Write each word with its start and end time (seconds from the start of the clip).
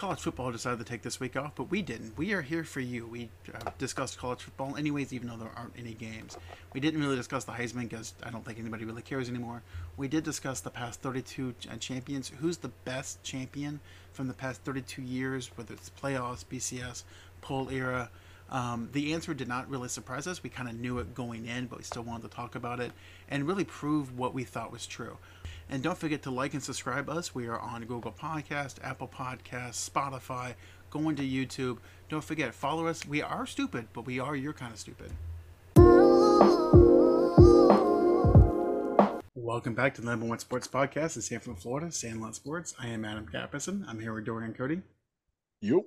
college 0.00 0.20
football 0.20 0.50
decided 0.50 0.78
to 0.78 0.84
take 0.84 1.02
this 1.02 1.20
week 1.20 1.36
off, 1.36 1.52
but 1.54 1.64
we 1.64 1.82
didn't. 1.82 2.16
We 2.16 2.32
are 2.32 2.40
here 2.40 2.64
for 2.64 2.80
you. 2.80 3.06
We 3.06 3.28
uh, 3.54 3.70
discussed 3.76 4.16
college 4.16 4.40
football, 4.40 4.74
anyways, 4.74 5.12
even 5.12 5.28
though 5.28 5.36
there 5.36 5.52
aren't 5.54 5.78
any 5.78 5.92
games. 5.92 6.38
We 6.72 6.80
didn't 6.80 7.02
really 7.02 7.16
discuss 7.16 7.44
the 7.44 7.52
Heisman 7.52 7.86
because 7.90 8.14
I 8.22 8.30
don't 8.30 8.42
think 8.42 8.58
anybody 8.58 8.86
really 8.86 9.02
cares 9.02 9.28
anymore. 9.28 9.62
We 9.98 10.08
did 10.08 10.24
discuss 10.24 10.62
the 10.62 10.70
past 10.70 11.02
32 11.02 11.54
ch- 11.60 11.68
uh, 11.68 11.76
champions. 11.76 12.32
Who's 12.40 12.56
the 12.56 12.70
best 12.86 13.22
champion 13.22 13.78
from 14.14 14.26
the 14.26 14.32
past 14.32 14.62
32 14.62 15.02
years, 15.02 15.50
whether 15.56 15.74
it's 15.74 15.90
playoffs, 16.02 16.46
BCS, 16.46 17.02
poll 17.42 17.68
era? 17.68 18.08
Um, 18.48 18.88
the 18.92 19.12
answer 19.12 19.34
did 19.34 19.48
not 19.48 19.68
really 19.68 19.88
surprise 19.88 20.26
us. 20.26 20.42
We 20.42 20.48
kind 20.48 20.70
of 20.70 20.76
knew 20.80 20.98
it 20.98 21.14
going 21.14 21.44
in, 21.44 21.66
but 21.66 21.76
we 21.76 21.84
still 21.84 22.02
wanted 22.04 22.30
to 22.30 22.34
talk 22.34 22.54
about 22.54 22.80
it 22.80 22.92
and 23.28 23.46
really 23.46 23.64
prove 23.64 24.16
what 24.18 24.32
we 24.32 24.44
thought 24.44 24.72
was 24.72 24.86
true. 24.86 25.18
And 25.72 25.84
don't 25.84 25.96
forget 25.96 26.22
to 26.22 26.32
like 26.32 26.52
and 26.54 26.62
subscribe 26.62 27.08
us. 27.08 27.32
We 27.32 27.46
are 27.46 27.60
on 27.60 27.84
Google 27.84 28.10
Podcast, 28.10 28.82
Apple 28.82 29.06
Podcast, 29.06 29.88
Spotify, 29.88 30.54
going 30.90 31.14
to 31.14 31.22
YouTube. 31.22 31.78
Don't 32.08 32.24
forget, 32.24 32.52
follow 32.52 32.88
us. 32.88 33.06
We 33.06 33.22
are 33.22 33.46
stupid, 33.46 33.86
but 33.92 34.04
we 34.04 34.18
are 34.18 34.34
your 34.34 34.52
kind 34.52 34.72
of 34.72 34.80
stupid. 34.80 35.12
Welcome 39.36 39.74
back 39.74 39.94
to 39.94 40.00
the 40.00 40.08
number 40.08 40.26
one 40.26 40.40
sports 40.40 40.66
podcast 40.66 41.14
in 41.14 41.22
Sanford, 41.22 41.60
Florida, 41.60 41.92
Sandlot 41.92 42.34
Sports. 42.34 42.74
I 42.80 42.88
am 42.88 43.04
Adam 43.04 43.28
Capperson. 43.32 43.84
I'm 43.86 44.00
here 44.00 44.12
with 44.12 44.24
Dorian 44.24 44.54
Cody 44.54 44.82
Yup. 45.60 45.84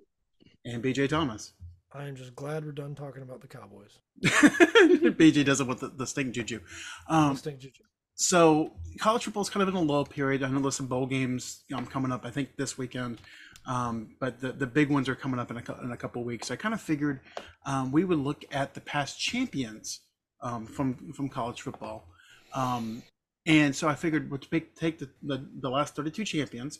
and 0.63 0.81
BJ 0.81 1.09
Thomas. 1.09 1.51
I 1.91 2.05
am 2.05 2.15
just 2.15 2.37
glad 2.37 2.63
we're 2.63 2.71
done 2.71 2.95
talking 2.95 3.21
about 3.21 3.41
the 3.41 3.47
Cowboys. 3.47 3.99
BJ 4.23 5.43
doesn't 5.43 5.67
want 5.67 5.81
the, 5.81 5.89
the 5.89 6.07
stink 6.07 6.33
juju. 6.33 6.61
Um, 7.09 7.35
Stink 7.35 7.59
juju. 7.59 7.83
So 8.15 8.73
college 8.99 9.23
football 9.23 9.41
is 9.41 9.49
kind 9.49 9.63
of 9.63 9.69
in 9.69 9.75
a 9.75 9.81
low 9.81 10.05
period. 10.05 10.43
I 10.43 10.49
know 10.49 10.59
there's 10.59 10.75
some 10.75 10.87
bowl 10.87 11.05
games 11.05 11.63
um, 11.73 11.85
coming 11.85 12.11
up. 12.11 12.25
I 12.25 12.31
think 12.31 12.55
this 12.57 12.77
weekend, 12.77 13.19
um, 13.65 14.15
but 14.19 14.39
the 14.39 14.51
the 14.51 14.67
big 14.67 14.89
ones 14.89 15.09
are 15.09 15.15
coming 15.15 15.39
up 15.39 15.49
in 15.51 15.57
a, 15.57 15.83
in 15.83 15.91
a 15.91 15.97
couple 15.97 16.23
weeks. 16.23 16.51
I 16.51 16.55
kind 16.55 16.73
of 16.73 16.81
figured 16.81 17.21
um, 17.65 17.91
we 17.91 18.03
would 18.03 18.19
look 18.19 18.45
at 18.51 18.73
the 18.73 18.81
past 18.81 19.19
champions 19.19 20.01
um, 20.41 20.65
from 20.65 21.13
from 21.13 21.29
college 21.29 21.61
football, 21.61 22.07
um, 22.53 23.01
and 23.45 23.75
so 23.75 23.87
I 23.87 23.95
figured 23.95 24.29
we'd 24.29 24.47
take, 24.75 24.99
the, 24.99 25.09
the 25.21 25.47
the 25.61 25.69
last 25.69 25.95
32 25.95 26.23
champions, 26.25 26.79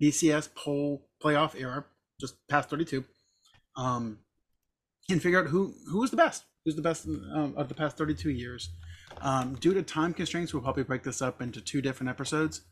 BCS 0.00 0.50
poll 0.54 1.08
playoff 1.22 1.58
era, 1.58 1.84
just 2.20 2.36
past 2.48 2.68
32, 2.68 3.04
um, 3.76 4.18
and 5.08 5.22
figure 5.22 5.40
out 5.40 5.46
who 5.46 5.74
who 5.90 6.00
was 6.00 6.10
the 6.10 6.16
best, 6.16 6.44
who's 6.64 6.76
the 6.76 6.82
best 6.82 7.06
of 7.06 7.68
the 7.68 7.74
past 7.74 7.96
32 7.96 8.30
years. 8.30 8.68
Um, 9.20 9.54
due 9.54 9.74
to 9.74 9.82
time 9.82 10.12
constraints, 10.12 10.52
we'll 10.52 10.62
probably 10.62 10.84
break 10.84 11.02
this 11.02 11.22
up 11.22 11.40
into 11.40 11.60
two 11.60 11.80
different 11.80 12.10
episodes. 12.10 12.62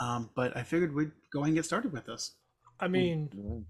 Um, 0.00 0.30
but 0.34 0.56
I 0.56 0.62
figured 0.62 0.94
we'd 0.94 1.12
go 1.32 1.40
ahead 1.40 1.48
and 1.48 1.56
get 1.56 1.64
started 1.64 1.92
with 1.92 2.06
this. 2.06 2.34
I 2.80 2.88
mean, 2.88 3.64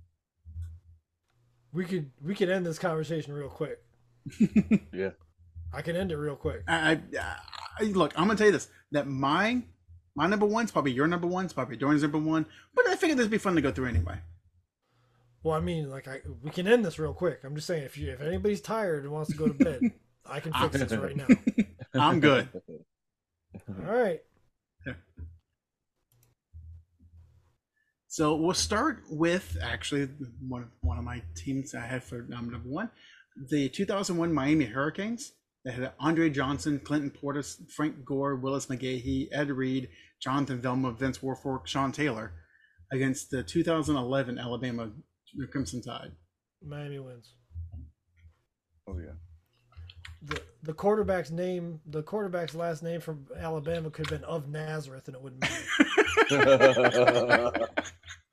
we 1.73 1.85
could 1.85 2.11
we 2.23 2.35
could 2.35 2.49
end 2.49 2.65
this 2.65 2.79
conversation 2.79 3.33
real 3.33 3.49
quick. 3.49 3.79
Yeah. 4.93 5.11
I 5.75 5.81
can 5.81 5.97
end 5.97 6.13
it 6.13 6.17
real 6.17 6.37
quick. 6.37 6.63
I, 6.69 7.01
I, 7.19 7.37
I 7.81 7.85
look. 7.85 8.13
I'm 8.15 8.27
gonna 8.27 8.37
tell 8.37 8.47
you 8.47 8.53
this: 8.53 8.69
that 8.93 9.07
my 9.09 9.63
my 10.15 10.27
number 10.27 10.45
one's 10.45 10.71
probably 10.71 10.93
your 10.93 11.07
number 11.07 11.27
one's 11.27 11.53
probably 11.53 11.77
Dorian's 11.77 12.03
number 12.03 12.19
one. 12.19 12.47
But 12.75 12.89
I 12.89 12.97
figured 12.97 13.19
this 13.19 13.25
would 13.25 13.31
be 13.31 13.39
fun 13.39 13.55
to 13.55 13.63
go 13.63 13.73
through 13.73 13.87
anyway. 13.87 14.19
Well, 15.43 15.57
I 15.57 15.61
mean, 15.61 15.91
like 15.91 16.07
I 16.09 16.21
we 16.43 16.51
can 16.51 16.69
end 16.69 16.85
this 16.85 16.99
real 16.99 17.15
quick. 17.15 17.41
I'm 17.43 17.55
just 17.55 17.67
saying, 17.67 17.85
if 17.85 17.97
you 17.97 18.11
if 18.13 18.21
anybody's 18.21 18.61
tired 18.61 19.05
and 19.05 19.13
wants 19.13 19.31
to 19.31 19.37
go 19.37 19.49
to 19.49 19.55
bed, 19.55 19.81
I 20.27 20.41
can 20.41 20.53
fix 20.53 20.79
this 20.79 20.93
right 20.93 21.17
now. 21.17 21.27
I'm 21.95 22.21
good. 22.21 22.49
All 23.69 23.93
right. 23.93 24.21
So 28.13 28.35
we'll 28.35 28.53
start 28.53 29.05
with 29.09 29.57
actually 29.63 30.07
one 30.47 30.71
one 30.83 30.99
of 30.99 31.05
my 31.05 31.23
teams 31.35 31.75
I 31.75 31.81
had 31.81 32.05
for 32.05 32.19
um, 32.37 32.51
number 32.51 32.69
one, 32.69 32.91
the 33.49 33.71
2001 33.71 34.35
Miami 34.35 34.67
Hurricanes. 34.67 35.33
They 35.65 35.73
had 35.73 35.93
Andre 35.99 36.29
Johnson, 36.29 36.79
Clinton 36.79 37.11
Portis, 37.11 37.57
Frank 37.71 38.05
Gore, 38.05 38.37
Willis 38.37 38.67
McGahee, 38.67 39.29
Ed 39.33 39.49
Reed, 39.49 39.89
Jonathan 40.21 40.61
Vilma, 40.61 40.93
Vince 40.93 41.21
Wilfork, 41.21 41.67
Sean 41.67 41.91
Taylor, 41.91 42.33
against 42.93 43.31
the 43.31 43.43
2011 43.43 44.39
Alabama 44.39 44.91
Crimson 45.51 45.81
Tide. 45.81 46.13
Miami 46.63 46.99
wins. 46.99 47.33
Oh 48.87 48.99
yeah. 48.99 49.15
The 50.65 50.73
quarterback's 50.73 51.31
name, 51.33 51.81
the 51.87 52.03
quarterback's 52.03 52.55
last 52.55 52.83
name 52.85 53.01
from 53.01 53.27
Alabama 53.37 53.91
could 53.91 54.07
have 54.09 54.21
been 54.21 54.29
of 54.29 54.49
Nazareth, 54.49 55.09
and 55.09 55.17
it 55.17 55.23
wouldn't 55.23 55.43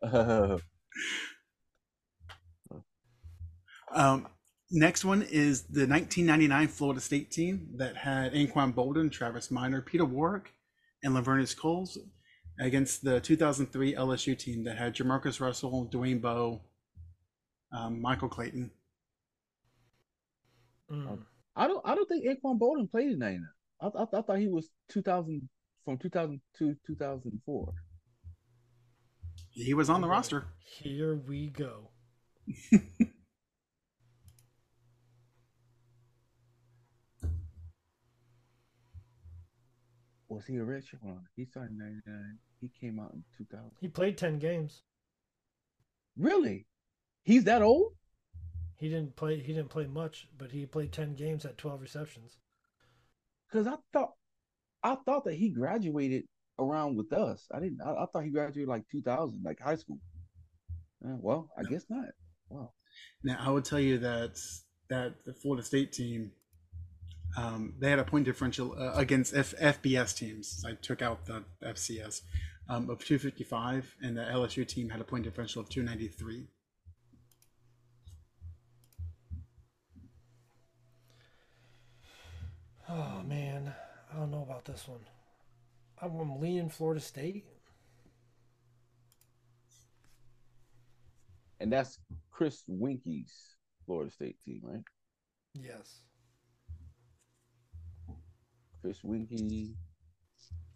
matter. 0.01 0.61
Um, 3.91 4.27
next 4.71 5.03
one 5.03 5.23
is 5.23 5.63
the 5.63 5.87
1999 5.87 6.67
Florida 6.67 7.01
State 7.01 7.31
team 7.31 7.69
that 7.77 7.97
had 7.97 8.33
Anquan 8.33 8.73
Boldin, 8.73 9.11
Travis 9.11 9.49
Minor, 9.51 9.81
Peter 9.81 10.05
Warrick, 10.05 10.53
and 11.03 11.13
Laveranues 11.15 11.57
Coles 11.57 11.97
against 12.59 13.03
the 13.03 13.19
2003 13.19 13.95
LSU 13.95 14.37
team 14.37 14.63
that 14.65 14.77
had 14.77 14.93
Jamarcus 14.95 15.39
Russell, 15.39 15.89
Dwayne 15.91 16.21
Bowe, 16.21 16.61
um, 17.71 18.01
Michael 18.01 18.29
Clayton. 18.29 18.71
Mm. 20.91 21.19
I 21.55 21.67
don't. 21.67 21.81
I 21.85 21.95
don't 21.95 22.07
think 22.07 22.25
Anquan 22.25 22.59
Boldin 22.59 22.89
played 22.89 23.11
in 23.11 23.19
'99. 23.19 23.47
I, 23.81 23.87
I, 23.87 24.19
I 24.19 24.21
thought 24.21 24.39
he 24.39 24.47
was 24.47 24.69
2000 24.89 25.47
from 25.85 25.97
2002 25.97 26.75
2004. 26.85 27.73
He 29.51 29.73
was 29.73 29.89
on 29.89 30.01
the 30.01 30.07
roster. 30.07 30.47
Here 30.59 31.15
we 31.15 31.49
go. 31.49 31.91
Was 40.29 40.45
he 40.45 40.57
a 40.57 40.59
redshirt? 40.59 41.01
Hold 41.01 41.15
on. 41.15 41.25
He 41.35 41.45
started 41.45 41.71
in 41.71 41.79
'99. 41.79 42.37
He 42.61 42.71
came 42.79 42.99
out 42.99 43.13
in 43.13 43.23
2000. 43.37 43.71
He 43.81 43.87
played 43.87 44.17
ten 44.17 44.37
games. 44.37 44.83
Really? 46.15 46.67
He's 47.23 47.45
that 47.45 47.61
old? 47.61 47.93
He 48.79 48.87
didn't 48.87 49.15
play. 49.15 49.39
He 49.39 49.53
didn't 49.53 49.69
play 49.69 49.87
much, 49.87 50.27
but 50.37 50.51
he 50.51 50.65
played 50.65 50.93
ten 50.93 51.13
games 51.13 51.45
at 51.45 51.57
twelve 51.57 51.81
receptions. 51.81 52.37
Because 53.47 53.67
I 53.67 53.75
thought, 53.91 54.13
I 54.83 54.95
thought 54.95 55.25
that 55.25 55.33
he 55.33 55.49
graduated 55.49 56.23
around 56.59 56.95
with 56.95 57.11
us. 57.11 57.47
I 57.53 57.59
didn't. 57.59 57.81
I, 57.81 57.91
I 57.91 58.05
thought 58.05 58.23
he 58.23 58.29
graduated 58.29 58.69
like 58.69 58.87
2000, 58.91 59.41
like 59.43 59.59
high 59.59 59.75
school. 59.75 59.99
Uh, 61.03 61.15
well, 61.19 61.49
I 61.57 61.63
guess 61.63 61.85
not. 61.89 62.05
Wow. 62.49 62.71
Now, 63.23 63.37
I 63.39 63.49
would 63.49 63.65
tell 63.65 63.79
you 63.79 63.97
that 63.99 64.39
that 64.89 65.25
the 65.25 65.33
Florida 65.33 65.63
State 65.63 65.93
team, 65.93 66.31
um, 67.37 67.73
they 67.79 67.89
had 67.89 67.99
a 67.99 68.03
point 68.03 68.25
differential 68.25 68.75
uh, 68.77 68.93
against 68.93 69.35
F- 69.35 69.55
FBS 69.55 70.15
teams. 70.15 70.63
I 70.67 70.73
took 70.73 71.01
out 71.01 71.25
the 71.25 71.43
FCS 71.63 72.21
um, 72.69 72.89
of 72.89 73.03
255, 73.03 73.95
and 74.01 74.17
the 74.17 74.21
LSU 74.21 74.67
team 74.67 74.89
had 74.89 75.01
a 75.01 75.03
point 75.03 75.23
differential 75.23 75.61
of 75.61 75.69
293. 75.69 76.47
Oh 82.89 83.21
man, 83.25 83.73
I 84.11 84.17
don't 84.17 84.31
know 84.31 84.41
about 84.41 84.65
this 84.65 84.87
one. 84.87 85.01
I'm 86.01 86.39
leaning 86.41 86.69
Florida 86.69 87.01
State. 87.01 87.45
And 91.59 91.71
that's 91.71 91.99
Chris 92.31 92.63
Weinke's 92.69 93.55
Florida 93.85 94.09
State 94.11 94.37
team, 94.45 94.61
right? 94.63 94.83
Yes. 95.53 96.01
Chris 98.81 98.99
Weinke 99.05 99.73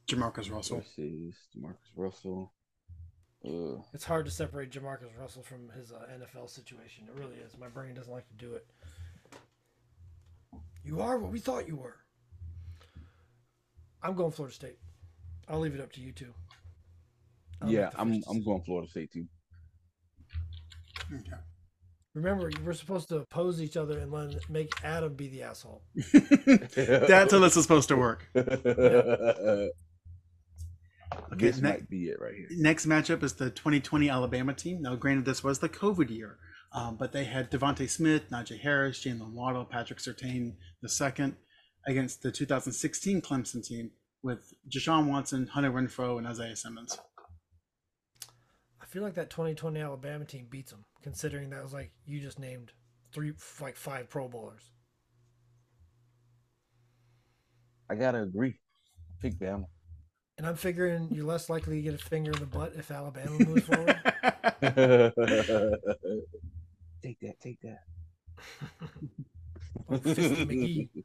Jamarcus 0.07 0.52
Russell. 0.52 0.78
versus 0.79 1.35
Marcus 1.56 1.90
Russell. 1.96 2.53
Uh, 3.46 3.81
It's 3.94 4.03
hard 4.03 4.25
to 4.25 4.31
separate 4.31 4.72
Jamarcus 4.72 5.18
Russell 5.19 5.44
from 5.44 5.69
his 5.69 5.91
uh, 5.91 6.06
NFL 6.19 6.50
situation. 6.50 7.05
It 7.08 7.17
really 7.20 7.38
is. 7.38 7.58
My 7.58 7.70
brain 7.70 7.93
doesn't 7.96 8.11
like 8.11 8.28
to 8.28 8.34
do 8.35 8.53
it. 8.53 8.67
You 10.84 10.99
are 11.02 11.17
what 11.17 11.32
we 11.32 11.40
thought 11.40 11.67
you 11.67 11.78
were. 11.78 12.03
I'm 14.03 14.16
going 14.16 14.32
Florida 14.32 14.53
State. 14.53 14.78
I'll 15.47 15.59
leave 15.59 15.76
it 15.76 15.82
up 15.82 15.91
to 15.94 16.02
you 16.02 16.11
two. 16.11 16.34
I'll 17.61 17.70
yeah, 17.70 17.90
I'm 17.96 18.22
I'm 18.29 18.44
going 18.44 18.61
Florida 18.64 18.90
State 18.90 19.11
too. 19.11 19.26
Okay. 21.14 21.38
Remember, 22.16 22.52
we're 22.64 22.73
supposed 22.73 23.09
to 23.09 23.17
oppose 23.17 23.59
each 23.59 23.76
other 23.76 23.97
and 23.97 24.11
let 24.11 24.47
make 24.50 24.72
Adam 24.84 25.16
be 25.16 25.29
the 25.29 25.41
asshole. 25.41 25.82
That's 26.14 27.34
how 27.34 27.40
this 27.40 27.58
is 27.58 27.64
supposed 27.64 27.88
to 27.90 27.96
work. 27.96 28.28
okay, 28.35 29.70
Okay, 31.34 31.46
this 31.47 31.59
ne- 31.59 31.70
might 31.70 31.90
be 31.90 32.05
it 32.05 32.17
right 32.20 32.35
here. 32.35 32.47
Next 32.52 32.85
matchup 32.85 33.23
is 33.23 33.34
the 33.34 33.50
2020 33.50 34.09
Alabama 34.09 34.53
team. 34.53 34.82
Now, 34.84 34.96
granted, 34.96 35.26
this 35.26 35.44
was 35.44 35.58
the 35.58 35.70
COVID 35.70 36.11
year, 36.11 36.38
um, 36.72 36.97
but 36.97 37.14
they 37.14 37.23
had 37.23 37.50
DeVonta 37.50 37.90
Smith, 37.90 38.29
Najee 38.32 38.59
Harris, 38.59 39.03
Jaylen 39.03 39.32
Waddle, 39.34 39.66
Patrick 39.66 40.00
Surtain 40.00 40.53
II 40.84 41.34
against 41.85 42.22
the 42.22 42.32
2016 42.32 43.22
Clemson 43.22 43.66
team 43.66 43.91
with 44.22 44.53
Deshaun 44.70 45.09
Watson, 45.09 45.47
Hunter 45.47 45.72
Renfrow, 45.72 46.18
and 46.18 46.28
Isaiah 46.28 46.56
Simmons. 46.56 46.97
I 48.82 48.85
feel 48.85 49.03
like 49.03 49.16
that 49.16 49.30
2020 49.30 49.80
Alabama 49.80 50.26
team 50.26 50.47
beats 50.50 50.72
them, 50.72 50.85
considering 51.02 51.50
that 51.50 51.64
was 51.64 51.74
like 51.74 51.91
you 52.06 52.20
just 52.20 52.40
named 52.40 52.72
three, 53.14 53.34
like 53.59 53.76
five 53.76 54.09
Pro 54.09 54.28
Bowlers. 54.28 54.72
I 57.90 57.96
gotta 57.96 58.22
agree. 58.22 58.59
Pick 59.22 59.40
Bama. 59.40 59.66
And 60.38 60.47
I'm 60.47 60.56
figuring 60.56 61.09
you're 61.12 61.26
less 61.26 61.50
likely 61.50 61.78
to 61.78 61.82
get 61.82 61.94
a 61.94 61.97
finger 61.97 62.32
in 62.32 62.40
the 62.40 62.46
butt 62.46 62.74
if 62.76 62.90
Alabama 62.90 63.38
moves 63.40 63.64
forward. 63.64 63.88
take 67.03 67.20
that. 67.20 67.40
Take 67.41 67.62
that. 67.62 67.82
Oh, 69.90 69.97
Fisty 69.97 70.46
McGee. 70.46 71.03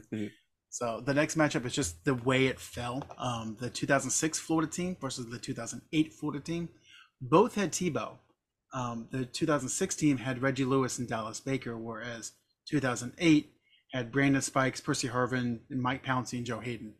So 0.74 1.00
the 1.00 1.14
next 1.14 1.38
matchup 1.38 1.64
is 1.66 1.72
just 1.72 2.04
the 2.04 2.14
way 2.14 2.46
it 2.48 2.58
fell. 2.58 3.04
Um, 3.16 3.56
the 3.60 3.70
2006 3.70 4.40
Florida 4.40 4.68
team 4.68 4.96
versus 5.00 5.30
the 5.30 5.38
2008 5.38 6.12
Florida 6.12 6.42
team. 6.42 6.68
Both 7.20 7.54
had 7.54 7.70
Tebow. 7.70 8.16
Um, 8.72 9.06
the 9.12 9.24
2006 9.24 9.94
team 9.94 10.18
had 10.18 10.42
Reggie 10.42 10.64
Lewis 10.64 10.98
and 10.98 11.08
Dallas 11.08 11.38
Baker, 11.38 11.78
whereas 11.78 12.32
2008 12.68 13.52
had 13.92 14.10
Brandon 14.10 14.42
Spikes, 14.42 14.80
Percy 14.80 15.06
Harvin, 15.06 15.60
and 15.70 15.80
Mike 15.80 16.04
Pouncey 16.04 16.38
and 16.38 16.44
Joe 16.44 16.58
Haden. 16.58 16.92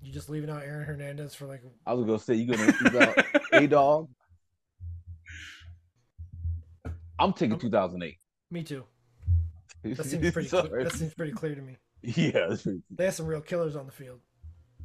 You 0.00 0.10
just 0.10 0.30
leaving 0.30 0.48
out 0.48 0.62
Aaron 0.62 0.86
Hernandez 0.86 1.34
for 1.34 1.44
like 1.44 1.60
I 1.86 1.92
was 1.92 2.06
gonna 2.06 2.18
say 2.18 2.36
you 2.36 2.50
gonna 2.50 2.72
leave 2.82 2.96
out 2.96 3.24
a 3.52 3.66
dog. 3.66 4.08
I'm 7.18 7.34
taking 7.34 7.58
2008. 7.58 8.16
me 8.50 8.62
too. 8.62 8.84
That 9.82 10.04
seems 10.04 10.30
pretty. 10.32 10.48
Sorry. 10.48 10.68
Clear. 10.68 10.84
That 10.84 10.92
seems 10.92 11.14
pretty 11.14 11.32
clear 11.32 11.54
to 11.54 11.62
me. 11.62 11.76
Yeah, 12.02 12.46
that's 12.48 12.62
pretty- 12.62 12.82
They 12.90 13.04
have 13.06 13.14
some 13.14 13.26
real 13.26 13.40
killers 13.40 13.76
on 13.76 13.86
the 13.86 13.92
field. 13.92 14.20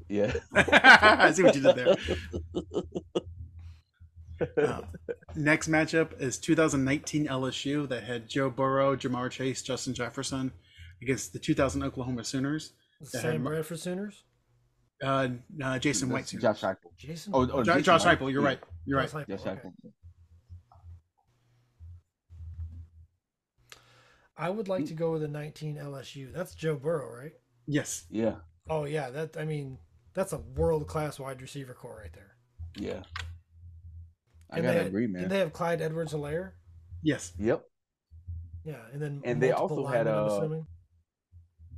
yeah. 0.10 0.34
I 0.56 1.32
see 1.32 1.44
what 1.44 1.56
you 1.56 1.62
did 1.62 1.76
there. 1.76 1.96
Uh, 4.58 4.82
next 5.36 5.70
matchup 5.70 6.20
is 6.22 6.38
2019 6.38 7.28
LSU 7.28 7.88
that 7.88 8.04
had 8.04 8.28
Joe 8.28 8.50
Burrow, 8.50 8.96
Ja'Marr 8.96 9.32
Chase, 9.32 9.62
Justin 9.62 9.94
Jefferson 9.94 10.52
against 11.02 11.32
the 11.34 11.40
2000 11.40 11.84
Oklahoma 11.84 12.24
Sooners. 12.24 12.74
The 13.00 13.06
Sam 13.20 13.44
Mar- 13.44 13.54
Bradford 13.54 13.80
Sooners. 13.80 14.24
Uh, 15.04 15.30
uh, 15.64 15.80
Jason 15.80 16.10
White 16.10 16.28
Sooners. 16.28 16.44
Josh 16.44 16.62
Heupel. 16.62 16.76
Jason. 16.98 17.32
Oh, 17.36 17.50
oh, 17.52 17.64
Jo- 17.64 17.80
Josh 17.82 18.04
Heupel, 18.04 18.32
you're 18.32 18.42
Yeah. 18.42 18.48
right. 18.50 18.60
You're 18.86 19.00
right. 19.00 19.10
Josh 19.10 19.40
Heupel, 19.42 19.58
okay. 19.58 19.70
I 24.38 24.50
would 24.50 24.70
like 24.70 24.86
to 24.86 24.94
go 24.94 25.12
with 25.12 25.24
a 25.24 25.28
19 25.28 25.78
LSU. 25.78 26.32
That's 26.32 26.56
Joe 26.56 26.78
Burrow, 26.78 27.14
right? 27.14 27.34
Yes. 27.68 28.06
Yeah, 28.10 28.38
Oh 28.70 28.86
yeah, 28.86 29.10
that 29.10 29.38
I 29.38 29.44
mean 29.46 29.80
that's 30.14 30.32
a 30.32 30.38
world 30.38 30.88
class 30.88 31.18
wide 31.20 31.42
receiver 31.42 31.74
core 31.74 31.98
right 32.04 32.14
there. 32.14 32.36
yeah. 32.76 33.04
I 34.50 34.60
And 34.60 34.64
gotta 34.64 34.80
they, 34.80 34.88
agree, 34.88 35.06
Did 35.16 35.30
man. 35.30 35.30
they 35.30 35.38
have 35.38 35.54
Clyde 35.54 35.82
Edwards 35.82 36.12
Helaire? 36.14 36.54
Yes. 37.02 37.34
Yep. 37.38 37.66
Yeah, 38.64 38.82
and 38.92 39.02
then 39.02 39.24
And 39.24 39.42
they 39.42 39.52
multiple 39.52 39.80
also 39.80 39.86
had, 39.86 40.08
linemen, 40.08 40.18
I'm 40.18 40.26
uh, 40.26 40.28
assuming. 40.28 40.68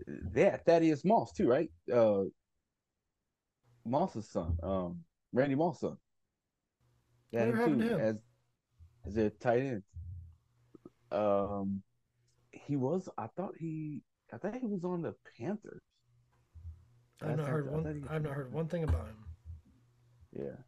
They 0.07 0.45
had 0.45 0.65
Thaddeus 0.65 1.04
Moss 1.06 1.31
too, 1.31 1.48
right? 1.48 1.69
Uh 1.92 2.25
Moss's 3.86 4.30
son, 4.30 4.57
um, 4.62 5.04
Randy 5.33 5.56
Moss' 5.56 5.80
son. 5.80 5.98
They 7.31 7.39
had 7.39 7.56
happened 7.56 7.81
too 7.81 7.83
to 7.83 7.89
him? 7.89 8.09
as 8.09 8.18
as 9.06 9.15
their 9.15 9.31
tight 9.31 9.62
end. 9.62 9.83
Um, 11.12 11.83
he 12.68 12.75
was. 12.75 13.10
I 13.18 13.28
thought 13.36 13.54
he. 13.60 14.04
I 14.34 14.38
thought 14.38 14.56
he 14.60 14.68
was 14.68 14.84
on 14.84 15.02
the 15.02 15.16
Panthers. 15.38 15.81
I've 17.22 17.38
not 17.38 17.48
heard 17.48 17.72
one. 17.72 17.86
he 17.86 18.10
I've 18.10 18.24
not 18.24 18.34
heard 18.34 18.54
one 18.54 18.68
thing 18.68 18.84
about 18.84 19.08
him. 19.08 19.25
Yeah. 20.34 20.64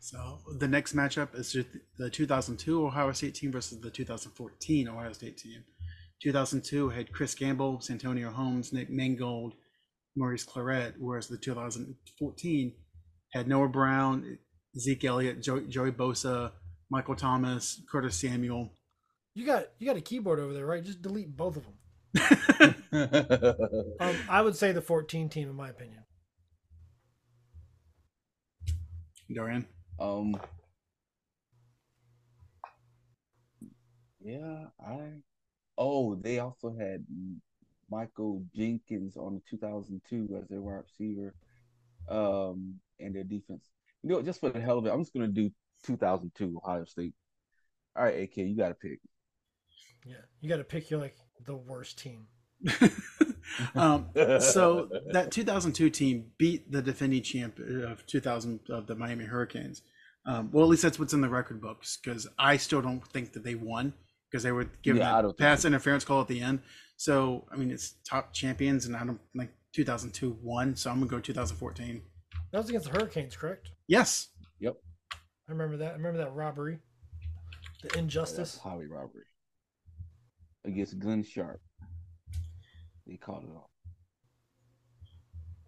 So 0.00 0.38
the 0.58 0.68
next 0.68 0.94
matchup 0.94 1.34
is 1.34 1.56
the 1.96 2.10
2002 2.10 2.86
Ohio 2.86 3.12
State 3.12 3.34
team 3.34 3.50
versus 3.50 3.80
the 3.80 3.90
2014 3.90 4.88
Ohio 4.88 5.12
State 5.12 5.38
team. 5.38 5.64
2002 6.22 6.88
had 6.90 7.12
Chris 7.12 7.34
Gamble, 7.34 7.80
Santonio 7.80 8.30
Holmes, 8.30 8.72
Nick 8.72 8.90
Mangold, 8.90 9.54
Maurice 10.16 10.44
Clarett, 10.44 10.94
whereas 10.98 11.28
the 11.28 11.36
2014 11.38 12.72
had 13.32 13.48
Noah 13.48 13.68
Brown, 13.68 14.38
Zeke 14.76 15.04
Elliott, 15.04 15.42
jo- 15.42 15.66
Joey 15.68 15.92
Bosa, 15.92 16.52
Michael 16.90 17.14
Thomas, 17.16 17.82
Curtis 17.90 18.16
Samuel. 18.16 18.70
You 19.38 19.46
got 19.46 19.66
you 19.78 19.86
got 19.86 19.96
a 19.96 20.00
keyboard 20.00 20.40
over 20.40 20.52
there, 20.52 20.66
right? 20.66 20.82
Just 20.82 21.00
delete 21.00 21.36
both 21.36 21.56
of 21.58 21.64
them. 21.64 21.74
Um, 24.00 24.16
I 24.28 24.42
would 24.42 24.56
say 24.56 24.72
the 24.72 24.80
14 24.80 25.28
team, 25.28 25.48
in 25.48 25.54
my 25.54 25.68
opinion. 25.68 26.02
Dorian. 29.32 29.64
um. 30.00 30.34
Yeah, 34.20 34.64
I. 34.84 34.98
Oh, 35.76 36.16
they 36.16 36.40
also 36.40 36.74
had 36.76 37.04
Michael 37.88 38.42
Jenkins 38.56 39.16
on 39.16 39.40
2002 39.48 40.36
as 40.36 40.48
their 40.48 40.60
wide 40.60 40.82
receiver, 40.84 41.32
um, 42.08 42.80
and 42.98 43.14
their 43.14 43.22
defense. 43.22 43.70
You 44.02 44.10
know, 44.10 44.22
just 44.22 44.40
for 44.40 44.50
the 44.50 44.60
hell 44.60 44.78
of 44.78 44.86
it, 44.86 44.90
I'm 44.90 45.02
just 45.02 45.14
gonna 45.14 45.28
do 45.28 45.48
2002 45.84 46.60
Ohio 46.64 46.84
State. 46.86 47.14
All 47.94 48.02
right, 48.02 48.22
AK, 48.22 48.38
you 48.38 48.56
got 48.56 48.68
to 48.70 48.74
pick. 48.74 48.98
Yeah, 50.08 50.16
you 50.40 50.48
got 50.48 50.56
to 50.56 50.64
pick 50.64 50.90
your 50.90 51.00
like 51.00 51.16
the 51.44 51.54
worst 51.54 51.98
team. 51.98 52.26
um, 53.74 54.08
so 54.40 54.88
that 55.12 55.30
2002 55.30 55.90
team 55.90 56.30
beat 56.38 56.72
the 56.72 56.80
defending 56.80 57.22
champ 57.22 57.58
of 57.58 58.06
2000 58.06 58.60
of 58.70 58.86
the 58.86 58.94
Miami 58.94 59.26
Hurricanes. 59.26 59.82
Um, 60.24 60.50
well, 60.50 60.64
at 60.64 60.70
least 60.70 60.82
that's 60.82 60.98
what's 60.98 61.12
in 61.12 61.20
the 61.20 61.28
record 61.28 61.60
books 61.60 61.98
because 62.02 62.26
I 62.38 62.56
still 62.56 62.80
don't 62.80 63.06
think 63.08 63.32
that 63.34 63.44
they 63.44 63.54
won 63.54 63.92
because 64.30 64.42
they 64.42 64.52
were 64.52 64.64
given 64.82 65.02
Yeah, 65.02 65.18
I 65.18 65.22
that 65.22 65.38
pass 65.38 65.64
interference 65.66 66.04
call 66.04 66.22
at 66.22 66.28
the 66.28 66.40
end. 66.40 66.60
So 66.96 67.46
I 67.52 67.56
mean, 67.56 67.70
it's 67.70 67.96
top 68.08 68.32
champions, 68.32 68.86
and 68.86 68.96
I 68.96 69.04
don't 69.04 69.20
think 69.36 69.50
2002 69.74 70.38
won. 70.42 70.74
So 70.74 70.90
I'm 70.90 70.98
gonna 70.98 71.10
go 71.10 71.20
2014. 71.20 72.02
That 72.52 72.58
was 72.58 72.68
against 72.70 72.90
the 72.90 72.98
Hurricanes, 72.98 73.36
correct? 73.36 73.70
Yes. 73.86 74.28
Yep. 74.60 74.76
I 75.12 75.52
remember 75.52 75.76
that. 75.76 75.92
I 75.92 75.96
remember 75.96 76.18
that 76.18 76.34
robbery, 76.34 76.78
the 77.82 77.88
That's 77.88 77.96
injustice. 77.96 78.58
highway 78.58 78.86
robbery 78.86 79.24
against 80.68 80.98
Glenn 80.98 81.22
Sharp. 81.22 81.60
They 83.06 83.16
called 83.16 83.44
it 83.44 83.56
off. 83.56 83.70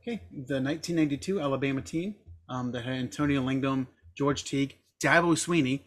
Okay. 0.00 0.22
The 0.30 0.60
1992 0.60 1.40
Alabama 1.40 1.82
team 1.82 2.14
um, 2.48 2.72
that 2.72 2.84
had 2.84 2.94
Antonio 2.94 3.42
Langham, 3.42 3.88
George 4.16 4.44
Teague, 4.44 4.76
Dabo 5.02 5.32
Swinney. 5.34 5.82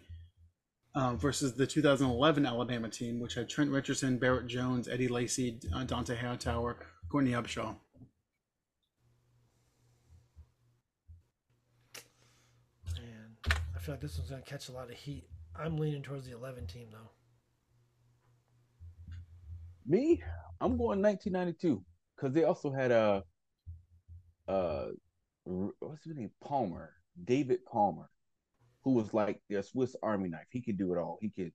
Uh, 0.96 1.16
versus 1.16 1.56
the 1.56 1.66
2011 1.66 2.46
Alabama 2.46 2.88
team, 2.88 3.20
which 3.20 3.34
had 3.34 3.50
Trent 3.50 3.72
Richardson, 3.72 4.20
Barrett 4.20 4.46
Jones, 4.46 4.88
Eddie 4.88 5.08
Lacy, 5.08 5.60
uh, 5.74 5.84
Dont'a 5.86 6.16
Hightower, 6.16 6.78
Courtney 7.10 7.32
Upshaw. 7.32 7.76
Man, 12.96 13.38
I 13.76 13.80
feel 13.80 13.96
like 13.96 14.02
this 14.02 14.20
one's 14.20 14.30
gonna 14.30 14.44
catch 14.44 14.70
a 14.70 14.72
lot 14.72 14.92
of 14.92 14.96
heat. 14.96 15.24
I'm 15.56 15.78
leaning 15.78 16.04
towards 16.04 16.28
the 16.28 16.36
11 16.36 16.68
team 16.68 16.90
though. 16.92 17.10
Me, 19.86 20.22
I'm 20.62 20.78
going 20.78 21.02
1992 21.02 21.84
because 22.16 22.34
they 22.34 22.44
also 22.44 22.72
had 22.72 22.92
a, 22.92 23.24
uh, 24.48 24.88
what's 25.44 26.04
his 26.04 26.16
name? 26.16 26.32
Palmer, 26.42 26.94
David 27.24 27.66
Palmer, 27.66 28.10
who 28.84 28.92
was 28.92 29.14
like 29.14 29.42
their 29.50 29.64
Swiss 29.64 29.96
Army 30.02 30.30
knife. 30.30 30.48
He 30.52 30.62
could 30.62 30.78
do 30.78 30.94
it 30.94 30.98
all. 30.98 31.18
He 31.22 31.30
could. 31.30 31.52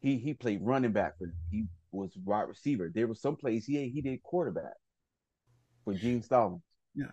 He 0.00 0.16
he 0.16 0.34
played 0.34 0.60
running 0.62 0.92
back 0.92 1.18
for. 1.18 1.32
He 1.50 1.66
was 1.92 2.16
wide 2.24 2.48
receiver. 2.48 2.90
There 2.94 3.06
was 3.06 3.20
some 3.20 3.36
plays 3.36 3.66
he 3.66 3.88
he 3.90 4.00
did 4.00 4.22
quarterback 4.22 4.76
for 5.84 5.94
Gene 5.94 6.22
Stallings. 6.22 6.62
Yeah. 6.94 7.10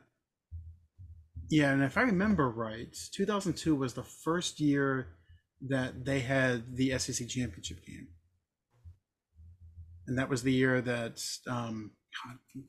Yeah, 1.49 1.71
and 1.71 1.83
if 1.83 1.97
I 1.97 2.01
remember 2.01 2.49
right, 2.49 2.95
2002 3.13 3.75
was 3.75 3.93
the 3.93 4.03
first 4.03 4.59
year 4.59 5.15
that 5.61 6.03
they 6.03 6.19
had 6.19 6.75
the 6.75 6.97
SEC 6.99 7.27
championship 7.27 7.85
game, 7.85 8.09
and 10.07 10.17
that 10.17 10.29
was 10.29 10.43
the 10.43 10.51
year 10.53 10.81
that 10.81 11.21
um, 11.47 11.91
God, 12.25 12.63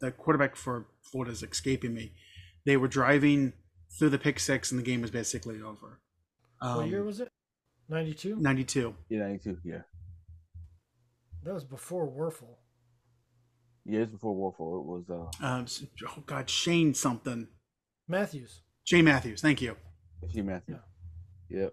the 0.00 0.10
quarterback 0.12 0.56
for 0.56 0.88
Florida 1.10 1.32
is 1.32 1.42
escaping 1.42 1.94
me. 1.94 2.12
They 2.66 2.76
were 2.76 2.88
driving 2.88 3.52
through 3.98 4.10
the 4.10 4.18
pick 4.18 4.38
six, 4.38 4.70
and 4.70 4.78
the 4.78 4.84
game 4.84 5.00
was 5.02 5.10
basically 5.10 5.60
over. 5.62 6.00
what 6.60 6.88
year 6.88 7.00
Um, 7.00 7.06
was 7.06 7.20
it? 7.20 7.28
92. 7.88 8.36
92. 8.36 8.94
Yeah, 9.08 9.20
92. 9.20 9.58
Yeah, 9.64 9.82
That 11.44 11.54
was 11.54 11.64
before 11.64 12.06
Wuerffel. 12.06 12.56
yeah. 13.86 14.00
It's 14.00 14.12
before 14.12 14.34
Wuerffel. 14.34 14.80
It 14.80 14.86
was 14.86 15.30
uh, 15.40 15.46
Um, 15.46 15.66
oh 16.08 16.22
God, 16.26 16.50
Shane 16.50 16.92
something. 16.94 17.48
Matthews. 18.06 18.60
Shane 18.84 19.04
Matthews. 19.06 19.40
Thank 19.40 19.62
you. 19.62 19.76
Hugh 20.30 20.44
Matthews. 20.44 20.80
Yep. 21.48 21.72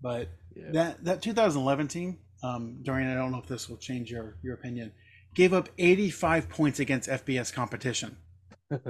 But 0.00 0.28
Yeah. 0.54 0.70
that 0.72 1.04
that 1.04 1.22
2011 1.22 1.88
team, 1.88 2.18
um, 2.42 2.78
Dorian, 2.82 3.10
I 3.10 3.14
don't 3.14 3.32
know 3.32 3.38
if 3.38 3.46
this 3.46 3.68
will 3.68 3.76
change 3.76 4.10
your 4.10 4.36
your 4.42 4.54
opinion, 4.54 4.92
gave 5.34 5.52
up 5.52 5.68
85 5.78 6.48
points 6.48 6.80
against 6.80 7.08
FBS 7.08 7.52
competition. 7.52 8.16
you 8.70 8.80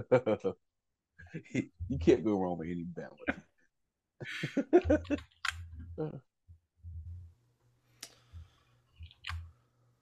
can't 2.01 2.25
go 2.25 2.39
wrong 2.39 2.59
with 2.59 2.69
any 2.69 2.87
Bama. 2.87 3.43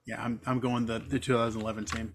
Yeah, 0.07 0.23
I'm 0.23 0.41
I'm 0.47 0.61
going 0.61 0.87
the 0.87 0.99
the 0.99 1.19
2011 1.19 1.87
team. 1.87 2.15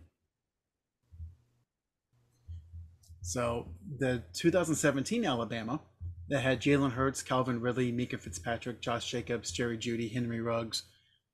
So 3.21 3.69
the 3.99 4.23
2017 4.33 5.25
Alabama 5.25 5.81
that 6.29 6.41
had 6.41 6.61
Jalen 6.61 6.91
Hurts, 6.91 7.23
Calvin 7.23 7.59
Ridley, 7.59 7.91
Minkah 7.91 8.19
Fitzpatrick, 8.19 8.81
Josh 8.81 9.09
Jacobs, 9.09 9.51
Jerry 9.51 9.77
Jeudy, 9.77 10.11
Henry 10.11 10.41
Ruggs, 10.41 10.83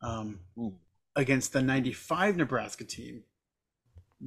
um, 0.06 0.40
against 1.16 1.54
the 1.54 1.62
95 1.62 2.38
Nebraska 2.38 2.84
team 2.84 3.24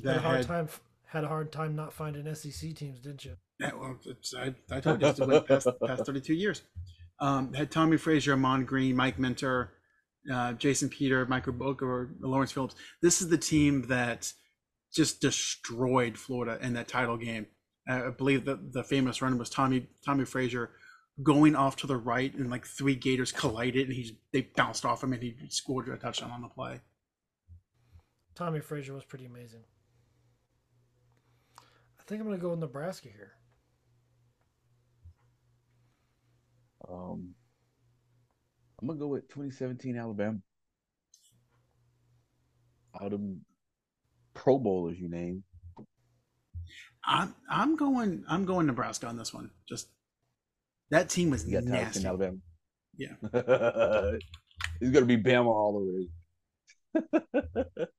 Had 0.05 0.17
a 0.17 0.21
hard 0.21 0.37
had. 0.39 0.47
time. 0.47 0.69
Had 1.07 1.25
a 1.25 1.29
hard 1.29 1.51
time 1.53 1.75
not 1.75 1.93
finding 1.95 2.35
SEC 2.35 2.75
teams, 2.75 3.01
didn't 3.01 3.25
you? 3.25 3.37
Yeah, 3.59 3.71
well, 3.75 3.97
it's, 4.05 4.35
I, 4.35 4.55
I 4.71 4.81
told 4.81 5.01
you 5.01 5.09
it's 5.09 5.19
the 5.19 5.41
past, 5.41 5.67
past 5.85 6.05
32 6.05 6.35
years. 6.35 6.63
Um, 7.19 7.55
had 7.55 7.71
Tommie 7.71 7.97
Frazier, 7.97 8.35
Ahman 8.35 8.67
Green, 8.67 8.95
Mike 8.95 9.19
Minter, 9.19 9.73
uh, 10.31 10.53
Jason 10.53 10.91
Peter, 10.91 11.25
Michael 11.25 11.55
Booker, 11.55 12.11
Lawrence 12.21 12.53
Phillips. 12.53 12.75
This 13.01 13.23
is 13.23 13.29
the 13.29 13.39
team 13.39 13.87
that 13.89 14.33
just 14.95 15.21
destroyed 15.21 16.19
Florida 16.19 16.59
in 16.61 16.75
that 16.75 16.89
title 16.89 17.17
game. 17.17 17.47
I 17.89 18.11
believe 18.11 18.45
that 18.45 18.73
the 18.73 18.85
famous 18.85 19.23
run 19.23 19.39
was 19.39 19.49
Tommy 19.49 19.89
Tommie 20.05 20.27
Frazier 20.27 20.71
going 21.23 21.57
off 21.57 21.77
to 21.77 21.87
the 21.87 21.97
right 21.97 22.33
and 22.35 22.51
like 22.51 22.67
three 22.67 22.95
Gators 22.95 23.33
collided 23.33 23.89
and 23.89 23.97
he's 23.97 24.13
they 24.33 24.43
bounced 24.43 24.85
off 24.85 25.03
him 25.03 25.13
and 25.13 25.23
he 25.23 25.35
scored 25.49 25.89
a 25.89 25.97
touchdown 25.97 26.31
on 26.31 26.43
the 26.43 26.49
play. 26.49 26.81
Tommie 28.35 28.61
Frazier 28.61 28.95
was 28.95 29.05
pretty 29.05 29.27
amazing. 29.27 29.65
I 31.59 32.03
think 32.07 32.21
I'm 32.21 32.29
gonna 32.29 32.39
go 32.39 32.51
with 32.51 32.61
Nebraska 32.61 33.09
here. 33.09 33.33
Um, 36.89 37.35
I'm 38.81 38.87
gonna 38.87 38.99
go 38.99 39.09
with 39.09 39.29
2017 39.29 39.97
Alabama. 39.97 40.39
All 42.99 43.11
them 43.11 43.45
Pro 44.35 44.59
Bowlers 44.59 44.99
you 44.99 45.09
name. 45.09 45.43
I'm 47.05 47.35
I'm 47.51 47.77
going 47.77 48.25
I'm 48.29 48.45
going 48.45 48.67
Nebraska 48.67 49.07
on 49.07 49.17
this 49.17 49.35
one. 49.35 49.51
Just 49.69 49.89
that 50.91 51.09
team 51.09 51.31
was 51.31 51.45
Tyson 51.45 51.65
nasty. 51.65 52.07
Alabama. 52.07 52.37
Yeah. 52.97 53.15
it's 53.33 54.91
gonna 54.91 55.07
be 55.07 55.17
Bama 55.17 55.47
all 55.47 55.77
over 56.95 57.05
it. 57.75 57.89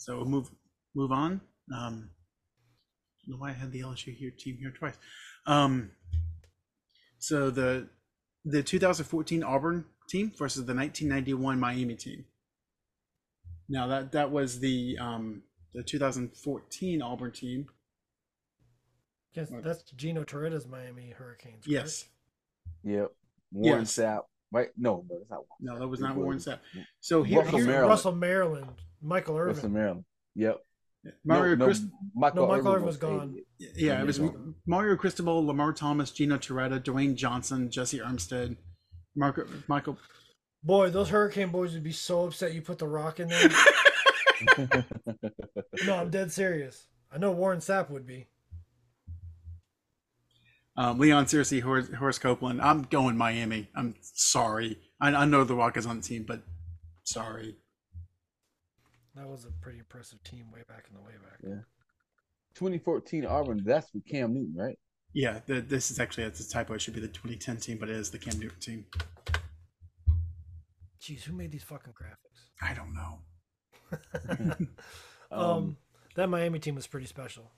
So 0.00 0.16
we'll 0.16 0.26
move 0.26 0.50
move 0.94 1.12
on. 1.12 1.42
Um, 1.76 2.08
I 2.08 3.26
don't 3.26 3.28
know 3.28 3.36
why 3.36 3.50
I 3.50 3.52
had 3.52 3.70
the 3.70 3.80
LSU 3.80 4.16
here 4.16 4.32
team 4.36 4.56
here 4.58 4.70
twice. 4.70 4.94
Um, 5.46 5.90
so 7.18 7.50
the 7.50 7.90
the 8.46 8.62
2014 8.62 9.42
Auburn 9.42 9.84
team 10.08 10.32
versus 10.38 10.64
the 10.64 10.74
1991 10.74 11.60
Miami 11.60 11.96
team. 11.96 12.24
Now 13.68 13.88
that 13.88 14.12
that 14.12 14.30
was 14.30 14.60
the 14.60 14.96
um, 14.98 15.42
the 15.74 15.82
2014 15.82 17.02
Auburn 17.02 17.32
team. 17.32 17.66
Yes, 19.34 19.48
that's 19.62 19.82
Gino 19.92 20.24
Torretta's 20.24 20.66
Miami 20.66 21.10
Hurricanes. 21.16 21.64
correct? 21.64 21.68
Yes. 21.68 22.04
Yep. 22.84 23.12
Warren 23.52 23.80
Yes. 23.82 23.96
Sapp. 23.96 24.22
Right? 24.52 24.68
No, 24.76 25.04
no, 25.08 25.16
it's 25.20 25.30
not 25.30 25.38
Warren 25.38 25.48
No, 25.60 25.78
that 25.78 25.86
was 25.88 26.00
not 26.00 26.16
Warren 26.16 26.34
was- 26.36 26.46
Sapp. 26.46 26.58
So 27.00 27.22
here, 27.22 27.38
Russell 27.40 27.58
here 27.58 27.66
Maryland. 27.66 27.88
Russell 27.90 28.12
Maryland, 28.12 28.70
Michael 29.00 29.36
Irvin. 29.36 29.54
Russell 29.54 29.70
Maryland. 29.70 30.04
Yep. 30.34 30.60
Mario 31.24 31.54
no, 31.54 31.64
Crist- 31.66 31.84
no, 31.84 31.90
Michael, 32.14 32.42
No, 32.42 32.48
Michael 32.48 32.58
Irvin 32.68 32.72
Irvin 32.74 32.86
was 32.86 32.96
gone. 32.96 33.36
eighty. 33.60 33.84
yeah, 33.86 34.00
it 34.02 34.06
was 34.06 34.18
Yeah. 34.18 34.30
Mario 34.66 34.96
Cristobal, 34.96 35.46
Lamar 35.46 35.72
Thomas, 35.72 36.10
Gino 36.10 36.36
Torretta, 36.36 36.78
Dwayne 36.82 37.14
Johnson, 37.14 37.70
Jessie 37.70 38.00
Armstead, 38.00 38.56
Marco, 39.14 39.46
Michael. 39.68 39.96
Boy, 40.62 40.90
those 40.90 41.08
Hurricane 41.08 41.50
boys 41.50 41.72
would 41.72 41.82
be 41.84 41.92
so 41.92 42.24
upset 42.26 42.52
you 42.52 42.60
put 42.60 42.78
the 42.78 42.86
rock 42.88 43.18
in 43.20 43.28
there. 43.28 43.48
no, 45.86 45.96
I'm 45.96 46.10
dead 46.10 46.30
serious. 46.32 46.86
I 47.10 47.18
know 47.18 47.30
Warren 47.32 47.60
Sapp 47.60 47.88
would 47.90 48.06
be. 48.06 48.26
Um, 50.80 50.98
Leon 50.98 51.26
Searcy, 51.26 51.60
Horace, 51.60 51.90
Horace 51.94 52.18
Copeland. 52.18 52.62
I'm 52.62 52.84
going 52.84 53.14
Miami. 53.14 53.68
I'm 53.76 53.96
sorry. 54.00 54.78
I, 54.98 55.08
I 55.08 55.24
know 55.26 55.44
the 55.44 55.54
Rock 55.54 55.76
is 55.76 55.84
on 55.84 55.96
the 55.96 56.02
team, 56.02 56.24
but 56.26 56.40
sorry. 57.04 57.56
That 59.14 59.28
was 59.28 59.44
a 59.44 59.50
pretty 59.60 59.78
impressive 59.78 60.22
team 60.22 60.46
way 60.50 60.62
back 60.66 60.86
in 60.88 60.96
the 60.96 61.02
way 61.02 61.12
back. 61.22 61.38
Yeah. 61.42 61.64
2014 62.54 63.26
Auburn. 63.26 63.62
That's 63.62 63.92
with 63.92 64.06
Cam 64.06 64.32
Newton, 64.32 64.54
right? 64.56 64.78
Yeah, 65.12 65.40
the, 65.44 65.60
this 65.60 65.90
is 65.90 66.00
actually 66.00 66.24
it's 66.24 66.40
a 66.40 66.48
typo. 66.48 66.72
It 66.72 66.80
should 66.80 66.94
be 66.94 67.00
the 67.00 67.08
2010 67.08 67.58
team, 67.58 67.76
but 67.76 67.90
it 67.90 67.96
is 67.96 68.08
the 68.08 68.18
Cam 68.18 68.40
Newton 68.40 68.58
team. 68.58 68.86
Jeez, 70.98 71.24
who 71.24 71.34
made 71.34 71.52
these 71.52 71.62
fucking 71.62 71.92
graphics? 71.92 72.40
I 72.62 72.72
don't 72.72 72.94
know. 72.94 74.66
um, 75.30 75.76
that 76.14 76.30
Miami 76.30 76.58
team 76.58 76.74
was 76.74 76.86
pretty 76.86 77.06
special. 77.06 77.50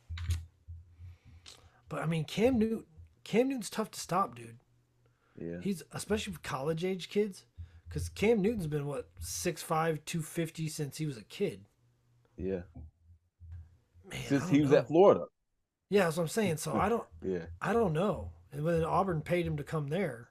But 1.89 2.03
I 2.03 2.07
mean, 2.07 2.25
Cam 2.25 2.59
Newton, 2.59 2.85
Cam 3.25 3.49
Newton's 3.49 3.71
tough 3.71 3.91
to 3.93 4.01
stop, 4.01 4.35
dude. 4.35 4.59
yeah. 5.41 5.59
He's 5.63 5.83
especially 5.93 6.33
for 6.35 6.41
college 6.41 6.85
age 6.85 7.09
kids, 7.09 7.45
because 7.89 8.09
Cam 8.09 8.41
Newton's 8.43 8.67
been 8.67 8.87
what 8.87 9.09
6'5", 9.21 9.67
250 10.05 10.69
since 10.69 10.97
he 10.97 11.07
was 11.07 11.17
a 11.17 11.23
kid. 11.25 11.65
Yeah. 12.37 12.63
Man, 14.11 14.21
Since 14.27 14.49
he 14.49 14.61
was 14.61 14.71
know. 14.71 14.79
at 14.79 14.89
Florida. 14.89 15.25
yeah, 15.91 16.05
that's 16.05 16.17
what 16.17 16.25
I'm 16.25 16.29
saying. 16.29 16.57
So 16.59 16.75
I 16.79 16.89
don't, 16.89 17.05
Yeah. 17.25 17.45
I 17.61 17.73
don't 17.73 17.93
know. 17.93 18.31
And 18.53 18.65
when 18.65 18.85
Auburn 18.85 19.23
paid 19.23 19.47
him 19.47 19.57
to 19.57 19.63
come 19.65 19.89
there, 19.89 20.29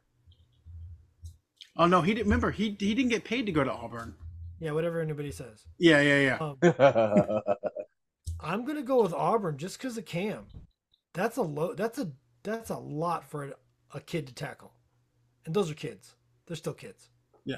Oh 1.77 1.86
no, 1.88 2.01
he 2.01 2.13
didn't. 2.13 2.27
Remember, 2.27 2.51
he 2.51 2.75
he 2.79 2.93
didn't 2.93 3.10
get 3.12 3.24
paid 3.24 3.45
to 3.45 3.51
go 3.53 3.63
to 3.63 3.71
Auburn. 3.71 4.13
yeah, 4.60 4.71
whatever 4.71 5.00
anybody 5.00 5.31
says. 5.31 5.63
Yeah, 5.79 6.01
yeah, 6.01 6.38
yeah. 6.62 6.75
Um, 6.75 7.41
I'm 8.41 8.65
gonna 8.65 8.81
go 8.81 9.01
with 9.01 9.13
Auburn 9.13 9.57
just 9.57 9.77
because 9.77 9.98
of 9.98 10.05
Cam. 10.05 10.48
That's 11.13 11.38
a 11.38 11.41
low. 11.41 11.74
That's 11.74 11.98
a 11.98 12.12
that's 12.43 12.69
a 12.69 12.77
lot 12.77 13.29
for 13.29 13.45
a, 13.45 13.53
a 13.93 14.00
kid 14.01 14.27
to 14.27 14.33
tackle, 14.33 14.74
and 15.45 15.53
those 15.53 15.69
are 15.69 15.75
kids. 15.75 16.15
They're 16.48 16.55
still 16.57 16.74
kids. 16.74 17.10
Yeah. 17.45 17.57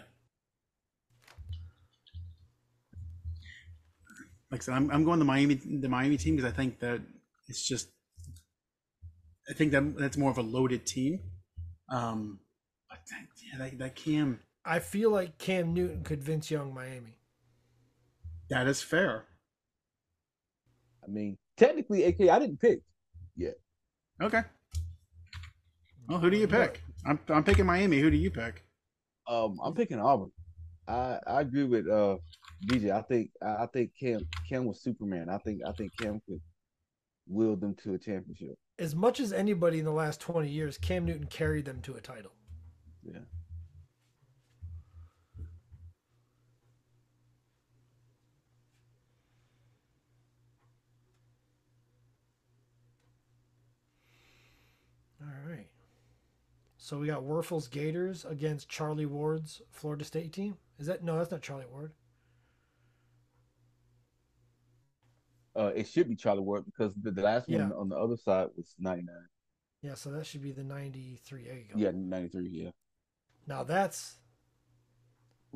Like 4.51 4.61
I 4.61 4.63
said, 4.63 4.75
I'm, 4.75 4.91
I'm 4.91 5.03
going 5.03 5.19
the 5.19 5.25
Miami 5.25 5.55
the 5.55 5.89
Miami 5.89 6.17
team 6.17 6.35
because 6.35 6.51
I 6.51 6.55
think 6.55 6.79
that 6.79 7.01
it's 7.47 7.67
just 7.67 7.89
I 9.49 9.53
think 9.53 9.71
that 9.71 9.97
that's 9.97 10.17
more 10.17 10.31
of 10.31 10.37
a 10.37 10.43
loaded 10.43 10.85
team. 10.85 11.19
Um, 11.89 12.39
but 12.89 12.99
that, 13.09 13.27
yeah, 13.41 13.57
that, 13.65 13.77
that 13.79 13.95
Cam 13.95 14.39
I 14.65 14.79
feel 14.79 15.09
like 15.09 15.37
Cam 15.37 15.73
Newton 15.73 16.03
could 16.03 16.23
Vince 16.23 16.49
Young 16.49 16.73
Miami. 16.73 17.17
that 18.49 18.67
is 18.67 18.81
fair. 18.81 19.25
I 21.03 21.11
mean, 21.11 21.37
technically, 21.57 22.05
AK, 22.05 22.29
I 22.29 22.39
didn't 22.39 22.61
pick. 22.61 22.79
Yet. 23.35 23.55
Okay. 24.21 24.41
Well, 26.07 26.19
who 26.19 26.29
do 26.29 26.37
you 26.37 26.47
pick? 26.47 26.81
I'm 27.05 27.19
I'm 27.29 27.43
picking 27.43 27.65
Miami. 27.65 27.99
Who 27.99 28.11
do 28.11 28.17
you 28.17 28.31
pick? 28.31 28.63
Um, 29.27 29.57
I'm 29.63 29.73
picking 29.73 29.99
Auburn. 29.99 30.31
I 30.87 31.19
I 31.25 31.41
agree 31.41 31.63
with 31.63 31.87
uh 31.87 32.17
DJ. 32.67 32.91
I 32.91 33.01
think 33.01 33.31
I 33.41 33.63
I 33.63 33.67
think 33.71 33.91
Cam 33.99 34.19
Cam 34.47 34.65
was 34.65 34.81
Superman. 34.81 35.29
I 35.29 35.37
think 35.37 35.61
I 35.65 35.71
think 35.71 35.91
Cam 35.97 36.21
could 36.27 36.41
will 37.27 37.55
them 37.55 37.75
to 37.83 37.93
a 37.93 37.97
championship. 37.97 38.55
As 38.79 38.95
much 38.95 39.19
as 39.19 39.31
anybody 39.31 39.79
in 39.79 39.85
the 39.85 39.91
last 39.91 40.19
20 40.19 40.49
years, 40.49 40.77
Cam 40.77 41.05
Newton 41.05 41.27
carried 41.27 41.65
them 41.65 41.79
to 41.81 41.93
a 41.93 42.01
title. 42.01 42.31
Yeah. 43.03 43.19
All 55.21 55.49
right. 55.49 55.67
So 56.83 56.97
we 56.99 57.07
got 57.07 57.23
Wuerffel's 57.23 57.69
Gators 57.69 58.25
against 58.25 58.67
Charlie 58.67 59.05
Ward's 59.05 59.61
Florida 59.71 60.03
State 60.03 60.33
team. 60.33 60.57
Is 60.77 60.87
that 60.87 61.01
no? 61.01 61.17
That's 61.17 61.31
not 61.31 61.41
Charlie 61.41 61.63
Ward. 61.71 61.93
Uh, 65.55 65.71
it 65.73 65.87
should 65.87 66.09
be 66.09 66.15
Charlie 66.17 66.41
Ward 66.41 66.65
because 66.65 66.93
the, 66.95 67.11
the 67.11 67.21
last 67.21 67.47
Yeah. 67.47 67.69
one 67.69 67.71
on 67.71 67.87
the 67.87 67.95
other 67.95 68.17
side 68.17 68.47
was 68.57 68.75
99. 68.79 69.15
Yeah, 69.81 69.93
so 69.93 70.11
that 70.11 70.25
should 70.25 70.41
be 70.41 70.51
the 70.51 70.65
93. 70.65 71.45
There 71.45 71.55
you 71.55 71.63
go. 71.73 71.79
Yeah, 71.79 71.91
93. 71.93 72.49
Yeah. 72.49 72.71
Now 73.47 73.63
that's 73.63 74.17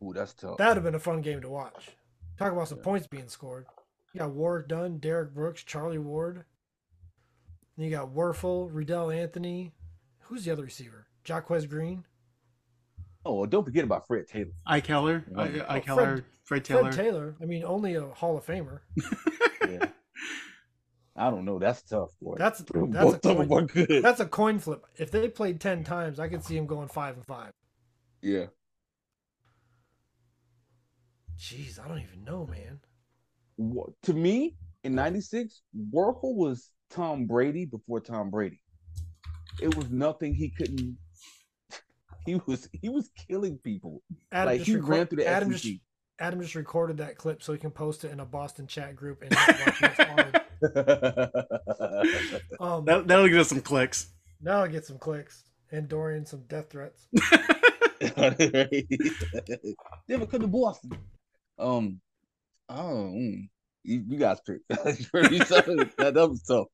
Ooh, 0.02 0.14
that's 0.14 0.34
tough. 0.34 0.56
that 0.60 0.70
would 0.70 0.78
have 0.78 0.84
been 0.86 0.96
a 0.96 1.00
fun 1.00 1.20
game 1.22 1.42
to 1.42 1.50
watch. 1.50 1.90
Talk 2.38 2.54
about 2.54 2.70
some 2.70 2.78
Yeah. 2.78 2.84
points 2.86 3.08
being 3.08 3.28
scored. 3.28 3.66
You 4.14 4.20
got 4.20 4.32
Warrick 4.32 4.70
Dunn, 4.70 5.00
Derrick 5.00 5.34
Brooks, 5.34 5.62
Charlie 5.66 5.98
Ward. 5.98 6.46
Then 7.76 7.84
you 7.84 7.92
got 7.92 8.14
Werfel, 8.14 8.70
Reidel 8.72 9.12
Anthony. 9.12 9.74
Who's 10.20 10.46
the 10.46 10.52
other 10.52 10.64
receiver? 10.64 11.08
Jacquez 11.28 11.66
Green. 11.70 12.06
oh, 13.26 13.36
well, 13.36 13.46
don't 13.50 13.66
forget 13.66 13.84
about 13.84 14.08
Fred 14.08 14.28
Taylor. 14.28 14.52
I 14.66 14.80
Keller, 14.80 15.26
Oh, 15.36 15.42
I, 15.42 15.44
I 15.46 15.50
Fred- 15.50 15.84
Keller, 15.86 16.26
Fred 16.46 16.64
Taylor. 16.66 16.92
Fred 16.92 16.94
Taylor. 17.04 17.36
I 17.42 17.46
mean, 17.46 17.64
only 17.66 17.96
a 17.96 18.06
Hall 18.08 18.38
of 18.38 18.46
Famer. 18.46 18.80
Yeah. 19.70 19.88
I 21.14 21.30
don't 21.30 21.44
know. 21.44 21.60
That's 21.60 21.82
tough, 21.82 22.12
boy. 22.22 22.36
That's 22.38 22.60
that's 22.60 22.72
a 22.72 22.86
Both 22.86 23.26
of 23.26 23.48
coin, 23.50 23.66
good. 23.66 24.02
that's 24.04 24.22
a 24.22 24.26
coin 24.26 24.60
flip. 24.60 24.86
If 24.96 25.12
they 25.12 25.28
played 25.28 25.60
ten 25.60 25.84
times, 25.84 26.20
I 26.22 26.30
could 26.30 26.42
see 26.46 26.56
him 26.56 26.68
going 26.68 26.88
five 26.88 27.16
and 27.16 27.26
five. 27.26 27.52
Yeah. 28.22 28.46
Jeez, 31.38 31.84
I 31.84 31.88
don't 31.88 32.00
even 32.00 32.24
know, 32.24 32.46
man. 32.48 32.80
Wha- 33.58 33.90
To 34.04 34.14
me, 34.14 34.56
in 34.86 34.96
'96, 34.96 35.62
Wuerffel 35.94 36.36
was 36.36 36.70
Tom 36.92 37.26
Brady 37.26 37.66
before 37.66 38.00
Tom 38.00 38.30
Brady. 38.30 38.62
It 39.62 39.76
was 39.76 39.90
nothing 39.90 40.34
he 40.34 40.50
couldn't. 40.52 40.98
He 42.28 42.40
was 42.46 42.70
he 42.74 42.90
was 42.90 43.10
killing 43.28 43.58
people. 43.58 44.04
Adam 44.32 44.52
like 44.52 44.58
just 44.60 44.68
he 44.68 44.76
record- 44.76 44.90
ran 44.90 45.08
through 45.08 45.24
the 45.24 45.28
Adam 45.28 45.52
SEC. 45.54 45.62
just 45.62 45.80
Adam 46.20 46.42
just 46.42 46.54
recorded 46.56 46.98
that 46.98 47.18
clip 47.18 47.42
so 47.42 47.54
he 47.54 47.58
can 47.60 47.72
post 47.72 48.04
it 48.04 48.12
in 48.12 48.20
a 48.20 48.26
Boston 48.26 48.68
chat 48.68 48.96
group 48.96 49.24
and 49.24 49.34
watch 49.34 49.82
it 49.82 50.08
hard. 50.08 50.42
Um, 52.60 52.86
That, 52.86 53.08
that'll 53.08 53.28
get 53.30 53.40
us 53.40 53.50
some 53.50 53.62
clicks. 53.62 54.12
now 54.42 54.64
I 54.64 54.68
get 54.68 54.84
some 54.86 54.98
clicks 54.98 55.44
and 55.72 55.88
Dorian 55.88 56.26
some 56.26 56.42
death 56.48 56.70
threats. 56.72 57.08
Never 60.08 60.26
come 60.26 60.42
to 60.42 60.48
Boston. 60.48 60.92
Um, 61.60 62.00
oh, 62.70 63.14
mm, 63.16 63.48
you, 63.84 64.04
you 64.08 64.18
guys 64.18 64.40
picked. 64.46 64.64
that, 64.70 66.12
that 66.16 66.30
was 66.30 66.42
tough. 66.44 66.68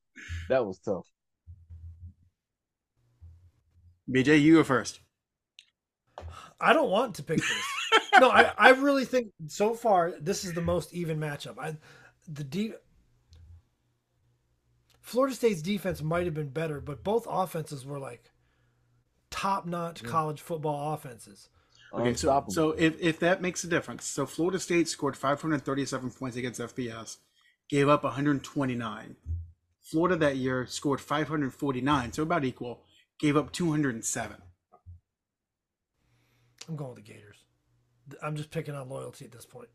That 0.48 0.64
was 0.64 0.78
tough. 0.78 1.06
BJ, 4.10 4.40
you 4.40 4.54
go 4.56 4.64
first. 4.64 5.00
I 6.60 6.72
don't 6.72 6.90
want 6.90 7.16
to 7.16 7.22
pick 7.22 7.38
this. 7.38 7.64
no, 8.20 8.30
I, 8.30 8.52
I 8.56 8.70
really 8.70 9.04
think 9.04 9.28
so 9.48 9.74
far 9.74 10.12
this 10.20 10.44
is 10.44 10.52
the 10.54 10.60
most 10.62 10.94
even 10.94 11.18
matchup. 11.18 11.58
I 11.58 11.76
the 12.28 12.44
de- 12.44 12.74
Florida 15.00 15.34
State's 15.34 15.62
defense 15.62 16.02
might 16.02 16.24
have 16.24 16.34
been 16.34 16.48
better, 16.48 16.80
but 16.80 17.04
both 17.04 17.26
offenses 17.28 17.84
were 17.84 17.98
like 17.98 18.30
top 19.30 19.66
notch 19.66 20.02
Yeah. 20.02 20.08
college 20.08 20.40
football 20.40 20.94
offenses. 20.94 21.48
Okay, 21.92 22.04
so, 22.04 22.08
Unstoppable. 22.08 22.52
so 22.52 22.70
if, 22.72 23.00
if 23.00 23.20
that 23.20 23.42
makes 23.42 23.62
a 23.62 23.68
difference, 23.68 24.04
so 24.06 24.26
Florida 24.26 24.58
State 24.58 24.88
scored 24.88 25.16
537 25.16 26.10
points 26.10 26.36
against 26.36 26.60
FBS, 26.60 27.18
gave 27.68 27.88
up 27.88 28.02
129. 28.02 29.16
Florida 29.80 30.16
that 30.16 30.36
year 30.36 30.66
scored 30.66 31.00
549, 31.00 32.12
so 32.12 32.22
about 32.22 32.44
equal, 32.44 32.82
gave 33.20 33.36
up 33.36 33.52
207. 33.52 34.36
I'm 36.68 36.76
going 36.76 36.94
with 36.94 37.04
the 37.04 37.12
Gators. 37.12 37.44
I'm 38.22 38.36
just 38.36 38.50
picking 38.50 38.74
on 38.74 38.88
loyalty 38.88 39.24
at 39.24 39.32
this 39.32 39.46
point. 39.46 39.68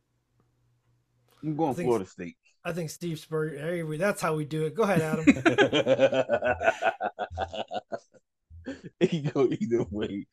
I'm 1.44 1.56
going 1.56 1.76
think- 1.76 1.88
Florida 1.88 2.06
State. 2.06 2.36
I 2.66 2.74
think 2.74 2.90
Steve 2.90 3.20
Spurrier. 3.20 3.98
That's 3.98 4.22
how 4.22 4.36
we 4.36 4.44
do 4.44 4.66
it. 4.66 4.76
Go 4.76 4.84
ahead, 4.84 5.02
Adam. 5.02 5.24
it 9.00 9.10
can 9.10 9.32
go 9.34 9.48
either 9.50 9.86
way. 9.90 10.28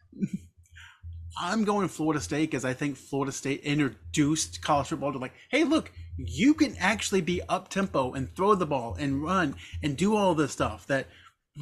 I'm 1.38 1.64
going 1.64 1.86
Florida 1.86 2.20
State 2.20 2.50
because 2.50 2.64
I 2.64 2.72
think 2.72 2.96
Florida 2.96 3.30
State 3.30 3.60
introduced 3.60 4.60
college 4.60 4.88
football 4.88 5.12
to 5.12 5.18
like, 5.18 5.34
hey, 5.50 5.64
look, 5.64 5.92
you 6.16 6.54
can 6.54 6.75
actually 6.78 7.20
be 7.20 7.42
up 7.48 7.68
tempo 7.68 8.14
and 8.14 8.34
throw 8.34 8.54
the 8.54 8.66
ball 8.66 8.96
and 8.98 9.22
run 9.22 9.54
and 9.82 9.96
do 9.96 10.16
all 10.16 10.34
this 10.34 10.52
stuff 10.52 10.86
that 10.88 11.06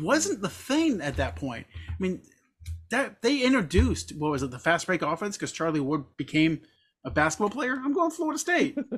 wasn't 0.01 0.41
the 0.41 0.49
thing 0.49 1.01
at 1.01 1.17
that 1.17 1.37
point. 1.37 1.67
I 1.89 1.95
mean, 1.99 2.23
that 2.91 3.23
they 3.23 3.41
introduced 3.43 4.17
what 4.17 4.31
was 4.31 4.43
it, 4.43 4.51
the 4.51 4.59
fast 4.59 4.87
break 4.87 5.03
offense 5.03 5.37
because 5.37 5.53
Charlie 5.53 5.81
Ward 5.81 6.05
became 6.17 6.61
a 7.05 7.11
basketball 7.11 7.51
player. 7.51 7.81
I'm 7.83 7.93
going 7.93 8.11
Florida 8.11 8.39
State. 8.39 8.79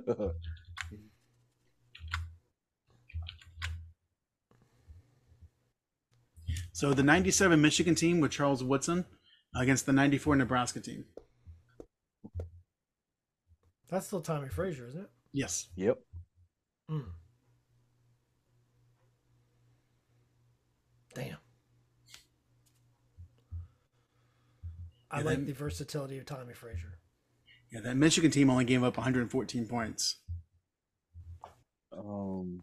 So 6.76 6.92
the 6.92 7.02
'97 7.02 7.58
Michigan 7.58 7.94
team 7.94 8.20
with 8.20 8.32
Charles 8.32 8.62
Woodson 8.62 9.06
against 9.54 9.86
the 9.86 9.94
'94 9.94 10.36
Nebraska 10.36 10.78
team. 10.78 11.06
That's 13.88 14.06
still 14.08 14.20
Tommie 14.20 14.50
Frazier, 14.50 14.86
isn't 14.88 15.00
it? 15.00 15.10
Yes. 15.32 15.68
yep. 15.74 15.98
Mm. 16.90 17.06
Damn. 21.14 21.38
I 25.10 25.18
Yeah, 25.20 25.24
like 25.24 25.36
then- 25.38 25.46
the 25.46 25.52
versatility 25.52 26.18
of 26.18 26.26
Tommie 26.26 26.54
Frazier. 26.54 26.98
Yeah, 27.72 27.80
that 27.80 27.96
Michigan 27.96 28.30
team 28.30 28.48
only 28.50 28.64
gave 28.64 28.82
up 28.84 28.96
114 28.96 29.66
points. 29.66 30.20
Um, 31.92 32.62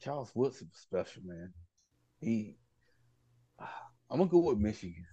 Charles 0.00 0.30
Woodson 0.34 0.68
was 0.70 0.80
special, 0.80 1.22
man. 1.24 1.52
He, 2.20 2.56
I'm 4.10 4.18
gonna 4.18 4.26
go 4.30 4.38
with 4.38 4.58
Michigan. 4.58 5.04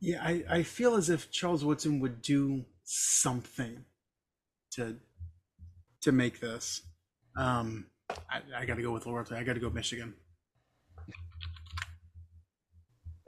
Yeah, 0.00 0.22
I, 0.24 0.44
I 0.48 0.62
feel 0.62 0.94
as 0.96 1.10
if 1.10 1.30
Charles 1.30 1.64
Woodson 1.64 2.00
would 2.00 2.22
do 2.22 2.64
something 2.84 3.84
to 4.72 4.96
to 6.02 6.12
make 6.12 6.40
this. 6.40 6.82
Um, 7.36 7.86
I, 8.08 8.40
I 8.56 8.64
got 8.64 8.76
to 8.76 8.82
go 8.82 8.92
with 8.92 9.04
loyalty. 9.06 9.34
I 9.34 9.44
got 9.44 9.52
to 9.52 9.60
go 9.60 9.68
Michigan. 9.70 10.14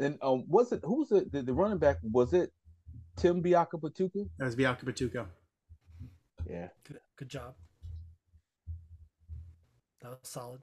And 0.03 0.19
um, 0.23 0.45
was 0.49 0.73
it 0.73 0.81
who 0.83 1.01
was 1.01 1.13
it? 1.13 1.33
The, 1.33 1.43
the 1.43 1.53
running 1.53 1.79
back 1.79 1.99
was 2.03 2.33
it 2.33 2.51
Tim 3.17 3.43
Biakabutuka? 3.43 4.29
That 4.39 4.45
was 4.45 4.57
Bianca 4.57 4.85
Batuka. 4.87 5.27
Yeah, 6.49 6.69
Good, 6.85 6.99
good 7.17 7.29
job. 7.29 7.55
That 10.01 10.11
was 10.11 10.19
solid. 10.23 10.61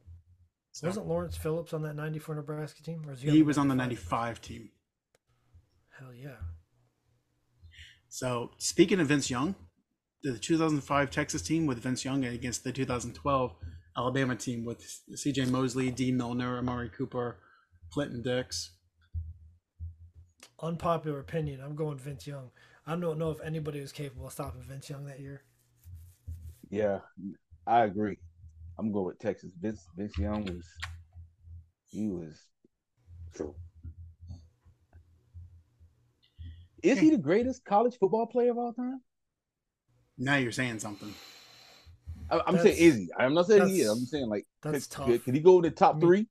So 0.71 0.87
Wasn't 0.87 1.07
Lawrence 1.07 1.37
Phillips 1.37 1.73
on 1.73 1.81
that 1.83 1.95
94 1.95 2.35
Nebraska 2.35 2.83
team? 2.83 3.03
Or 3.07 3.11
was 3.11 3.21
he 3.21 3.29
He 3.29 3.43
was 3.43 3.57
on 3.57 3.69
the 3.69 3.75
95? 3.75 4.11
95 4.11 4.41
team. 4.41 4.69
Hell 5.97 6.13
yeah. 6.13 6.35
So 8.09 8.51
speaking 8.57 8.99
of 8.99 9.07
Vince 9.07 9.29
Young, 9.29 9.55
the 10.23 10.37
2005 10.37 11.09
Texas 11.11 11.41
team 11.41 11.65
with 11.65 11.79
Vince 11.79 12.03
Young 12.03 12.25
against 12.25 12.63
the 12.63 12.71
2012 12.71 13.55
Alabama 13.97 14.35
team 14.35 14.65
with 14.65 14.81
C.J. 15.15 15.45
Mosley, 15.45 15.91
Dee 15.91 16.11
Milliner, 16.11 16.57
Amari 16.57 16.89
Cooper, 16.89 17.37
Clinton 17.91 18.21
Dix. 18.21 18.71
Unpopular 20.61 21.19
opinion. 21.19 21.61
I'm 21.63 21.75
going 21.75 21.97
Vince 21.97 22.27
Young. 22.27 22.51
I 22.85 22.95
don't 22.95 23.17
know 23.19 23.31
if 23.31 23.39
anybody 23.41 23.79
was 23.81 23.91
capable 23.91 24.27
of 24.27 24.33
stopping 24.33 24.61
Vince 24.61 24.89
Young 24.89 25.05
that 25.05 25.19
year. 25.19 25.43
yeah, 26.69 26.99
I 27.65 27.83
agree. 27.83 28.17
I'm 28.77 28.91
going 28.91 29.05
with 29.07 29.19
Texas. 29.19 29.51
Vince 29.59 29.87
Vince 29.95 30.17
Young 30.17 30.45
was 30.45 30.65
he 31.89 32.09
was 32.09 32.39
true. 33.35 33.53
Is 36.81 36.97
he 36.99 37.09
the 37.09 37.17
greatest 37.17 37.65
college 37.65 37.97
football 37.99 38.25
player 38.25 38.51
of 38.51 38.57
all 38.57 38.73
time? 38.73 39.01
Now 40.17 40.35
you're 40.37 40.51
saying 40.53 40.79
something. 40.79 41.13
I, 42.31 42.39
I'm 42.47 42.55
saying 42.57 42.63
That's- 42.63 42.79
is 42.79 42.95
he? 42.95 43.09
I'm 43.17 43.33
not 43.33 43.47
saying 43.47 43.67
he 43.67 43.81
is. 43.81 43.89
I'm 43.89 44.05
saying 44.05 44.27
like 44.29 44.45
That's 44.61 44.87
could, 44.87 44.95
tough. 44.95 45.05
could, 45.07 45.23
could 45.25 45.33
he 45.35 45.39
go 45.41 45.57
in 45.57 45.63
the 45.63 45.71
top 45.71 45.95
I 45.95 45.97
mean, 45.97 46.07
three 46.07 46.27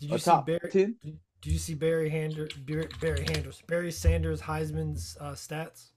Did 0.00 0.10
or 0.10 0.14
you 0.14 0.18
see 0.18 0.24
top 0.30 0.46
Barry? 0.46 0.70
ten? 0.70 0.96
Did, 1.42 1.48
did 1.48 1.52
you 1.52 1.58
see 1.58 1.74
Barry 1.74 2.08
Hander, 2.08 2.48
Barry, 2.64 2.88
Barry 3.00 3.24
Handers, 3.24 3.66
Barry 3.66 3.92
Sanders 3.92 4.40
Heisman's 4.40 5.16
uh, 5.20 5.32
stats? 5.32 5.90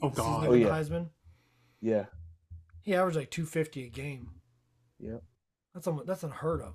Oh 0.00 0.08
This 0.10 0.18
season 0.18 0.32
God. 0.32 0.46
Oh, 0.48 0.52
yeah. 0.54 0.68
Heisman. 0.68 1.08
Yeah, 1.80 2.04
He 2.82 2.94
averaged 2.94 3.16
like 3.16 3.30
250 3.30 3.86
a 3.86 3.88
game. 3.88 4.30
yeah. 5.00 5.16
That's 5.74 5.86
almost, 5.86 6.06
that's 6.06 6.22
unheard 6.22 6.60
of. 6.60 6.74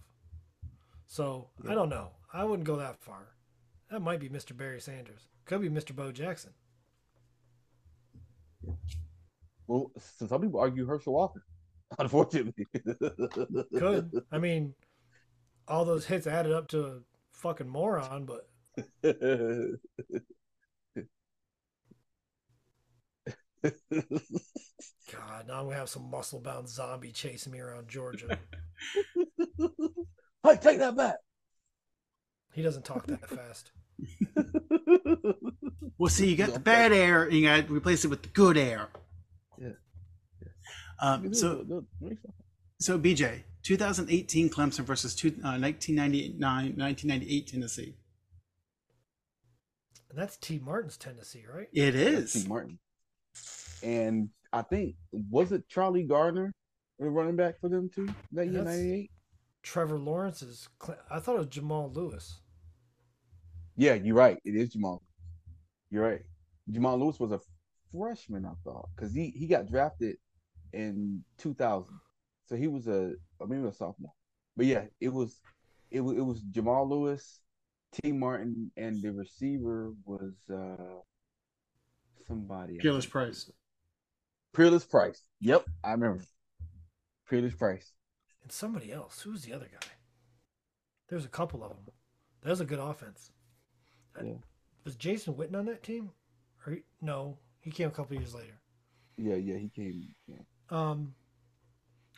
So 1.06 1.50
I 1.70 1.74
don't 1.76 1.88
know. 1.90 2.10
I 2.34 2.44
wouldn't 2.44 2.68
go 2.68 2.76
that 2.78 3.00
far. 3.00 3.30
That 3.90 4.02
might 4.02 4.20
be 4.20 4.28
Mr. 4.28 4.58
Barry 4.58 4.82
Sanders. 4.82 5.28
Could 5.46 5.62
be 5.62 5.70
Mr. 5.70 5.96
Bo 5.96 6.12
Jackson. 6.12 6.52
Well, 9.68 9.92
some 9.98 10.42
people 10.42 10.60
argue 10.60 10.86
Herschel 10.86 11.14
Walker. 11.14 11.44
Unfortunately, 12.00 12.66
Could. 13.78 14.12
I 14.32 14.38
mean, 14.40 14.74
all 15.68 15.86
those 15.86 16.06
hits 16.06 16.28
added 16.28 16.52
up 16.52 16.68
to 16.70 16.86
a 16.86 17.00
fucking 17.38 17.68
moron, 17.68 18.26
but 18.26 18.48
God, 25.12 25.48
now 25.48 25.60
I'm 25.60 25.66
gonna 25.66 25.76
have 25.76 25.90
some 25.90 26.10
muscle 26.10 26.40
bound 26.40 26.70
zombie 26.70 27.12
chasing 27.12 27.52
me 27.52 27.60
around 27.60 27.88
Georgia. 27.88 28.38
hey, 29.58 30.58
take 30.62 30.80
that 30.80 30.96
back. 30.96 31.16
He 32.54 32.62
doesn't 32.62 32.86
talk 32.86 33.06
that 33.08 33.30
fast. 33.30 33.72
Well, 35.98 36.10
see, 36.10 36.30
you 36.30 36.36
got 36.36 36.54
the 36.54 36.60
bad 36.60 36.94
air, 36.94 37.24
and 37.24 37.34
you 37.34 37.48
got 37.48 37.68
to 37.68 37.74
replace 37.74 38.06
it 38.06 38.10
with 38.10 38.22
the 38.22 38.30
good 38.30 38.56
air. 38.56 38.88
Yeah. 39.60 39.70
Um, 41.02 41.34
so, 41.34 41.84
so 42.80 43.00
BJ, 43.00 43.44
2018 43.68 44.50
Clemson 44.50 44.86
versus 44.86 45.14
two, 45.14 45.28
uh, 45.44 45.60
1999, 45.60 46.40
1998 46.40 47.48
Tennessee. 47.48 47.98
And 50.10 50.18
that's 50.18 50.38
Tee 50.38 50.58
Martin's 50.60 50.96
Tennessee, 50.96 51.44
right? 51.54 51.68
It 51.74 51.94
is. 51.94 52.30
Steve 52.30 52.44
is. 52.44 52.48
Martin, 52.48 52.80
and 53.84 54.30
I 54.54 54.62
think 54.62 54.96
was 55.12 55.52
it 55.52 55.68
Charlie 55.68 56.04
Gardner 56.04 56.54
a 57.02 57.10
running 57.10 57.36
back 57.36 57.60
for 57.60 57.68
them 57.68 57.90
too 57.94 58.08
that 58.32 58.48
year, 58.48 58.64
'98. 58.64 59.12
Trevor 59.64 60.00
Lawrence 60.00 60.42
is. 60.42 60.70
I 61.12 61.20
thought 61.20 61.36
it 61.36 61.40
was 61.40 61.48
Jamal 61.48 61.92
Lewis. 61.94 62.40
Yeah, 63.76 63.96
you're 63.96 64.16
right. 64.16 64.38
It 64.46 64.56
is 64.56 64.70
Jamal. 64.70 65.04
You're 65.92 66.04
right. 66.04 66.22
Jamal 66.72 66.98
Lewis 66.98 67.20
was 67.20 67.34
a 67.34 67.42
freshman, 67.92 68.46
I 68.46 68.54
thought, 68.64 68.88
because 68.96 69.14
he 69.14 69.32
he 69.32 69.46
got 69.46 69.70
drafted 69.70 70.16
in 70.72 71.22
2000, 71.38 71.94
so 72.46 72.56
he 72.56 72.68
was 72.68 72.88
a 72.88 73.16
or 73.40 73.48
maybe 73.48 73.68
a 73.68 73.72
sophomore. 73.72 74.14
But 74.56 74.66
yeah, 74.66 74.86
it 75.00 75.14
was 75.14 75.40
it 75.92 76.02
was 76.02 76.18
it 76.18 76.22
was 76.22 76.42
Jamal 76.42 76.88
Lewis, 76.90 77.40
Tee 77.94 78.12
Martin, 78.12 78.72
and 78.78 79.02
the 79.02 79.12
receiver 79.12 79.94
was 80.06 80.34
uh 80.52 81.02
somebody. 82.28 82.76
I 82.80 82.82
Peerless. 82.82 83.06
Price. 83.06 83.52
Peerless 84.54 84.86
Price. 84.86 85.24
Yep, 85.42 85.66
I 85.84 85.92
remember. 85.92 86.24
Peerless 87.30 87.56
Price. 87.56 87.94
And 88.42 88.52
somebody 88.52 88.92
else. 88.92 89.22
Who's 89.22 89.44
the 89.44 89.54
other 89.54 89.68
guy? 89.72 89.88
There's 91.10 91.26
a 91.26 91.30
couple 91.30 91.64
of 91.64 91.70
them. 91.70 91.94
That 92.42 92.50
was 92.50 92.62
a 92.62 92.66
good 92.66 92.80
offense. 92.80 93.32
Yeah. 94.24 94.34
Was 94.84 94.96
Jason 94.96 95.36
Witten 95.36 95.56
on 95.56 95.66
that 95.66 95.84
team? 95.84 96.12
Or 96.66 96.74
he, 96.74 96.80
no, 97.02 97.38
he 97.60 97.72
came 97.72 97.88
a 97.88 97.92
couple 97.92 98.18
years 98.18 98.34
later. 98.34 98.60
Yeah, 99.18 99.36
yeah, 99.36 99.58
he 99.58 99.70
came. 99.70 100.16
Yeah. 100.28 100.38
Um, 100.70 101.14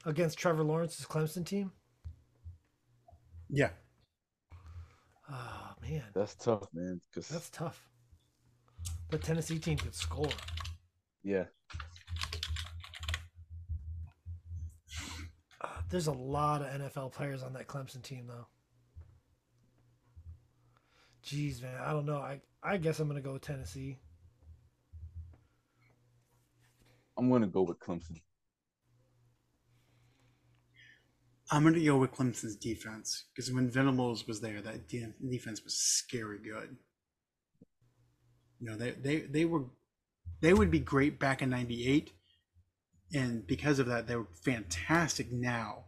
against 0.06 0.38
Trevor 0.38 0.64
Lawrence's 0.64 1.06
Clemson 1.06 1.46
team. 1.46 1.72
Yeah. 3.50 3.70
Oh 5.32 5.72
man, 5.82 6.04
That's 6.14 6.36
tough, 6.36 6.68
man. 6.74 7.02
Cause 7.14 7.28
that's 7.28 7.50
tough. 7.50 7.88
The 9.10 9.18
Tennessee 9.18 9.60
team 9.60 9.78
could 9.78 9.96
score. 9.96 10.30
yeah, 11.24 11.46
Uh, 15.62 15.68
there's 15.90 16.08
a 16.08 16.12
lot 16.12 16.62
of 16.62 16.68
NFL 16.82 17.12
players 17.12 17.44
on 17.44 17.54
that 17.54 17.68
Clemson 17.68 18.02
team, 18.02 18.28
though. 18.28 18.48
Jeez, 21.24 21.62
man, 21.62 21.76
I 21.80 21.92
don't 21.92 22.06
know. 22.06 22.18
I 22.18 22.40
I 22.64 22.78
guess 22.78 23.00
I'm 23.00 23.08
gonna 23.08 23.22
go 23.22 23.34
with 23.34 23.42
Tennessee. 23.44 23.98
I'm 27.18 27.30
gonna 27.30 27.48
go 27.48 27.64
with 27.64 27.80
Clemson. 27.80 28.20
I'm 31.52 31.64
going 31.64 31.74
to 31.74 31.84
go 31.84 31.98
with 31.98 32.14
Clemson's 32.14 32.56
defense 32.56 33.26
because 33.34 33.52
when 33.52 33.72
Venables 33.72 34.28
was 34.28 34.40
there, 34.40 34.62
that 34.62 34.88
de- 34.88 35.14
defense 35.28 35.64
was 35.64 35.76
scary 35.76 36.38
good. 36.38 36.76
You 38.60 38.70
know, 38.70 38.78
they, 38.78 38.92
they, 38.92 39.18
they 39.22 39.46
were, 39.46 39.64
they 40.42 40.54
would 40.54 40.70
be 40.70 40.80
great 40.80 41.20
back 41.20 41.42
in 41.42 41.50
98. 41.50 42.12
And 43.14 43.48
because 43.48 43.80
of 43.80 43.88
that, 43.88 44.08
they 44.08 44.16
were 44.16 44.28
fantastic 44.44 45.32
now 45.32 45.86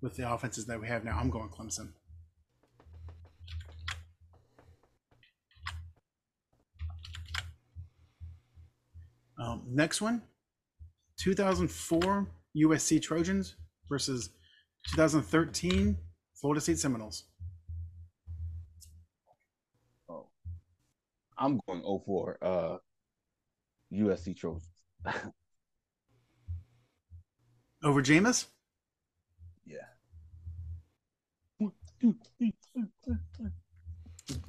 with 0.00 0.16
the 0.16 0.30
offenses 0.30 0.66
that 0.66 0.80
we 0.80 0.88
have 0.88 1.04
now. 1.04 1.18
I'm 1.18 1.30
going 1.30 1.50
Clemson. 1.50 1.92
Um, 9.38 9.64
next 9.68 10.00
one 10.00 10.22
2004 11.18 12.26
USC 12.56 13.02
Trojans 13.02 13.56
versus 13.88 14.30
2013 14.92 15.96
Florida 16.34 16.60
State 16.60 16.78
Seminoles. 16.78 17.24
Oh, 20.08 20.26
I'm 21.38 21.60
going 21.66 21.82
04 21.82 22.38
uh 22.42 22.76
USC 23.92 24.36
Trojans. 24.36 24.68
Over 27.82 28.02
Jameis? 28.02 28.46
yeah. 29.64 29.86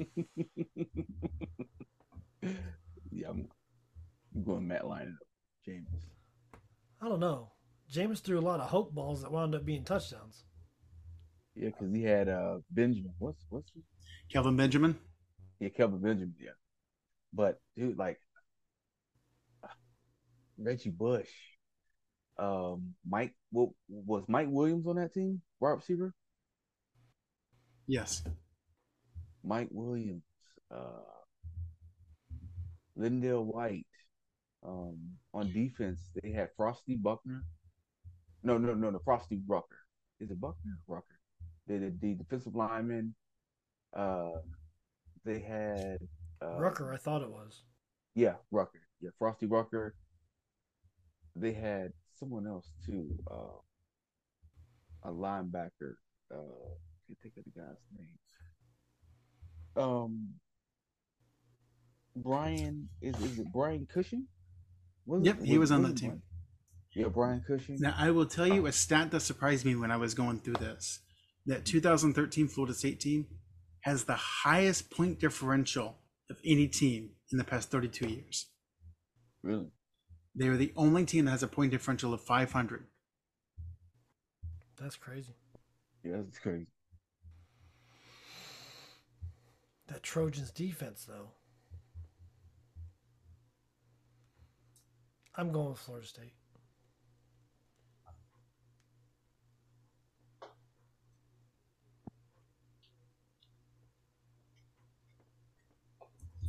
yeah, 3.12 3.30
I'm, 3.30 3.48
I'm 4.36 4.44
going 4.44 4.68
Matt 4.68 4.84
Leinart. 4.84 5.18
James. 5.66 5.88
I 7.02 7.10
don't 7.10 7.20
know. 7.20 7.52
Jameis 7.92 8.22
threw 8.22 8.40
a 8.40 8.42
lot 8.42 8.60
of 8.60 8.70
hope 8.70 8.94
balls 8.94 9.22
that 9.22 9.32
wound 9.32 9.56
up 9.56 9.66
being 9.66 9.84
touchdowns. 9.84 10.44
Yeah, 11.56 11.70
because 11.70 11.94
he 11.94 12.04
had 12.04 12.30
uh 12.30 12.58
Benjamin. 12.70 13.14
What's 13.20 13.46
what's 13.50 13.72
his? 13.74 13.84
Kelvin 14.32 14.56
Benjamin? 14.56 14.98
Yeah, 15.60 15.70
Kelvin 15.70 16.00
Benjamin. 16.00 16.36
Yeah, 16.40 16.52
but 17.34 17.60
dude, 17.76 17.98
like 17.98 18.20
Reggie 20.58 20.90
Bush, 20.90 21.30
um, 22.38 22.94
Mike. 23.08 23.34
What 23.52 23.70
was 23.88 24.24
Mike 24.28 24.48
Williams 24.50 24.88
on 24.88 24.98
that 24.98 25.14
team? 25.14 25.42
Wide 25.60 25.72
receiver. 25.72 26.14
Yes. 27.88 28.24
Mike 29.44 29.70
Williams, 29.72 30.24
uh, 30.72 31.04
LenDale 33.00 33.46
White. 33.46 33.86
Um, 34.68 34.98
on 35.34 35.54
defense, 35.54 36.00
they 36.22 36.32
had 36.32 36.50
Frostee 36.58 36.96
Buckner. 36.96 37.44
No, 38.44 38.58
no, 38.58 38.74
no, 38.74 38.90
no, 38.90 39.00
Frostee 39.00 39.42
Rucker. 39.48 39.78
Is 40.20 40.32
it 40.32 40.40
Buckner? 40.40 40.80
or 40.88 40.96
Rucker. 40.98 41.20
They 41.68 41.78
the, 41.78 41.94
the 42.02 42.14
defensive 42.16 42.56
lineman. 42.56 43.14
Uh, 43.94 44.30
they 45.26 45.40
had 45.40 45.98
uh, 46.42 46.58
Rucker, 46.60 46.94
I 46.94 46.98
thought 46.98 47.22
it 47.22 47.30
was. 47.30 47.64
Yeah, 48.16 48.36
Rucker. 48.52 48.82
Yeah, 49.02 49.10
Frostee 49.20 49.48
Rucker. 49.48 49.96
They 51.36 51.54
had 51.54 51.94
someone 52.20 52.48
else 52.48 52.70
too. 52.86 53.10
Uh, 53.30 53.60
a 55.04 55.12
linebacker. 55.12 55.96
Uh, 56.32 56.38
can't 57.08 57.20
think 57.22 57.38
of 57.38 57.44
the 57.46 57.60
guy's 57.60 57.78
name. 57.98 58.18
Um, 59.84 60.30
Brian 62.16 62.90
is 63.02 63.16
is 63.22 63.40
it 63.40 63.52
Brian 63.54 63.86
Cushing? 63.86 64.26
Was 65.06 65.22
it- 65.22 65.26
Yep, 65.28 65.44
he 65.44 65.58
was 65.58 65.72
on 65.72 65.86
it 65.86 65.90
that 65.90 65.98
team. 65.98 66.22
Brian? 67.06 67.08
Yeah, 67.08 67.14
Brian 67.14 67.44
Cushing. 67.60 67.78
Now, 67.80 67.96
I 67.98 68.12
will 68.12 68.26
tell 68.26 68.48
you 68.48 68.66
a 68.66 68.72
stat 68.72 69.12
that 69.12 69.22
surprised 69.22 69.66
me 69.66 69.76
when 69.76 69.92
I 69.92 69.98
was 69.98 70.14
going 70.14 70.40
through 70.40 70.56
this 70.56 71.00
that 71.46 71.66
2013 71.66 72.48
Florida 72.48 72.74
State 72.74 73.00
team 73.00 73.28
has 73.82 74.04
the 74.04 74.16
highest 74.16 74.92
point 74.92 75.20
differential 75.20 75.96
of 76.30 76.38
any 76.46 76.68
team 76.68 77.12
in 77.32 77.38
the 77.38 77.44
past 77.44 77.72
32 77.72 78.08
years. 78.08 78.48
Really? 79.44 79.68
They 80.36 80.48
are 80.48 80.58
the 80.58 80.74
only 80.76 81.06
team 81.06 81.26
that 81.26 81.32
has 81.32 81.44
a 81.44 81.48
point 81.48 81.72
differential 81.72 82.14
of 82.14 82.22
500. 82.22 82.86
That's 84.80 84.96
crazy. 84.96 85.34
Yeah, 86.04 86.18
that's 86.18 86.40
crazy. 86.40 86.68
That 89.88 90.04
Trojans 90.04 90.52
defense, 90.52 91.06
though. 91.08 91.30
I'm 95.36 95.52
going 95.52 95.70
with 95.70 95.80
Florida 95.80 96.06
State. 96.06 96.34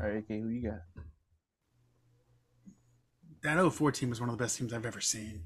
All 0.00 0.06
right, 0.06 0.16
okay, 0.18 0.40
who 0.40 0.48
you 0.48 0.70
got? 0.70 0.80
That 3.42 3.72
04 3.72 3.92
team 3.92 4.10
was 4.10 4.20
one 4.20 4.28
of 4.28 4.36
the 4.38 4.42
best 4.42 4.58
teams 4.58 4.72
I've 4.72 4.86
ever 4.86 5.00
seen. 5.00 5.42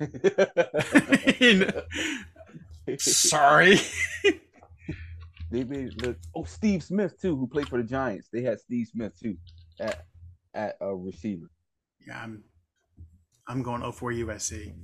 Sorry. 2.98 3.78
They 5.50 5.64
made 5.64 6.00
look. 6.02 6.18
Oh, 6.34 6.44
Steve 6.44 6.82
Smith 6.82 7.20
too, 7.20 7.36
who 7.36 7.46
played 7.46 7.68
for 7.68 7.78
the 7.78 7.84
Giants. 7.88 8.28
They 8.32 8.42
had 8.42 8.60
Steve 8.60 8.88
Smith 8.88 9.18
too 9.18 9.36
at 9.80 10.04
at 10.54 10.76
a 10.80 10.94
receiver. 10.94 11.50
yeah, 12.06 12.20
I'm 12.22 12.44
I'm 13.46 13.62
going 13.62 13.80
04 13.80 14.12
USC. 14.12 14.74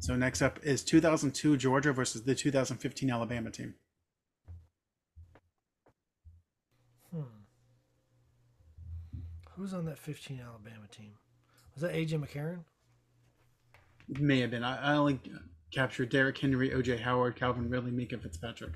So 0.00 0.16
next 0.16 0.42
up 0.42 0.58
is 0.62 0.84
2002 0.84 1.56
Georgia 1.56 1.92
versus 1.92 2.22
the 2.24 2.34
2015 2.34 3.10
Alabama 3.10 3.50
team. 3.50 3.74
Hmm. 7.10 7.22
Who's 9.56 9.72
on 9.72 9.84
that 9.86 9.98
15 9.98 10.40
Alabama 10.40 10.86
team? 10.90 11.12
Was 11.74 11.82
that 11.82 11.92
AJ 11.92 12.24
McCarron? 12.24 12.60
May 14.08 14.40
have 14.40 14.50
been. 14.50 14.64
I, 14.64 14.92
I 14.92 14.96
only 14.96 15.20
captured 15.70 16.08
Derrick 16.10 16.38
Henry, 16.38 16.70
OJ 16.70 17.00
Howard, 17.00 17.36
Calvin 17.36 17.70
Ridley, 17.70 17.90
Minkah 17.90 18.20
Fitzpatrick. 18.20 18.72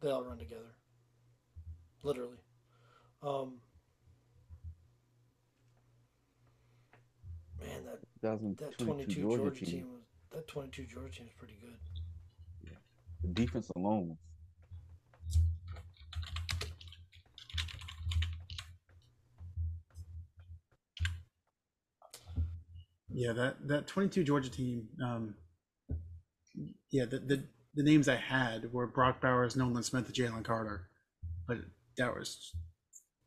They 0.00 0.10
all 0.10 0.24
run 0.24 0.38
together. 0.38 0.74
Literally. 2.02 2.36
Um, 3.22 3.54
man, 7.60 7.84
that, 8.22 8.58
that 8.58 8.78
22 8.78 9.22
Georgia, 9.22 9.36
Georgia, 9.36 9.64
team. 9.64 9.70
team 9.70 9.86
was 9.92 10.02
that 10.32 10.46
22 10.48 10.84
Georgia 10.84 11.18
team 11.18 11.26
is 11.26 11.32
pretty 11.38 11.56
good. 11.60 11.74
The 13.22 13.28
defense 13.28 13.70
alone. 13.74 14.18
Yeah, 23.14 23.32
that 23.32 23.68
that 23.68 23.86
22 23.86 24.24
Georgia 24.24 24.50
team. 24.50 24.88
Um, 25.02 25.34
yeah, 26.90 27.04
the, 27.04 27.20
the 27.20 27.44
the 27.74 27.84
names 27.84 28.08
I 28.08 28.16
had 28.16 28.72
were 28.72 28.88
Brock 28.88 29.20
Bowers, 29.20 29.54
Nolan 29.54 29.84
Smith, 29.84 30.06
and 30.06 30.14
Jalen 30.14 30.44
Carter, 30.44 30.88
but 31.46 31.58
that 31.96 32.12
was 32.12 32.52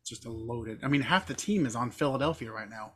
just 0.06 0.26
a 0.26 0.30
loaded. 0.30 0.80
I 0.82 0.88
mean, 0.88 1.00
half 1.00 1.26
the 1.26 1.32
team 1.32 1.64
is 1.64 1.74
on 1.74 1.90
Philadelphia 1.90 2.52
right 2.52 2.68
now. 2.68 2.92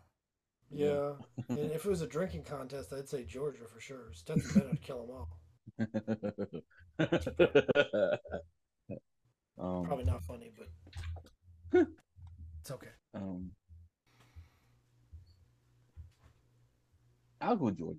Yeah, 0.70 1.12
and 1.48 1.58
if 1.58 1.86
it 1.86 1.88
was 1.88 2.02
a 2.02 2.06
drinking 2.06 2.44
contest, 2.44 2.92
I'd 2.92 3.08
say 3.08 3.24
Georgia 3.24 3.64
for 3.72 3.80
sure. 3.80 4.12
Stetson 4.12 4.50
Bennett 4.52 4.72
would 4.72 4.82
kill 4.82 5.06
them 5.06 5.16
all. 5.16 5.38
um, 9.58 9.84
Probably 9.84 10.04
not 10.04 10.22
funny, 10.24 10.52
but 10.58 10.68
it's 12.60 12.70
okay. 12.70 12.90
um, 13.14 13.50
I'll 17.42 17.56
go 17.56 17.70
Georgia. 17.70 17.98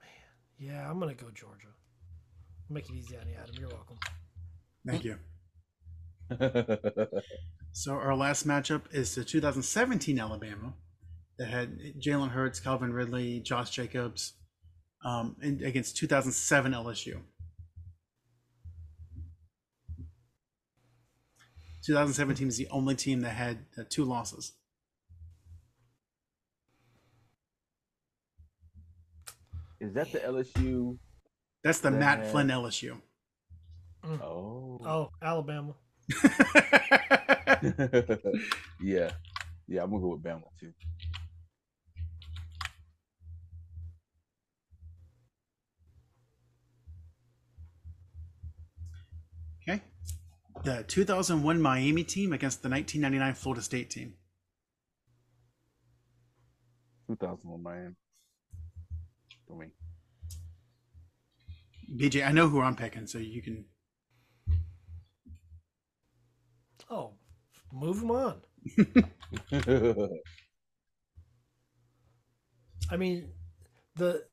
Man, 0.00 0.10
Yeah, 0.58 0.90
I'm 0.90 0.98
gonna 0.98 1.14
go 1.14 1.30
Georgia. 1.34 1.68
Make 2.70 2.88
it 2.88 2.94
easy 2.96 3.16
on 3.16 3.28
you, 3.28 3.34
Adam. 3.40 3.54
You're 3.58 3.68
welcome. 3.68 3.98
Thank 4.86 5.04
you. 5.04 5.18
So 7.76 7.92
our 7.92 8.16
last 8.16 8.46
matchup 8.46 8.84
is 8.90 9.14
the 9.14 9.22
2017 9.22 10.18
Alabama 10.18 10.72
that 11.38 11.48
had 11.48 11.78
Jalen 12.00 12.30
Hurts, 12.30 12.58
Calvin 12.58 12.90
Ridley, 12.90 13.40
Josh 13.40 13.68
Jacobs, 13.68 14.32
um, 15.04 15.36
and 15.42 15.60
against 15.60 15.98
2007 15.98 16.72
LSU. 16.72 17.20
2017 21.86 22.48
is 22.48 22.56
the 22.56 22.68
only 22.70 22.94
team 22.96 23.20
that 23.20 23.30
had 23.30 23.58
uh, 23.78 23.84
two 23.88 24.04
losses. 24.04 24.52
Is 29.80 29.92
that 29.94 30.10
the 30.12 30.18
LSU? 30.18 30.98
That's 31.62 31.80
the 31.80 31.90
Matt 31.90 32.24
Yeah. 32.24 32.30
Flynn 32.30 32.48
LSU. 32.48 33.00
Oh, 34.04 34.80
Oh, 34.84 35.10
Alabama. 35.22 35.74
yeah, 38.80 39.10
yeah. 39.66 39.82
I'm 39.82 39.90
gonna 39.90 40.00
go 40.02 40.08
with 40.14 40.22
Bama 40.22 40.44
too. 40.60 40.72
okay. 49.62 49.80
The 50.66 50.82
2001 50.82 51.62
Miami 51.62 52.02
team 52.02 52.32
against 52.32 52.60
the 52.60 52.68
1999 52.68 53.34
Florida 53.34 53.62
State 53.62 53.88
team. 53.88 54.14
2001 57.06 57.62
Miami. 57.62 57.94
For 59.46 59.56
me. 59.56 59.66
BJ, 61.94 62.26
I 62.26 62.32
know 62.32 62.48
who 62.48 62.60
I'm 62.60 62.74
picking, 62.74 63.06
so 63.06 63.18
you 63.18 63.42
can. 63.42 63.64
Oh, 66.90 67.12
move 67.72 68.00
them 68.00 68.10
on. 68.10 68.40
I 72.90 72.96
mean, 72.96 73.28
the 73.94 74.24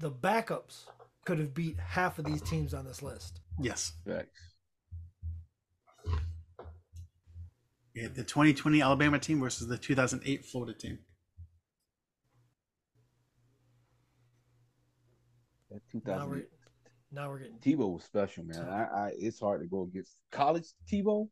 the 0.00 0.10
backups 0.10 0.86
could 1.24 1.38
have 1.38 1.54
beat 1.54 1.78
half 1.78 2.18
of 2.18 2.24
these 2.24 2.42
teams 2.42 2.74
on 2.74 2.84
this 2.84 3.02
list. 3.02 3.38
Yes. 3.60 3.92
Facts. 7.94 8.06
Yeah, 8.06 8.08
the 8.14 8.24
2020 8.24 8.82
Alabama 8.82 9.18
team 9.18 9.40
versus 9.40 9.68
the 9.68 9.78
2008 9.78 10.44
Florida 10.44 10.74
team. 10.74 10.98
That 15.70 15.80
Now 16.06 16.26
we're 16.26 16.36
2000 16.36 16.46
now 17.12 17.30
we're 17.30 17.38
getting 17.38 17.58
Tebow 17.58 17.92
was 17.94 18.04
special, 18.04 18.44
man. 18.44 18.68
I, 18.68 18.82
I 18.84 19.12
it's 19.18 19.40
hard 19.40 19.60
to 19.60 19.66
go 19.66 19.82
against 19.82 20.16
college 20.30 20.66
Tebow. 20.90 21.28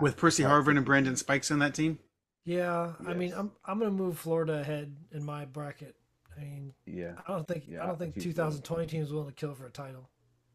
With 0.00 0.16
Percy 0.16 0.42
Harvin 0.42 0.76
and 0.76 0.86
Brandon 0.86 1.16
Spikes 1.16 1.50
in 1.50 1.58
that 1.58 1.74
team. 1.74 1.98
Yeah, 2.44 2.92
I 3.06 3.12
mean, 3.14 3.32
I'm 3.36 3.50
I'm 3.64 3.78
gonna 3.78 3.90
move 3.90 4.18
Florida 4.18 4.60
ahead 4.60 4.96
in 5.12 5.24
my 5.24 5.44
bracket. 5.44 5.96
I 6.36 6.40
mean, 6.40 6.72
Yeah, 6.86 7.12
I 7.26 7.32
don't 7.32 7.46
think 7.46 7.64
Yeah, 7.66 7.82
I 7.82 7.86
don't 7.86 7.98
think 7.98 8.16
I 8.16 8.20
think 8.20 8.36
2020 8.36 8.86
team 8.86 9.02
is 9.02 9.12
willing 9.12 9.28
to 9.28 9.34
kill 9.34 9.54
for 9.54 9.66
a 9.66 9.70
title. 9.70 10.08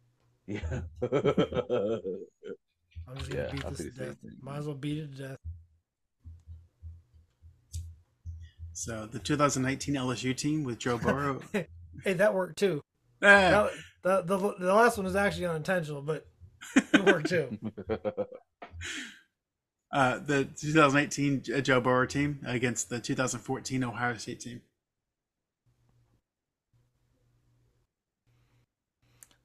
yeah. 0.47 0.81
I'm 3.07 3.17
just 3.17 3.29
gonna 3.29 3.43
Yeah, 3.43 3.51
beat 3.51 3.67
this 3.67 3.77
to 3.77 3.83
think 3.83 3.95
the 3.95 3.99
same 3.99 4.07
death. 4.09 4.17
thing. 4.21 4.37
Might 4.41 4.57
as 4.57 4.65
well 4.65 4.75
beat 4.75 4.97
it 4.99 5.15
to 5.17 5.27
death. 5.27 5.37
So 8.73 9.05
the 9.05 9.19
2019 9.19 9.95
LSU 9.95 10.35
team 10.35 10.63
with 10.63 10.79
Joe 10.79 10.97
Burrow. 11.03 11.41
Hey, 12.03 12.13
that 12.13 12.33
worked 12.33 12.57
too. 12.57 12.81
Ah, 13.23 13.69
That, 14.03 14.23
the, 14.25 14.37
the 14.37 14.55
the 14.65 14.73
last 14.73 14.97
one 14.97 15.05
was 15.05 15.15
actually 15.15 15.45
unintentional, 15.45 16.01
but 16.01 16.25
it 16.75 17.05
worked 17.05 17.29
too. 17.29 17.55
uh, 19.93 20.17
the 20.19 20.45
2018 20.59 21.43
Joe 21.63 21.79
Burrow 21.81 22.07
team 22.07 22.39
against 22.43 22.89
the 22.89 22.99
2014 22.99 23.83
Ohio 23.83 24.17
State 24.17 24.39
team. 24.39 24.61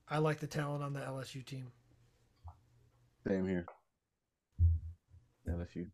I 0.08 0.18
like 0.18 0.40
the 0.40 0.46
talent 0.46 0.82
on 0.82 0.94
the 0.94 1.00
LSU 1.00 1.44
team. 1.44 1.72
Same 3.26 3.48
here. 3.48 3.66
LSU. 5.48 5.86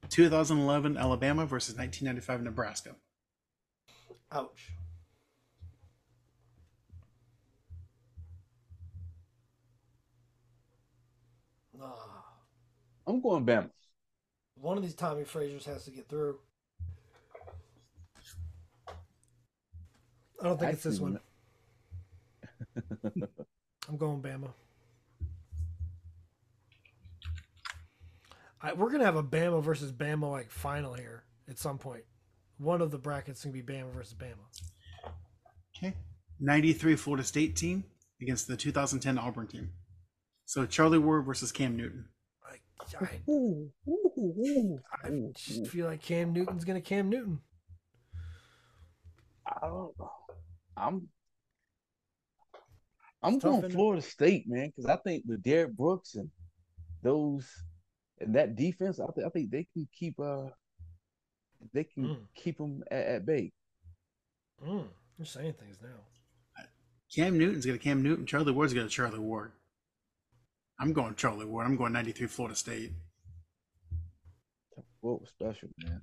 The 0.00 0.08
2011 0.08 0.96
Alabama 0.96 1.44
versus 1.44 1.76
1995 1.76 2.42
Nebraska. 2.42 2.96
Ouch. 4.32 4.70
Ah, 11.82 12.24
I'm 13.06 13.20
going 13.20 13.44
Bama. 13.44 13.68
one 14.54 14.78
of 14.78 14.82
these 14.82 14.94
Tommie 14.94 15.24
Fraziers 15.24 15.64
has 15.64 15.84
to 15.84 15.90
get 15.90 16.08
through. 16.08 16.38
I 20.40 20.44
don't 20.44 20.58
think 20.58 20.72
it's 20.72 20.82
this 20.82 20.98
one. 20.98 21.20
I'm 23.88 23.96
going 23.96 24.22
Bama. 24.22 24.52
I, 28.62 28.72
we're 28.72 28.90
gonna 28.90 29.04
have 29.04 29.16
a 29.16 29.22
Bama 29.22 29.62
versus 29.62 29.92
Bama 29.92 30.30
like 30.30 30.50
final 30.50 30.94
here 30.94 31.24
at 31.48 31.58
some 31.58 31.78
point. 31.78 32.04
One 32.58 32.80
of 32.80 32.90
the 32.90 32.98
brackets 32.98 33.42
can 33.42 33.52
be 33.52 33.62
Bama 33.62 33.92
versus 33.92 34.14
Bama. 34.14 35.12
Okay. 35.76 35.94
93 36.40 36.96
Florida 36.96 37.24
State 37.24 37.56
team 37.56 37.84
against 38.20 38.48
the 38.48 38.56
2010 38.56 39.18
Auburn 39.18 39.46
team. 39.46 39.70
So 40.46 40.66
Charlie 40.66 40.98
Ward 40.98 41.26
versus 41.26 41.52
Cam 41.52 41.76
Newton. 41.76 42.06
I, 42.44 43.04
I, 43.04 43.20
Ooh, 43.30 43.70
ooh, 43.88 44.12
ooh, 44.18 44.78
I 45.02 45.10
just 45.36 45.66
feel 45.68 45.86
like 45.86 46.02
Cam 46.02 46.32
Newton's 46.32 46.64
gonna 46.64 46.80
Cam 46.80 47.08
Newton. 47.08 47.40
I 49.46 49.66
don't 49.66 49.98
know. 49.98 50.10
I'm 50.76 51.08
I'm 53.24 53.40
tough, 53.40 53.42
going 53.42 53.58
isn't 53.58 53.70
it? 53.70 53.74
Florida 53.74 54.02
State, 54.02 54.48
man, 54.48 54.68
because 54.68 54.86
I 54.86 54.96
think 54.96 55.24
with 55.26 55.42
Derrick 55.42 55.76
Brooks 55.76 56.14
and 56.14 56.30
those 57.02 57.46
and 58.20 58.34
that 58.34 58.54
defense, 58.56 59.00
I 59.00 59.06
think 59.12 59.26
I 59.26 59.30
think 59.30 59.50
they 59.50 59.66
can 59.72 59.88
keep 59.98 60.18
uh 60.20 60.44
they 61.72 61.84
can 61.84 62.04
Mm. 62.04 62.16
keep 62.34 62.58
them 62.58 62.82
at, 62.90 63.06
at 63.06 63.26
bay. 63.26 63.52
Mm, 64.64 64.86
you're 65.18 65.26
saying 65.26 65.54
things 65.54 65.78
now. 65.82 66.64
Cam 67.14 67.38
Newton's 67.38 67.64
got 67.66 67.76
a 67.76 67.78
Cam 67.78 68.02
Newton. 68.02 68.26
Charlie 68.26 68.52
Ward's 68.52 68.74
got 68.74 68.86
a 68.86 68.88
Charlie 68.88 69.18
Ward. 69.18 69.52
I'm 70.80 70.92
going 70.92 71.14
Charlie 71.14 71.44
Ward. 71.46 71.66
I'm 71.66 71.76
going 71.76 71.92
93 71.92 72.26
Florida 72.26 72.56
State. 72.56 72.92
What 75.00 75.20
was 75.20 75.30
special, 75.30 75.68
man? 75.84 76.00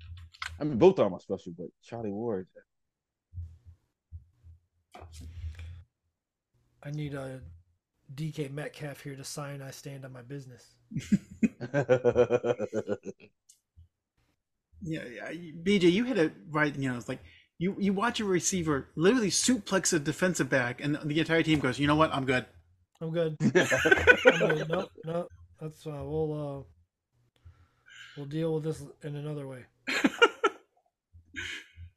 I 0.59 0.63
mean, 0.63 0.77
both 0.77 0.99
of 0.99 1.05
them 1.05 1.13
are 1.15 1.19
special, 1.19 1.53
but 1.57 1.67
Charlie 1.83 2.11
Ward. 2.11 2.47
I 6.83 6.91
need 6.91 7.13
a 7.13 7.41
DK 8.13 8.51
Metcalf 8.51 9.01
here 9.01 9.15
to 9.15 9.23
sign. 9.23 9.61
I 9.61 9.71
stand 9.71 10.05
on 10.05 10.13
my 10.13 10.21
business. 10.21 10.75
Yeah, 14.81 15.03
yeah, 15.05 15.31
BJ, 15.63 15.91
you 15.91 16.05
hit 16.05 16.17
it 16.17 16.33
right. 16.49 16.75
You 16.75 16.89
know, 16.91 16.97
it's 16.97 17.07
like 17.07 17.19
you 17.59 17.75
you 17.77 17.93
watch 17.93 18.19
a 18.19 18.25
receiver 18.25 18.87
literally 18.95 19.29
suplex 19.29 19.93
a 19.93 19.99
defensive 19.99 20.49
back, 20.49 20.81
and 20.81 20.97
the 21.03 21.19
entire 21.19 21.43
team 21.43 21.59
goes, 21.59 21.77
"You 21.77 21.85
know 21.87 21.95
what? 21.95 22.11
I'm 22.13 22.25
good." 22.25 22.45
I'm 22.99 23.11
good. 23.11 23.37
I'm 23.41 23.51
good. 23.51 24.69
Nope, 24.69 24.91
nope. 25.05 25.27
That's 25.59 25.85
uh, 25.85 26.01
we'll 26.03 26.33
uh, 26.33 26.63
we'll 28.17 28.25
deal 28.25 28.55
with 28.55 28.63
this 28.63 28.83
in 29.03 29.15
another 29.15 29.47
way. 29.47 29.65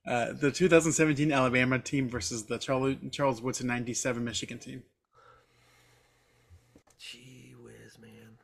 Uh, 0.07 0.33
the 0.33 0.51
2017 0.51 1.33
Alabama 1.33 1.79
team 1.79 2.09
versus 2.09 2.45
the 2.45 2.59
Charlie, 2.59 2.99
Charles 3.11 3.41
Woodson 3.41 3.67
97 3.67 4.23
Michigan 4.23 4.59
team. 4.59 4.83
Gee 6.99 7.55
whiz, 7.59 7.99
man. 7.99 8.37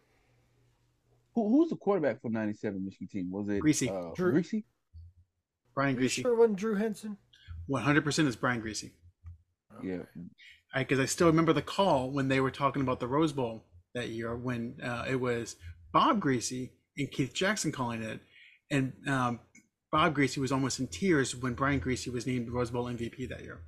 Who, 1.35 1.59
was 1.59 1.69
the 1.71 1.77
quarterback 1.77 2.23
for 2.23 2.31
'97 2.31 2.83
Michigan 2.85 3.09
team? 3.09 3.31
Was 3.31 3.49
it 3.49 3.63
Griese. 3.63 3.89
Uh, 3.89 4.15
Drew- 4.15 4.41
Griese? 4.41 4.65
Brian 5.75 5.97
Griese. 5.97 6.23
sure 6.23 6.33
it 6.33 6.37
wasn't 6.37 6.59
Drew 6.59 6.75
Henson? 6.75 7.17
100% 7.71 8.27
is 8.27 8.37
Brian 8.37 8.61
Griese. 8.61 8.91
Yeah. 9.83 9.99
Because 10.75 10.99
I, 10.99 11.05
still 11.05 11.29
remember 11.29 11.53
the 11.53 11.63
call 11.63 12.11
when 12.11 12.29
they 12.29 12.41
were 12.41 12.51
talking 12.51 12.83
about 12.83 13.01
the 13.01 13.07
Rose 13.07 13.33
Bowl 13.33 13.65
that 13.95 14.09
year 14.09 14.37
when 14.37 14.77
uh, 14.83 15.05
it 15.09 15.17
was 15.21 15.57
Bob 15.93 16.21
Griese 16.21 16.71
and 16.97 17.11
Keith 17.11 17.33
Jackson 17.33 17.73
calling 17.73 18.03
it. 18.03 18.21
And 18.71 18.93
um, 19.07 19.41
Bob 19.93 20.17
Griese 20.17 20.39
was 20.39 20.53
almost 20.53 20.79
in 20.79 20.87
tears 20.87 21.35
when 21.35 21.55
Brian 21.55 21.81
Griese 21.81 22.13
was 22.13 22.27
named 22.27 22.49
Rose 22.51 22.71
Bowl 22.71 22.85
MVP 22.85 23.29
that 23.29 23.43
year. 23.43 23.61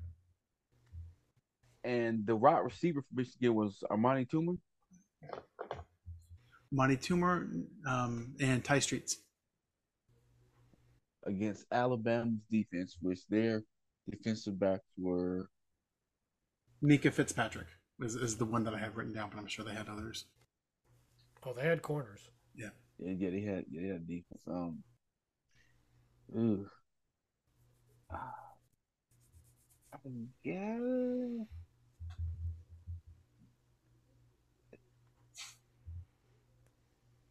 And 1.85 2.25
the 2.27 2.37
wide 2.37 2.59
receiver 2.61 3.03
for 3.03 3.15
Michigan 3.15 3.55
was 3.55 3.83
Amani 3.91 4.25
Toomer. 4.27 4.57
Monty 6.71 6.97
Toomer 6.97 7.65
um, 7.87 8.35
and 8.41 8.65
Tai 8.65 8.79
Streets. 8.79 9.17
against 11.27 11.67
Alabama's 11.73 12.41
defense, 12.51 12.97
which 13.01 13.27
their 13.29 13.63
defensive 14.11 14.59
backs 14.59 14.87
were 14.99 15.49
Minkah 16.83 17.13
Fitzpatrick 17.13 17.69
is, 18.01 18.15
is 18.17 18.37
the 18.37 18.45
one 18.45 18.65
that 18.65 18.75
I 18.75 18.79
have 18.79 18.97
written 18.97 19.13
down, 19.13 19.31
but 19.31 19.39
I'm 19.39 19.47
sure 19.47 19.65
they 19.65 19.75
had 19.75 19.89
others. 19.89 20.25
Oh, 21.45 21.53
they 21.53 21.63
had 21.63 21.83
corners. 21.83 22.29
yeah, 22.55 22.71
yeah 22.99 23.13
yeah 23.19 23.31
they 23.31 23.41
had 23.43 23.65
yeah, 23.71 23.81
they 23.83 23.89
had 23.89 24.09
defense. 24.09 24.43
Um 24.49 24.83
ugh. 26.37 26.66
Ah. 28.11 28.35
yeah. 30.42 30.79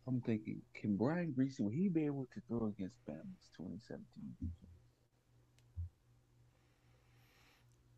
I'm 0.08 0.20
thinking, 0.22 0.62
can 0.74 0.98
Brian 0.98 1.34
Griese 1.38 1.60
will 1.60 1.70
he 1.70 1.88
be 1.88 2.06
able 2.06 2.28
to 2.34 2.42
throw 2.48 2.68
against 2.68 2.98
Bama's 3.08 3.50
2017 3.56 4.04
defense? 4.40 4.56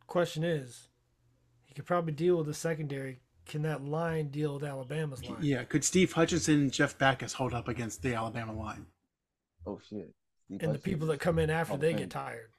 Question 0.06 0.44
is, 0.44 0.90
he 1.64 1.74
could 1.74 1.86
probably 1.86 2.14
deal 2.14 2.38
with 2.38 2.46
the 2.46 2.54
secondary. 2.54 3.22
Can 3.46 3.64
that 3.64 3.84
line 3.84 4.30
deal 4.30 4.54
with 4.54 4.64
Alabama's 4.64 5.28
line? 5.28 5.40
Yeah, 5.42 5.64
could 5.64 5.84
Steve 5.84 6.12
Hutchinson 6.14 6.56
and 6.56 6.72
Jeff 6.72 6.98
Backus 6.98 7.34
hold 7.34 7.54
up 7.54 7.68
against 7.68 8.04
the 8.04 8.14
Alabama 8.14 8.54
line? 8.54 8.86
Oh 9.66 9.80
shit! 9.90 10.14
And 10.50 10.74
the 10.74 10.80
people 10.80 11.08
that 11.08 11.20
come 11.20 11.40
in 11.40 11.50
after 11.50 11.78
they 11.78 11.94
get 11.94 12.10
tired. 12.12 12.50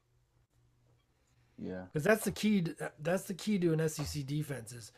yeah. 1.59 1.85
Because 1.93 2.03
that's 2.05 2.25
the 2.25 2.33
key. 2.33 2.63
to- 2.63 2.93
That's 3.01 3.25
the 3.25 3.35
key 3.35 3.59
to 3.61 3.73
an 3.73 3.89
SEC 3.89 4.25
defense 4.27 4.73
is, 4.73 4.91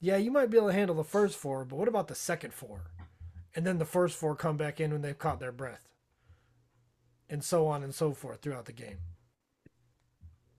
yeah, 0.00 0.16
you 0.16 0.30
might 0.30 0.50
be 0.50 0.56
able 0.58 0.68
to 0.68 0.72
handle 0.74 0.94
the 0.96 1.02
first 1.04 1.36
four, 1.36 1.64
but 1.64 1.76
what 1.76 1.88
about 1.88 2.08
the 2.08 2.14
second 2.14 2.52
four? 2.54 2.82
And 3.56 3.66
then 3.66 3.78
the 3.78 3.84
first 3.84 4.16
four 4.16 4.36
come 4.36 4.56
back 4.56 4.80
in 4.80 4.92
when 4.92 5.02
they've 5.02 5.18
caught 5.18 5.40
their 5.40 5.52
breath. 5.52 5.88
And 7.30 7.42
so 7.42 7.66
on 7.66 7.82
and 7.82 7.94
so 7.94 8.12
forth 8.12 8.42
throughout 8.42 8.66
the 8.66 8.72
game. 8.72 8.98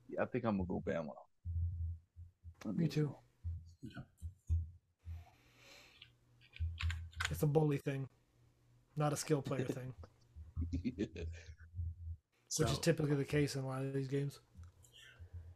Yeah, 0.09 0.23
I 0.23 0.25
think 0.25 0.43
I'm 0.45 0.57
gonna 0.57 0.67
go 0.67 0.81
Bama. 0.85 1.11
Me 2.75 2.87
too. 2.87 3.13
It's 7.31 7.43
a 7.43 7.47
bully 7.47 7.77
thing, 7.77 8.07
not 8.95 9.13
a 9.13 9.17
skill 9.17 9.41
player 9.41 9.65
thing, 9.65 9.93
So, 12.55 12.63
which 12.63 12.71
is 12.71 12.79
typically 12.79 13.17
the 13.17 13.25
case 13.25 13.55
in 13.55 13.65
a 13.65 13.67
lot 13.67 13.81
of 13.81 13.91
these 13.91 14.07
games. 14.07 14.39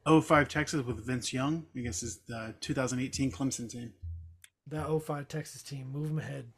05 0.06 0.50
Texas 0.50 0.86
with 0.86 1.06
Vince 1.06 1.32
Young, 1.32 1.66
I 1.74 1.80
guess 1.80 2.04
is 2.04 2.20
the 2.28 2.36
uh, 2.36 2.52
2018 2.60 3.32
Clemson 3.32 3.70
team. 3.70 3.94
That 4.68 4.86
05 4.86 5.30
Texas 5.30 5.64
team, 5.64 5.94
move 5.94 6.10
them 6.10 6.20
ahead. 6.20 6.50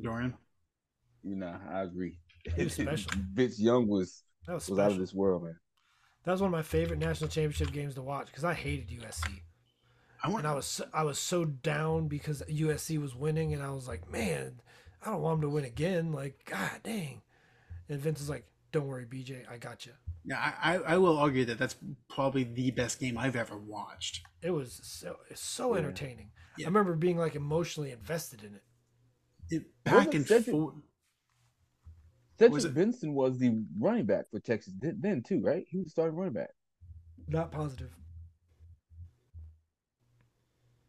Dorian. 0.00 0.34
you 1.24 1.34
know, 1.34 1.56
I 1.72 1.80
agree. 1.80 2.18
He 2.54 2.62
was 2.62 2.74
special. 2.74 3.10
Vince 3.34 3.58
Young 3.58 3.88
was 3.88 4.22
That 4.46 4.54
was 4.54 4.68
was 4.68 4.78
out 4.78 4.92
of 4.92 4.98
this 4.98 5.12
world, 5.12 5.42
man. 5.42 5.56
That 6.22 6.30
was 6.30 6.40
one 6.40 6.50
of 6.50 6.52
my 6.52 6.62
favorite 6.62 7.00
national 7.00 7.30
championship 7.30 7.72
games 7.72 7.96
to 7.96 8.02
watch 8.02 8.26
because 8.26 8.44
I 8.44 8.54
hated 8.54 8.90
USC. 8.90 9.40
I 10.22 10.28
want 10.28 10.44
and 10.44 10.52
I 10.52 10.54
was 10.54 10.66
so, 10.66 10.84
I 10.94 11.02
was 11.02 11.18
so 11.18 11.44
down 11.44 12.06
because 12.06 12.44
USC 12.48 13.02
was 13.02 13.16
winning, 13.16 13.54
and 13.54 13.60
I 13.60 13.70
was 13.70 13.88
like, 13.88 14.08
man, 14.08 14.60
I 15.04 15.10
don't 15.10 15.20
want 15.20 15.40
them 15.40 15.50
to 15.50 15.52
win 15.52 15.64
again. 15.64 16.12
Like, 16.12 16.48
god 16.48 16.78
dang. 16.84 17.22
And 17.88 17.98
Vince 17.98 18.20
was 18.20 18.30
like, 18.30 18.46
don't 18.72 18.86
worry, 18.86 19.04
BJ, 19.06 19.44
I 19.50 19.56
got 19.58 19.86
you. 19.86 19.92
Yeah, 20.24 20.38
I, 20.38 20.74
I 20.76 20.78
I 20.94 20.98
will 20.98 21.18
argue 21.18 21.44
that 21.46 21.58
that's 21.58 21.76
probably 22.08 22.44
the 22.44 22.70
best 22.72 23.00
game 23.00 23.16
I've 23.18 23.36
ever 23.36 23.56
watched. 23.56 24.22
It 24.42 24.50
was 24.50 24.80
so 24.82 25.16
so 25.34 25.72
Yeah. 25.74 25.78
entertaining. 25.80 26.30
Yeah. 26.58 26.66
I 26.66 26.68
remember 26.68 26.94
being 26.94 27.16
like 27.16 27.34
emotionally 27.34 27.90
invested 27.90 28.42
in 28.44 28.54
it. 28.54 28.62
It, 29.50 29.62
back 29.84 30.14
and 30.14 30.26
Cedric- 30.26 30.50
forth. 30.54 30.74
Cedric 32.38 32.52
Was 32.52 32.64
it- 32.66 32.74
Benson 32.74 33.14
was 33.14 33.38
the 33.38 33.62
running 33.78 34.06
back 34.06 34.30
for 34.30 34.40
Texas 34.40 34.74
then, 34.80 34.98
then 35.00 35.22
too, 35.22 35.40
right? 35.42 35.64
He 35.68 35.78
was 35.78 35.90
starting 35.92 36.16
running 36.16 36.34
back. 36.34 36.50
Not 37.26 37.50
positive. 37.50 37.90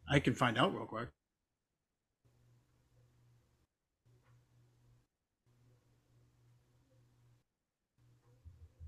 I 0.10 0.20
can 0.20 0.34
find 0.36 0.58
out 0.58 0.74
real 0.74 0.86
quick. 0.86 1.08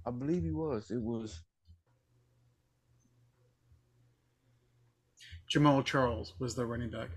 I 0.05 0.11
believe 0.11 0.43
he 0.43 0.51
was. 0.51 0.91
It 0.91 1.01
was 1.01 1.41
Jamaal 5.51 5.85
Charles 5.85 6.33
was 6.39 6.55
the 6.55 6.65
running 6.65 6.89
back. 6.89 7.09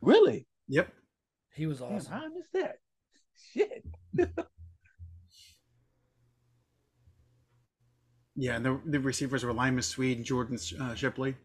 really. 0.00 0.46
Yep. 0.68 0.92
He 1.54 1.66
was 1.66 1.80
Damn, 1.80 1.96
awesome. 1.96 2.12
I 2.14 2.28
missed 2.28 2.52
that. 2.54 2.76
Shit. 3.52 3.84
Yeah, 8.34 8.56
and 8.56 8.64
the, 8.64 8.80
the 8.86 9.00
receivers 9.00 9.44
were 9.44 9.52
Limas 9.52 9.86
Sweed 9.86 10.16
and 10.16 10.26
Jordan 10.26 10.58
uh, 10.80 10.94
Shipley. 10.94 11.36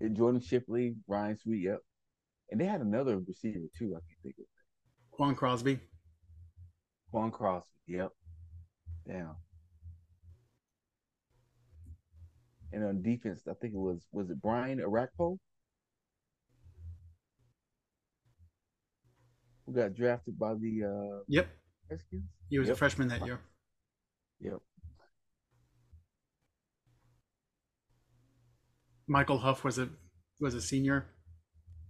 And 0.00 0.16
Jordan 0.16 0.40
Shipley, 0.40 0.96
Ryan 1.08 1.38
Sweet, 1.38 1.62
yep. 1.62 1.80
And 2.50 2.60
they 2.60 2.66
had 2.66 2.80
another 2.80 3.18
receiver 3.18 3.66
too. 3.78 3.94
I 3.96 4.00
can 4.00 4.16
think 4.22 4.34
of 4.38 4.44
Quan 5.12 5.34
Cosby. 5.34 5.78
Quan 7.10 7.30
Cosby. 7.30 7.66
Yep. 7.86 8.10
Damn. 9.10 9.34
And 12.72 12.84
on 12.84 13.02
defense, 13.02 13.42
I 13.50 13.54
think 13.54 13.74
it 13.74 13.78
was 13.78 14.06
was 14.12 14.30
it 14.30 14.40
Brian 14.40 14.78
Orakpo 14.78 15.36
who 19.66 19.72
got 19.74 19.94
drafted 19.94 20.38
by 20.38 20.54
the 20.54 20.84
uh 20.84 21.22
Yep. 21.26 21.48
Redskins. 21.90 22.24
He 22.48 22.58
was 22.60 22.68
a 22.68 22.76
freshman 22.76 23.08
that 23.08 23.26
year. 23.26 23.40
Yep. 24.40 24.60
Michael 29.08 29.38
Huff 29.38 29.64
was 29.64 29.78
a 29.78 29.88
was 30.38 30.54
a 30.54 30.60
senior. 30.60 31.06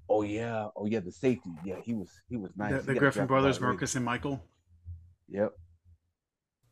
Oh 0.08 0.22
yeah. 0.22 0.68
Oh 0.74 0.86
yeah. 0.86 1.00
The 1.00 1.12
safety. 1.12 1.50
Yeah, 1.66 1.76
he 1.84 1.92
was 1.92 2.08
he 2.30 2.38
was 2.38 2.50
nice. 2.56 2.82
the 2.82 2.94
the 2.94 2.98
Griffin 2.98 3.26
brothers. 3.26 3.60
Marcus 3.60 3.94
and 3.94 4.06
Michael. 4.06 4.42
Yep. 5.28 5.52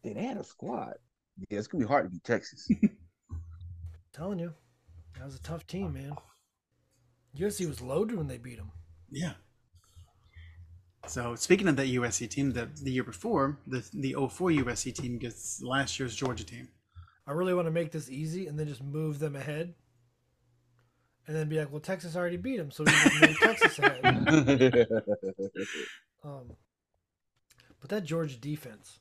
They 0.03 0.15
had 0.15 0.37
a 0.37 0.45
squad. 0.45 0.95
Yeah, 1.51 1.59
it's 1.59 1.69
gonna 1.69 1.85
be 1.85 1.89
hard 1.89 2.07
to 2.07 2.11
beat 2.11 2.25
Texas. 2.25 2.69
telling 4.13 4.39
you, 4.39 4.53
that 5.17 5.25
was 5.25 5.37
a 5.37 5.43
tough 5.43 5.67
team, 5.67 5.93
man. 5.93 6.13
USC 7.39 7.67
was 7.69 7.81
loaded 7.81 8.17
when 8.17 8.27
they 8.27 8.39
beat 8.39 8.57
them. 8.57 8.73
Yeah. 9.11 9.35
So 11.07 11.35
speaking 11.37 11.69
of 11.69 11.77
that 11.77 11.87
USC 11.87 12.29
team, 12.29 12.53
the 12.53 12.69
the 12.83 12.91
year 12.91 13.05
before, 13.05 13.59
the 13.67 13.85
the 13.95 14.15
04 14.15 14.51
USC 14.51 14.95
team 14.95 15.19
gets 15.19 15.63
last 15.63 15.99
year's 15.99 16.15
Georgia 16.17 16.45
team. 16.45 16.69
I 17.27 17.33
really 17.33 17.55
want 17.55 17.67
to 17.67 17.73
make 17.73 17.93
this 17.93 18.11
easy 18.11 18.47
and 18.47 18.59
then 18.59 18.67
just 18.67 18.83
move 18.83 19.19
them 19.19 19.37
ahead. 19.37 19.75
And 21.27 21.37
then 21.37 21.49
be 21.49 21.59
like, 21.59 21.71
well, 21.71 21.81
Texas 21.81 22.17
already 22.17 22.39
beat 22.39 22.57
them, 22.57 22.71
so 22.71 22.85
we 22.85 22.91
just 22.91 23.21
move 23.21 23.39
Texas 23.41 23.79
ahead. 23.79 24.89
Um, 26.25 26.51
but 27.81 27.91
that 27.91 28.03
Georgia 28.03 28.37
defense, 28.37 28.99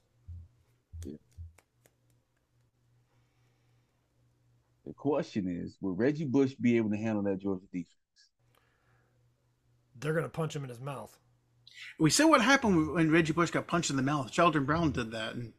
the 4.88 4.94
question 4.94 5.48
is, 5.48 5.78
will 5.82 5.94
Reggie 5.96 6.26
Bush 6.26 6.54
be 6.56 6.78
able 6.78 6.90
to 6.92 6.98
handle 6.98 7.24
that 7.24 7.40
Georgia 7.40 7.66
defense? 7.72 7.90
they're 10.00 10.14
gonna 10.14 10.30
punch 10.30 10.56
him 10.56 10.64
in 10.64 10.70
his 10.70 10.80
mouth. 10.80 11.18
We 12.00 12.10
saw 12.10 12.28
what 12.28 12.42
happened 12.42 12.94
when 12.94 13.12
Reggie 13.12 13.34
Bush 13.34 13.52
got 13.52 13.68
punched 13.68 13.90
in 13.90 13.96
the 13.98 14.02
mouth. 14.04 14.34
Sheldon 14.34 14.66
Brown 14.66 14.92
did 14.92 15.12
that, 15.12 15.36
and 15.36 15.54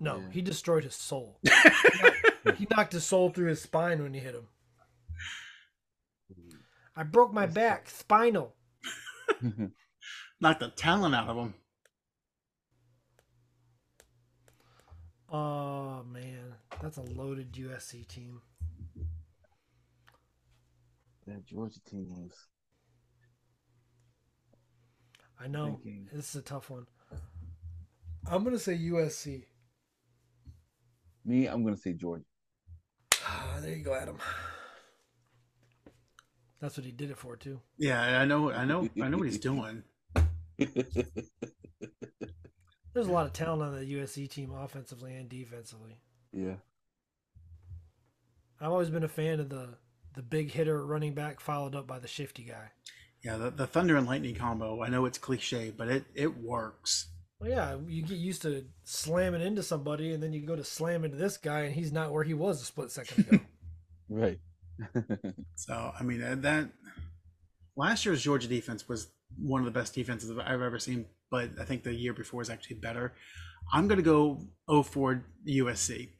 No, 0.00 0.18
Yeah. 0.18 0.30
he 0.30 0.42
destroyed 0.42 0.84
his 0.84 0.94
soul. 0.94 1.40
he 2.56 2.66
knocked 2.70 2.92
his 2.92 3.04
soul 3.04 3.30
through 3.30 3.48
his 3.48 3.62
spine 3.62 4.02
when 4.02 4.14
he 4.14 4.20
hit 4.20 4.34
him. 4.34 4.48
I 6.96 7.02
broke 7.02 7.32
my 7.32 7.46
That's 7.46 7.54
back, 7.54 7.90
spinal. 7.90 8.54
knocked 10.40 10.60
the 10.60 10.68
talent 10.70 11.14
out 11.14 11.28
of 11.28 11.36
him. 11.36 11.54
Oh 15.30 16.02
man, 16.04 16.43
that's 16.82 16.98
a 16.98 17.02
loaded 17.02 17.52
USC 17.52 18.06
team. 18.06 18.40
That 21.26 21.46
Georgia 21.46 21.80
team 21.88 22.06
was. 22.10 22.32
I 25.40 25.48
know 25.48 25.80
Thinking. 25.82 26.08
this 26.12 26.30
is 26.30 26.36
a 26.36 26.42
tough 26.42 26.70
one. 26.70 26.86
I'm 28.26 28.44
gonna 28.44 28.58
say 28.58 28.76
USC. 28.76 29.44
Me, 31.24 31.46
I'm 31.46 31.64
gonna 31.64 31.76
say 31.76 31.92
Georgia. 31.94 32.24
Ah, 33.26 33.58
there 33.60 33.74
you 33.74 33.84
go, 33.84 33.94
Adam. 33.94 34.18
That's 36.60 36.76
what 36.76 36.86
he 36.86 36.92
did 36.92 37.10
it 37.10 37.18
for 37.18 37.36
too. 37.36 37.60
Yeah, 37.78 38.20
I 38.20 38.24
know, 38.24 38.50
I 38.50 38.64
know, 38.64 38.88
I 39.02 39.08
know 39.08 39.18
what 39.18 39.26
he's 39.26 39.38
doing. 39.38 39.82
There's 40.56 40.68
a 43.08 43.12
lot 43.12 43.26
of 43.26 43.32
talent 43.32 43.62
on 43.62 43.74
the 43.74 43.94
USC 43.94 44.30
team, 44.30 44.52
offensively 44.52 45.14
and 45.14 45.28
defensively. 45.28 45.98
Yeah. 46.34 46.54
I've 48.60 48.70
always 48.70 48.90
been 48.90 49.04
a 49.04 49.08
fan 49.08 49.40
of 49.40 49.48
the 49.48 49.76
the 50.14 50.22
big 50.22 50.52
hitter 50.52 50.84
running 50.86 51.12
back 51.12 51.40
followed 51.40 51.74
up 51.74 51.86
by 51.86 51.98
the 51.98 52.08
shifty 52.08 52.44
guy. 52.44 52.70
Yeah, 53.24 53.36
the, 53.36 53.50
the 53.50 53.66
thunder 53.66 53.96
and 53.96 54.06
lightning 54.06 54.34
combo. 54.34 54.82
I 54.82 54.88
know 54.88 55.06
it's 55.06 55.18
cliche, 55.18 55.72
but 55.76 55.88
it 55.88 56.04
it 56.14 56.38
works. 56.38 57.08
Well, 57.40 57.50
yeah, 57.50 57.76
you 57.86 58.02
get 58.02 58.18
used 58.18 58.42
to 58.42 58.64
slamming 58.84 59.40
into 59.40 59.62
somebody, 59.62 60.12
and 60.12 60.22
then 60.22 60.32
you 60.32 60.46
go 60.46 60.56
to 60.56 60.64
slam 60.64 61.04
into 61.04 61.16
this 61.16 61.36
guy, 61.36 61.62
and 61.62 61.74
he's 61.74 61.92
not 61.92 62.12
where 62.12 62.24
he 62.24 62.34
was 62.34 62.62
a 62.62 62.64
split 62.64 62.90
second 62.90 63.26
ago. 63.26 63.40
Right. 64.08 64.38
So 65.56 65.92
I 65.98 66.02
mean 66.02 66.22
uh, 66.22 66.36
that 66.40 66.68
last 67.74 68.04
year's 68.04 68.22
Georgia 68.22 68.48
defense 68.48 68.86
was 68.86 69.08
one 69.38 69.60
of 69.60 69.64
the 69.64 69.70
best 69.70 69.94
defenses 69.94 70.30
I've 70.30 70.60
ever 70.60 70.78
seen, 70.78 71.06
but 71.30 71.50
I 71.58 71.64
think 71.64 71.84
the 71.84 71.94
year 71.94 72.12
before 72.12 72.38
was 72.38 72.50
actually 72.50 72.76
better. 72.76 73.14
I'm 73.72 73.88
gonna 73.88 74.02
go 74.02 74.42
0-4 74.68 75.22
USC 75.48 76.10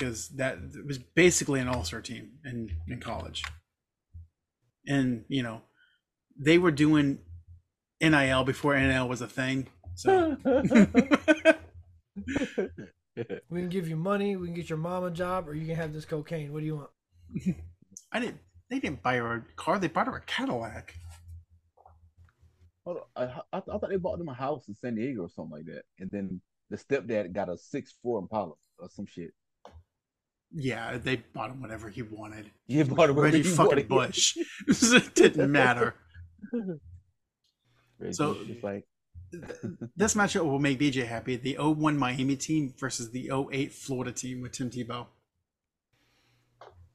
because 0.00 0.28
that 0.30 0.58
was 0.86 0.98
basically 0.98 1.60
an 1.60 1.68
all-star 1.68 2.00
team 2.00 2.30
in 2.44 2.70
in 2.88 2.98
college, 3.00 3.44
and 4.86 5.24
you 5.28 5.42
know 5.42 5.60
they 6.38 6.56
were 6.58 6.70
doing 6.70 7.18
NIL 8.00 8.44
before 8.44 8.78
NIL 8.78 9.08
was 9.08 9.20
a 9.20 9.26
thing. 9.28 9.68
So 9.94 10.36
we 13.50 13.60
can 13.60 13.68
give 13.68 13.88
you 13.88 13.96
money, 13.96 14.36
we 14.36 14.46
can 14.46 14.54
get 14.54 14.70
your 14.70 14.78
mom 14.78 15.04
a 15.04 15.10
job, 15.10 15.46
or 15.48 15.54
you 15.54 15.66
can 15.66 15.76
have 15.76 15.92
this 15.92 16.06
cocaine. 16.06 16.52
What 16.52 16.60
do 16.60 16.66
you 16.66 16.76
want? 16.76 16.90
I 18.12 18.20
didn't. 18.20 18.38
They 18.70 18.78
didn't 18.78 19.02
buy 19.02 19.16
her 19.16 19.34
a 19.34 19.42
car. 19.56 19.78
They 19.78 19.88
bought 19.88 20.06
her 20.06 20.16
a 20.16 20.20
Cadillac. 20.22 20.94
I, 22.86 22.92
I, 23.16 23.42
I 23.52 23.60
thought 23.60 23.90
they 23.90 23.96
bought 23.96 24.18
them 24.18 24.28
a 24.28 24.34
house 24.34 24.66
in 24.68 24.74
San 24.74 24.94
Diego 24.94 25.22
or 25.22 25.28
something 25.28 25.58
like 25.58 25.66
that, 25.66 25.82
and 25.98 26.10
then 26.10 26.40
the 26.70 26.78
stepdad 26.78 27.32
got 27.32 27.48
a 27.50 27.58
six 27.58 27.94
four 28.02 28.18
Impala 28.18 28.54
or 28.78 28.88
some 28.88 29.06
shit. 29.06 29.32
Yeah, 30.52 30.98
they 30.98 31.16
bought 31.16 31.50
him 31.50 31.60
whatever 31.62 31.88
he 31.88 32.02
wanted. 32.02 32.50
Yeah, 32.66 32.82
bought 32.84 33.08
it 33.10 33.14
wherever 33.14 33.36
Reggie 33.36 33.48
he 33.48 33.54
fucking 33.54 33.88
wanted. 33.88 33.88
Bush. 33.88 34.36
it 34.68 35.14
didn't 35.14 35.50
matter. 35.52 35.94
Reggie 37.98 38.12
So- 38.12 38.30
was 38.30 38.62
like 38.62 38.84
This 39.96 40.14
matchup 40.14 40.44
will 40.44 40.58
make 40.58 40.80
BJ 40.80 41.06
happy. 41.06 41.36
The 41.36 41.56
01 41.58 41.96
Miami 41.96 42.34
team 42.36 42.74
versus 42.78 43.10
the 43.12 43.30
08 43.52 43.72
Florida 43.72 44.10
team 44.12 44.40
with 44.42 44.52
Tim 44.52 44.70
Tebow. 44.70 45.06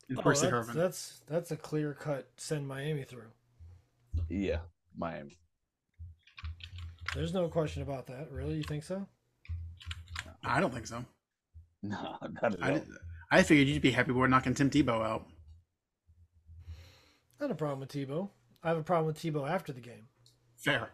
And 0.09 0.19
Oh, 0.19 0.21
Percy 0.21 0.41
that's, 0.41 0.51
Herman. 0.51 0.77
that's 0.77 1.21
that's 1.27 1.51
a 1.51 1.57
clear 1.57 1.93
cut 1.93 2.27
send 2.37 2.67
Miami 2.67 3.03
through. 3.03 3.31
yeah, 4.29 4.59
Miami. 4.95 5.39
There's 7.15 7.33
no 7.33 7.47
question 7.47 7.81
about 7.81 8.05
that. 8.07 8.29
Really, 8.31 8.55
you 8.55 8.63
think 8.63 8.83
so? 8.83 9.07
I 10.43 10.59
don't 10.59 10.71
think 10.73 10.85
so. 10.85 11.03
No, 11.81 12.17
not 12.41 12.53
at 12.55 12.61
all. 12.61 12.69
I, 12.75 12.81
I 13.31 13.43
figured 13.43 13.67
you'd 13.67 13.81
be 13.81 13.91
happy 13.91 14.11
we're 14.11 14.27
knocking 14.27 14.53
Tim 14.53 14.69
Tebow 14.69 15.03
out. 15.05 15.25
Not 17.39 17.51
a 17.51 17.55
problem 17.55 17.79
with 17.81 17.89
Tebow. 17.89 18.29
I 18.63 18.69
have 18.69 18.77
a 18.77 18.83
problem 18.83 19.07
with 19.07 19.17
Tebow 19.19 19.49
after 19.49 19.73
the 19.73 19.81
game. 19.81 20.07
Fair. 20.57 20.89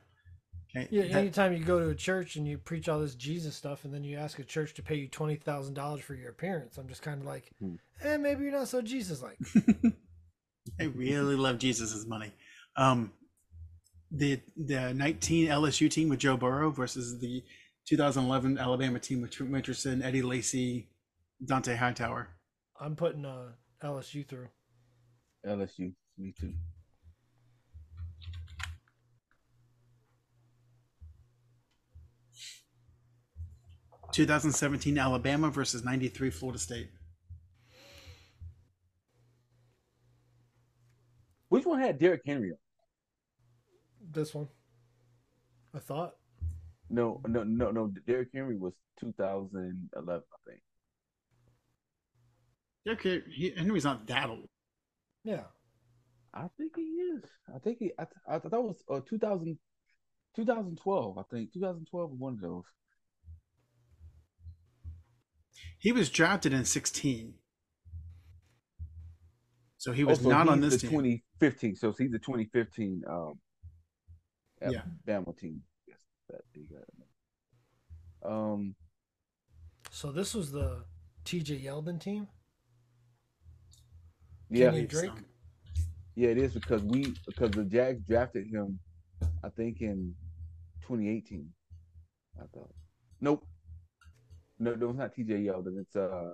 Okay, 0.76 0.88
Yeah, 0.92 1.04
that- 1.04 1.12
anytime 1.14 1.54
you 1.54 1.64
go 1.64 1.80
to 1.80 1.90
a 1.90 1.96
church 1.96 2.36
and 2.38 2.48
you 2.48 2.58
preach 2.58 2.88
all 2.90 3.00
this 3.00 3.16
Jesus 3.16 3.56
stuff, 3.56 3.84
and 3.86 3.94
then 3.94 4.04
you 4.04 4.18
ask 4.18 4.40
a 4.40 4.44
church 4.44 4.74
to 4.76 4.82
pay 4.84 4.96
you 4.96 5.08
twenty 5.08 5.36
thousand 5.36 5.74
dollars 5.74 6.02
for 6.02 6.16
your 6.16 6.30
appearance, 6.30 6.78
I'm 6.78 6.88
just 6.88 7.02
kind 7.02 7.20
of 7.20 7.28
like, 7.28 7.52
Hmm. 7.60 7.76
eh, 8.02 8.18
maybe 8.18 8.44
you're 8.44 8.54
not 8.54 8.68
so 8.70 8.82
Jesus 8.82 9.22
like. 9.22 9.38
I 10.80 10.84
really 10.86 11.36
love 11.36 11.58
Jesus's 11.60 12.06
money. 12.08 12.32
Um, 12.78 13.12
the 14.12 14.42
the 14.58 14.94
19 14.94 15.48
LSU 15.50 15.90
team 15.90 16.10
with 16.10 16.20
Joe 16.20 16.38
Burrow 16.38 16.70
versus 16.72 17.20
the 17.20 17.44
2011 17.88 18.58
Alabama 18.58 19.00
team 19.00 19.22
with 19.22 19.32
Trent 19.32 19.52
Richardson, 19.52 20.02
Eddie 20.02 20.22
Lacy, 20.22 20.90
Dont'a 21.44 21.76
Hightower. 21.76 22.30
I'm 22.80 22.96
putting 22.96 23.26
uh, 23.26 23.52
LSU 23.84 24.28
through. 24.28 24.48
LSU. 25.46 25.94
Me 26.18 26.34
too. 26.40 26.54
2017 34.12 34.98
Alabama 34.98 35.50
versus 35.50 35.84
93 35.84 36.30
Florida 36.30 36.60
State. 36.60 36.90
Which 41.50 41.66
one 41.66 41.80
had 41.80 42.00
Derrick 42.00 42.22
Henry 42.26 42.52
on? 42.52 42.58
This 44.12 44.34
one, 44.34 44.48
I 45.74 45.80
thought. 45.80 46.14
No, 46.90 47.22
no, 47.28 47.44
no, 47.44 47.72
no. 47.72 47.92
Derrick 48.06 48.30
Henry 48.34 48.58
was 48.58 48.74
2011, 49.00 49.88
I 50.08 50.50
think. 50.50 50.62
Okay, 52.88 53.22
he, 53.30 53.54
Henry's 53.56 53.84
not 53.84 54.08
that 54.08 54.30
old. 54.30 54.50
Yeah, 55.24 55.44
I 56.34 56.48
think 56.58 56.76
he 56.76 56.82
is. 56.82 57.24
I 57.54 57.60
think 57.60 57.78
he. 57.80 57.92
I, 58.00 58.08
I 58.28 58.40
thought 58.40 58.52
that 58.52 58.62
was 58.62 58.84
uh, 58.90 59.02
2000, 59.08 59.58
2012. 60.36 61.18
I 61.18 61.22
think 61.30 61.54
2012 61.54 62.12
was 62.12 62.20
one 62.20 62.34
of 62.34 62.42
those. 62.42 62.64
He 65.78 65.92
was 65.92 66.10
drafted 66.10 66.54
in 66.54 66.66
16. 66.66 67.36
So 69.78 69.92
he 69.92 70.04
was 70.04 70.20
Oh, 70.20 70.24
so 70.24 70.30
not 70.30 70.48
on 70.48 70.62
this 70.62 70.74
the 70.76 70.80
team. 70.88 70.90
2015. 70.92 71.76
So 71.76 71.92
he's 71.92 72.12
the 72.12 72.20
2015 72.20 73.02
um, 73.10 73.40
Yeah. 74.62 74.82
Alabama 75.08 75.34
team. 75.34 75.62
Yes, 75.88 75.98
that 76.30 76.42
you 76.54 76.66
got. 78.24 78.32
Um, 78.32 78.76
so 79.90 80.12
this 80.12 80.36
was 80.36 80.52
the 80.52 80.84
T.J. 81.26 81.60
Yeldon 81.60 82.00
team. 82.00 82.28
Yeah, 84.52 84.70
Kenyon. 84.72 84.88
Drake? 84.88 85.12
yeah, 86.16 86.30
it 86.30 86.38
is 86.38 86.54
because 86.54 86.84
we 86.84 87.14
because 87.26 87.52
the 87.52 87.64
Jags 87.64 88.02
drafted 88.06 88.48
him, 88.48 88.80
I 89.44 89.50
think 89.50 89.82
in 89.82 90.14
2018. 90.82 91.48
I 92.38 92.46
thought. 92.54 92.74
Nope. 93.22 93.46
No, 94.60 94.76
no, 94.76 94.90
it's 94.90 94.98
not 95.00 95.16
T.J. 95.16 95.34
Yeldon. 95.34 95.80
It's 95.80 95.96
uh. 95.96 96.34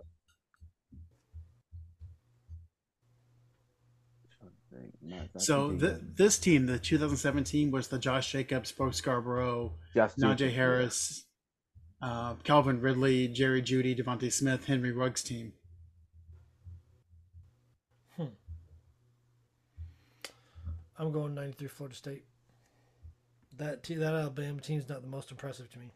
trying 4.38 4.51
to 4.51 4.76
think. 4.76 4.93
No, 5.01 5.18
So 5.38 5.72
TJ 5.72 5.80
th- 5.80 6.01
this 6.15 6.39
team, 6.39 6.65
the 6.65 6.80
2017, 6.80 7.72
was 7.72 7.88
the 7.88 7.99
Josh 7.99 8.32
Jacobs, 8.32 8.72
Bo 8.72 8.91
Scarborough, 8.91 9.74
Josh 9.93 10.11
Najee 10.15 10.38
Jacobs, 10.38 10.55
Harris, 10.55 11.26
uh, 12.01 12.34
Calvin 12.43 12.82
Ridley, 12.82 13.28
Jerry 13.28 13.61
Jeudy, 13.61 13.97
DeVonta 13.97 14.32
Smith, 14.32 14.65
Henry 14.65 14.91
Ruggs 14.91 15.24
team. 15.24 15.53
I'm 20.97 21.11
going 21.11 21.33
93 21.35 21.67
Florida 21.67 21.95
State. 21.95 22.23
That 23.57 23.83
te- 23.83 23.95
that 23.95 24.13
Alabama 24.13 24.61
team's 24.61 24.87
not 24.89 25.01
the 25.01 25.07
most 25.07 25.31
impressive 25.31 25.69
to 25.71 25.79
me. 25.79 25.91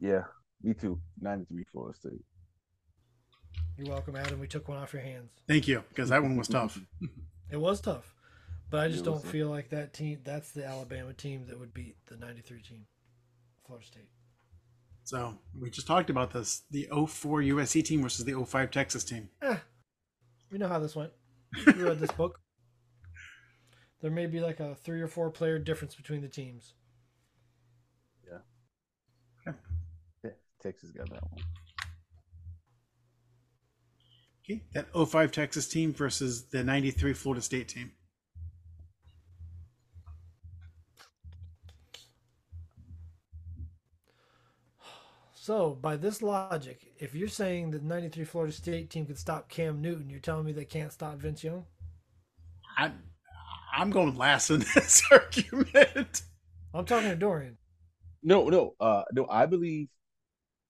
Yeah. 0.00 0.10
yeah, 0.10 0.22
me 0.62 0.74
too. 0.74 1.00
93 1.20 1.64
Florida 1.72 1.96
State. 1.98 2.24
You're 3.76 3.88
welcome, 3.88 4.16
Adam. 4.16 4.40
We 4.40 4.48
took 4.48 4.68
one 4.68 4.78
off 4.78 4.92
your 4.92 5.02
hands. 5.02 5.30
Thank 5.46 5.68
you, 5.68 5.84
because 5.88 6.08
that 6.08 6.22
one 6.22 6.36
was 6.36 6.48
tough. 6.48 6.78
It 7.50 7.56
was 7.58 7.80
tough, 7.80 8.14
but 8.68 8.80
I 8.80 8.88
just 8.88 9.06
don't 9.06 9.22
tough. 9.22 9.32
feel 9.32 9.48
like 9.48 9.70
that 9.70 9.94
team. 9.94 10.18
That's 10.22 10.50
the 10.50 10.66
Alabama 10.66 11.14
team 11.14 11.46
that 11.46 11.58
would 11.58 11.72
beat 11.72 11.96
the 12.08 12.16
93 12.18 12.60
team, 12.60 12.84
Florida 13.66 13.86
State. 13.86 14.10
So 15.04 15.38
we 15.58 15.70
just 15.70 15.86
talked 15.86 16.10
about 16.10 16.30
this: 16.34 16.64
the 16.70 16.86
04 16.92 17.40
USC 17.40 17.82
team 17.82 18.02
versus 18.02 18.26
the 18.26 18.34
05 18.44 18.70
Texas 18.70 19.02
team. 19.02 19.30
Eh, 19.40 19.56
we 20.52 20.58
know 20.58 20.68
how 20.68 20.78
this 20.78 20.94
went. 20.94 21.10
We 21.66 21.72
read 21.84 22.00
this 22.00 22.10
book. 22.12 22.38
There 24.00 24.10
may 24.10 24.26
be 24.26 24.40
like 24.40 24.60
a 24.60 24.74
three 24.74 25.00
or 25.00 25.08
four 25.08 25.30
player 25.30 25.58
difference 25.58 25.94
between 25.94 26.22
the 26.22 26.28
teams. 26.28 26.74
Yeah, 30.24 30.30
Texas 30.62 30.90
got 30.90 31.10
that 31.10 31.22
one. 31.22 31.42
Okay, 34.44 34.62
that 34.72 34.86
05 34.94 35.30
Texas 35.32 35.68
team 35.68 35.92
versus 35.92 36.44
the 36.44 36.62
93 36.64 37.12
Florida 37.12 37.42
State 37.42 37.68
team. 37.68 37.92
So, 45.34 45.70
by 45.74 45.96
this 45.96 46.20
logic, 46.20 46.92
if 46.98 47.14
you're 47.14 47.28
saying 47.28 47.70
the 47.70 47.78
93 47.78 48.24
Florida 48.24 48.52
State 48.52 48.90
team 48.90 49.06
could 49.06 49.18
stop 49.18 49.48
Cam 49.48 49.80
Newton, 49.80 50.10
you're 50.10 50.20
telling 50.20 50.44
me 50.44 50.52
they 50.52 50.66
can't 50.66 50.92
stop 50.92 51.16
Vince 51.16 51.42
Young? 51.42 51.64
I'm 52.76 53.02
I'm 53.78 53.90
going 53.90 54.16
last 54.16 54.50
in 54.50 54.60
this 54.74 55.02
argument. 55.10 56.22
I'm 56.74 56.84
talking 56.84 57.10
to 57.10 57.16
Dorian. 57.16 57.56
No, 58.24 58.48
no, 58.48 58.74
uh, 58.80 59.04
no. 59.12 59.26
I 59.30 59.46
believe, 59.46 59.88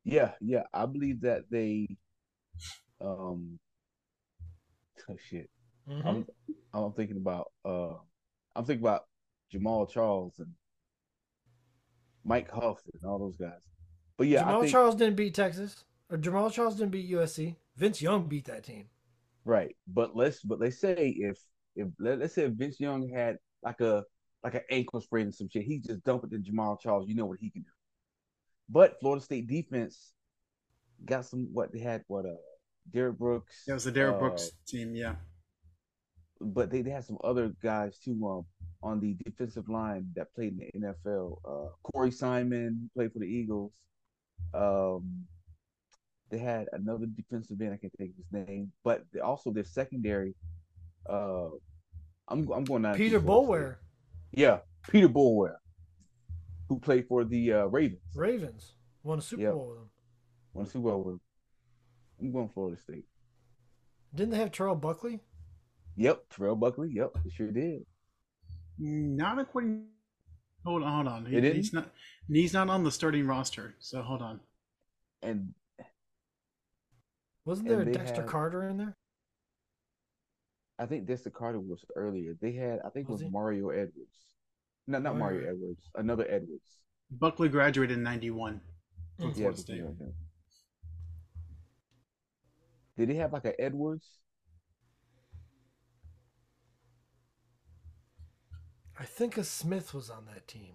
yeah, 0.05 0.33
yeah. 0.43 0.65
I 0.75 0.85
believe 0.85 1.23
that 1.23 1.45
they, 1.51 1.89
um, 3.01 3.59
oh 5.09 5.17
shit. 5.31 5.49
Mhm. 5.89 6.05
I'm, 6.07 6.27
I'm 6.75 6.93
thinking 6.93 7.17
about, 7.17 7.51
uh, 7.65 7.95
I'm 8.55 8.65
thinking 8.67 8.85
about 8.85 9.07
Jamaal 9.55 9.91
Charles 9.91 10.35
and 10.39 10.53
Mike 12.25 12.51
Huff 12.51 12.83
and 12.93 13.11
all 13.11 13.19
those 13.19 13.39
guys. 13.39 13.63
But 14.19 14.27
yeah, 14.27 14.43
Jamaal 14.43 14.57
I 14.57 14.61
think 14.61 14.73
Charles 14.73 14.95
didn't 14.97 15.17
beat 15.17 15.35
Texas, 15.35 15.85
or 16.11 16.19
Jamaal 16.19 16.53
Charles 16.53 16.77
didn't 16.77 16.91
beat 16.93 17.11
USC. 17.11 17.57
Vince 17.77 18.03
Young 18.03 18.29
beat 18.29 18.45
that 18.47 18.65
team. 18.65 18.91
right. 19.47 19.75
But 19.87 20.15
let's, 20.15 20.43
but 20.43 20.61
let's 20.61 20.79
say 20.79 21.15
if, 21.17 21.39
if 21.79 21.89
let, 21.99 22.19
let's 22.19 22.35
say 22.35 22.43
if 22.43 22.53
Vince 22.53 22.79
Young 22.81 23.09
had 23.09 23.39
like 23.63 23.81
a 23.81 24.05
like 24.43 24.55
an 24.55 24.63
ankle 24.71 25.01
sprain 25.01 25.27
and 25.27 25.35
some 25.35 25.49
shit, 25.49 25.65
he 25.65 25.79
just 25.79 26.05
dump 26.05 26.25
it 26.25 26.31
to 26.31 26.39
Jamaal 26.39 26.81
Charles. 26.81 27.09
You 27.09 27.15
know 27.15 27.27
what 27.27 27.39
he 27.41 27.51
can 27.51 27.63
do. 27.63 27.69
But 28.69 29.01
Florida 29.01 29.25
State 29.25 29.47
defense 29.47 30.13
got 31.05 31.25
some 31.25 31.49
what 31.53 31.73
they 31.73 31.79
had 31.79 32.03
what 32.09 32.27
uh 32.27 32.35
Derrick 32.93 33.19
Brooks. 33.19 33.65
That 33.67 33.75
was 33.75 33.85
the 33.85 33.93
Derrick 33.93 34.17
uh, 34.17 34.19
Brooks 34.19 34.51
team, 34.67 34.95
yeah. 34.95 35.17
but 36.41 36.71
they, 36.71 36.83
they 36.83 36.91
had 36.91 37.05
some 37.05 37.19
other 37.23 37.53
guys 37.63 37.99
too 37.99 38.19
um, 38.27 38.45
on 38.83 39.01
the 39.01 39.17
defensive 39.25 39.69
line 39.69 40.09
that 40.17 40.35
played 40.35 40.59
in 40.59 40.71
the 40.81 40.95
NFL. 41.07 41.39
Uh, 41.45 41.69
Corey 41.83 42.11
Simon 42.11 42.91
played 42.95 43.13
for 43.13 43.19
the 43.19 43.27
Eagles. 43.27 43.73
Um, 44.55 45.27
they 46.31 46.39
had 46.39 46.67
another 46.73 47.07
defensive 47.07 47.61
end. 47.61 47.73
I 47.73 47.77
can't 47.77 47.93
think 47.99 48.11
of 48.11 48.17
his 48.17 48.47
name, 48.47 48.73
but 48.85 49.05
they, 49.13 49.21
also 49.21 49.51
their 49.51 49.65
secondary. 49.65 50.35
Uh, 51.09 51.49
I'm 52.29 52.51
I'm 52.53 52.65
going 52.65 52.83
to 52.83 52.95
Peter 52.95 53.21
Florida 53.21 53.53
Boulware, 53.53 53.77
Yeah, 54.33 54.59
Peter 54.91 55.09
Boulware, 55.09 55.57
who 56.69 56.79
played 56.79 57.07
for 57.09 57.25
the 57.25 57.53
uh, 57.53 57.65
Ravens. 57.67 58.01
Ravens, 58.15 58.75
won 59.03 59.19
a 59.19 59.23
Super 59.23 59.43
Yep. 59.43 59.53
Bowl 59.53 59.69
with 59.69 59.79
them. 59.79 59.89
Won 60.55 60.67
a 60.67 60.69
Super 60.69 60.89
Bowl 60.91 61.03
with. 61.05 61.15
him. 61.15 61.21
I'm 62.21 62.33
going 62.33 62.49
Florida 62.49 62.81
State. 62.81 63.05
Didn't 64.15 64.31
they 64.33 64.39
have 64.39 64.53
Terrell 64.53 64.75
Buckley? 64.75 65.21
Yep, 65.97 66.25
Terrell 66.31 66.57
Buckley. 66.57 66.91
Yep, 66.93 67.11
they 67.25 67.31
sure 67.31 67.51
did. 67.51 67.85
Not 68.79 69.39
according. 69.39 69.87
Hold 70.65 70.83
on, 70.83 71.07
hold 71.07 71.09
on. 71.09 71.27
He- 71.27 71.53
he's 71.53 71.73
not. 71.73 71.91
He's 72.31 72.53
not 72.53 72.69
on 72.69 72.85
the 72.85 72.91
starting 72.91 73.27
roster. 73.27 73.75
So 73.79 74.03
hold 74.03 74.21
on. 74.23 74.41
And 75.23 75.55
Wasn't 77.45 77.67
And 77.69 77.81
there 77.81 77.89
a 77.89 77.93
Dexter 77.93 78.21
have- 78.21 78.27
Carter 78.31 78.69
in 78.69 78.77
there? 78.77 78.97
I 80.79 80.87
think 80.87 81.07
Dexter 81.07 81.31
Carter 81.31 81.59
was 81.61 81.85
earlier. 81.97 82.35
They 82.41 82.53
had, 82.53 82.81
I 82.85 82.91
think 82.91 83.09
it 83.09 83.13
Was 83.13 83.21
was 83.21 83.23
he? 83.23 83.31
Mario 83.31 83.71
Edwards. 83.71 84.17
No, 84.87 84.99
not 84.99 85.17
Mario 85.17 85.41
Mario 85.41 85.55
Edwards. 85.55 85.91
Another 85.97 86.25
Edwards. 86.29 86.79
Buckley 87.11 87.49
graduated 87.49 87.97
in 87.99 88.03
'91 88.05 88.61
from 89.19 89.31
Mm. 89.33 89.35
Florida 89.37 89.59
State. 89.59 89.83
okay. 89.83 90.13
Did 92.97 93.09
he 93.11 93.17
have 93.17 93.33
like 93.33 93.45
a 93.45 93.59
Edwards? 93.61 94.07
I 98.99 99.05
think 99.05 99.37
a 99.37 99.45
Smith 99.45 99.95
was 99.95 100.11
on 100.11 100.27
that 100.27 100.49
team. 100.49 100.75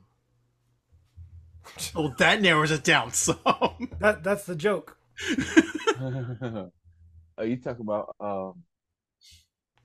Oh, 1.95 2.13
that 2.17 2.41
narrows 2.41 2.71
it 2.71 2.83
down 2.83 3.11
some. 3.13 3.37
That 3.99 4.23
that's 4.23 4.45
the 4.45 4.55
joke. 4.55 4.97
Are 5.99 6.71
you 7.45 7.57
talking 7.57 7.81
about 7.81 8.15
um, 8.19 8.63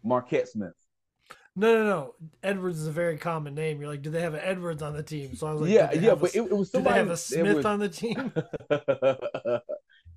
Marquette 0.08 0.48
Smith? 0.48 0.72
No, 1.56 1.74
no, 1.74 1.84
no. 1.84 2.14
Edwards 2.42 2.78
is 2.78 2.86
a 2.86 2.92
very 2.92 3.16
common 3.18 3.54
name. 3.54 3.80
You're 3.80 3.90
like, 3.90 4.02
do 4.02 4.10
they 4.10 4.20
have 4.20 4.34
an 4.34 4.40
Edwards 4.42 4.80
on 4.82 4.92
the 4.94 5.02
team? 5.02 5.34
So 5.34 5.46
I 5.48 5.52
was 5.52 5.62
like, 5.62 5.70
yeah, 5.70 5.90
yeah, 5.92 6.10
have 6.10 6.18
a 6.18 6.20
but 6.22 6.34
it, 6.36 6.40
it 6.42 6.56
was 6.56 6.70
do 6.70 6.80
they 6.80 6.90
have 6.90 7.10
a 7.10 7.16
Smith 7.16 7.56
was- 7.56 7.64
on 7.64 7.80
the 7.80 7.88
team? 7.88 8.32
it 8.70 9.62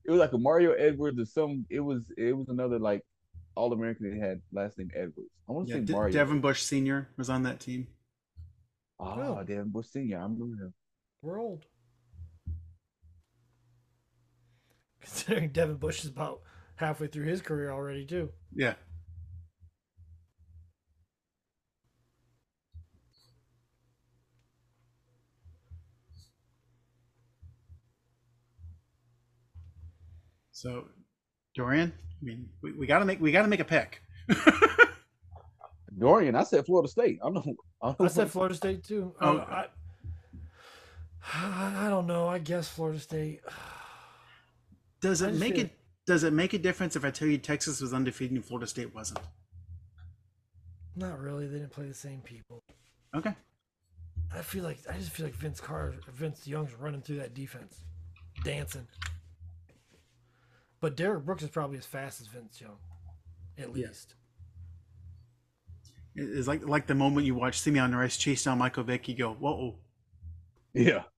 was 0.08 0.20
like 0.20 0.34
a 0.34 0.38
Mario 0.38 0.72
Edwards 0.74 1.20
or 1.20 1.26
some. 1.26 1.66
It 1.70 1.80
was 1.80 2.12
it 2.18 2.34
was 2.38 2.50
another 2.50 2.78
like 2.80 3.02
All 3.56 3.74
American 3.74 4.12
that 4.20 4.26
had 4.28 4.42
last 4.54 4.78
name 4.78 4.92
Edwards. 4.96 5.32
I 5.50 5.54
want 5.54 5.68
to 5.68 5.74
Yeah, 5.74 5.80
say 5.80 5.86
De- 5.86 5.94
Mario. 5.94 6.14
Devin 6.14 6.42
Bush 6.42 6.62
Senior 6.62 7.10
was 7.18 7.30
on 7.30 7.44
that 7.44 7.60
team. 7.60 7.88
Oh, 9.00 9.38
Oh. 9.40 9.44
Devin 9.44 9.70
Bush 9.70 9.88
Senior. 9.88 10.20
I 10.20 10.24
remember 10.24 10.46
him. 10.46 10.74
We're 11.24 11.40
old. 11.40 11.66
Considering 15.02 15.50
Devin 15.50 15.78
Bush 15.78 16.04
is 16.04 16.10
about 16.12 16.42
halfway 16.76 17.08
through 17.08 17.26
his 17.26 17.42
career 17.42 17.72
already, 17.72 18.06
too. 18.06 18.30
Yeah. 18.54 18.76
So, 30.62 30.86
Dorian, 31.56 31.92
I 31.98 32.24
mean, 32.24 32.48
we, 32.62 32.72
we 32.74 32.86
gotta 32.86 33.04
make 33.04 33.20
we 33.20 33.32
gotta 33.32 33.48
make 33.48 33.62
a 33.62 33.66
pick. 33.66 34.00
Dorian, 35.98 36.36
I 36.36 36.44
said 36.44 36.68
Florida 36.68 36.88
State. 36.88 37.18
I 37.24 37.32
don't 37.32 37.34
know. 37.34 37.56
I, 37.82 37.88
don't 37.88 38.02
I 38.02 38.08
said 38.08 38.30
Florida 38.30 38.54
State, 38.54 38.84
too. 38.84 39.12
Oh. 39.20 39.38
Uh, 39.38 39.66
I, 41.34 41.88
I 41.88 41.90
don't 41.90 42.06
know. 42.06 42.28
I 42.28 42.38
guess 42.38 42.68
Florida 42.68 43.00
State. 43.00 43.40
Does 45.02 45.24
it 45.24 45.34
make 45.34 45.58
it? 45.58 45.72
Does 46.06 46.24
it 46.24 46.32
make 46.32 46.54
a 46.54 46.60
difference 46.60 46.96
if 46.96 47.04
I 47.04 47.10
tell 47.10 47.28
you 47.28 47.40
Texas 47.40 47.82
was 47.82 47.92
undefeated 47.92 48.36
and 48.36 48.46
Florida 48.46 48.68
State 48.68 48.94
wasn't? 48.94 49.22
Not 50.96 51.20
really. 51.20 51.48
They 51.48 51.58
didn't 51.58 51.72
play 51.72 51.88
the 51.88 51.94
same 51.96 52.22
people. 52.22 52.62
Okay. 53.16 53.34
I 54.32 54.42
feel 54.42 54.64
like 54.64 54.78
I 54.88 54.94
just 54.94 55.10
feel 55.10 55.26
like 55.26 55.34
Vince 55.34 55.60
Carter, 55.60 55.96
Vince 56.14 56.46
Young's 56.46 56.76
running 56.76 57.02
through 57.02 57.18
that 57.18 57.34
defense, 57.34 57.84
dancing. 58.44 58.88
But 60.82 60.98
Derrick 60.98 61.24
Brooks 61.26 61.44
is 61.44 61.50
probably 61.50 61.78
as 61.78 61.86
fast 61.86 62.20
as 62.22 62.28
Vince 62.28 62.60
Young, 62.60 62.78
at 63.58 63.72
least. 63.72 64.16
It- 66.16 66.24
It's 66.38 66.48
like 66.48 66.66
like 66.68 66.88
the 66.88 66.96
moment 66.96 67.26
you 67.28 67.36
watch 67.36 67.60
Simeon 67.60 67.96
Rice 67.96 68.18
chase 68.18 68.44
down 68.44 68.58
Michael 68.58 68.84
Vick, 68.84 69.08
you 69.08 69.16
go, 69.16 69.34
"Whoa!" 69.34 69.80
Yeah. 70.74 71.04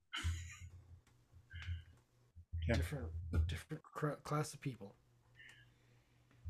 Yeah. 2.65 2.75
Different, 2.75 3.07
different 3.47 3.83
cr- 3.83 4.11
class 4.23 4.53
of 4.53 4.61
people. 4.61 4.95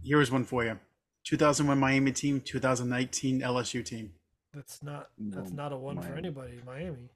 Here's 0.04 0.30
one 0.30 0.44
for 0.44 0.64
you: 0.64 0.80
2001 1.24 1.80
Miami 1.80 2.12
team, 2.12 2.40
2019 2.40 3.42
LSU 3.42 3.84
team. 3.84 4.14
That's 4.54 4.84
not 4.84 5.10
that's 5.18 5.50
not 5.52 5.74
a 5.74 5.78
one 5.78 6.00
for 6.02 6.14
anybody. 6.16 6.62
Miami. 6.64 7.10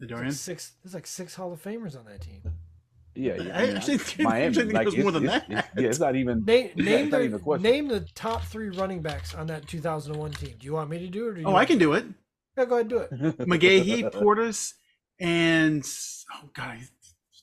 The 0.00 0.06
There's 0.06 0.20
like 0.22 0.32
six. 0.32 0.72
There's 0.82 0.94
like 0.94 1.06
six 1.06 1.34
Hall 1.34 1.52
of 1.52 1.62
Famers 1.62 1.98
on 1.98 2.04
that 2.06 2.20
team. 2.20 2.42
Yeah, 3.14 3.34
yeah. 3.42 3.58
I 3.58 3.66
actually 3.72 3.98
think- 3.98 4.28
Miami, 4.28 4.46
actually 4.46 4.62
think 4.66 4.74
like, 4.74 4.82
it 4.86 4.94
was 4.94 4.96
more 4.98 5.10
than 5.12 5.24
it's- 5.24 5.40
that. 5.48 5.50
it's- 5.50 5.68
yeah, 5.76 5.88
it's 5.88 5.98
not 5.98 6.14
even. 6.14 6.44
Name 6.46 6.70
Yeah, 6.76 6.84
name 6.84 7.04
it's 7.06 7.12
not 7.12 7.20
even 7.22 7.34
a 7.34 7.38
the 7.38 7.42
question. 7.42 7.62
name 7.64 7.88
the 7.88 8.00
top 8.14 8.44
three 8.44 8.70
running 8.70 9.02
backs 9.02 9.34
on 9.34 9.48
that 9.48 9.66
2001 9.66 10.30
team. 10.32 10.54
Do 10.60 10.66
you 10.66 10.72
want 10.74 10.88
me 10.88 11.00
to 11.00 11.08
do 11.08 11.26
it? 11.26 11.30
Or 11.30 11.34
do 11.34 11.40
you 11.40 11.46
Oh, 11.46 11.50
I 11.50 11.54
want- 11.54 11.68
can 11.68 11.78
do 11.78 11.94
it. 11.94 12.04
Yeah, 12.56 12.64
go 12.66 12.74
ahead, 12.76 12.88
do 12.88 12.98
it. 12.98 13.10
McGahee, 13.38 14.08
Portis, 14.12 14.74
and 15.18 15.84
oh 16.32 16.48
god, 16.54 16.78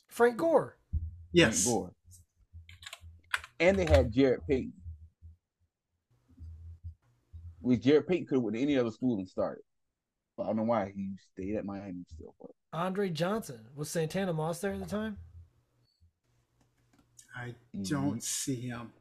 Frank 0.07 0.37
Gore. 0.37 0.77
yes, 1.33 1.65
Boy. 1.65 1.89
And 3.59 3.77
they 3.77 3.85
had 3.85 4.13
Jarrett 4.13 4.47
Payton. 4.47 4.71
Which 7.59 7.81
Jarrett 7.81 8.07
Payton 8.07 8.27
could 8.27 8.35
have 8.35 8.43
went 8.43 8.55
to 8.55 8.61
any 8.61 8.77
other 8.77 8.91
school 8.91 9.17
and 9.17 9.27
started. 9.27 9.63
But 10.37 10.43
I 10.43 10.45
don't 10.47 10.57
know 10.57 10.63
why 10.63 10.91
he 10.95 11.15
stayed 11.33 11.55
at 11.55 11.65
Miami 11.65 12.03
still. 12.13 12.35
But 12.39 12.51
Andre 12.73 13.09
Johnson 13.09 13.59
was 13.75 13.89
Santana 13.89 14.33
Moss 14.33 14.59
there 14.59 14.73
at 14.73 14.79
the 14.79 14.85
time. 14.85 15.17
I 17.35 17.53
Mm-hmm. 17.75 17.83
don't 17.83 18.23
see 18.23 18.55
him. 18.55 18.91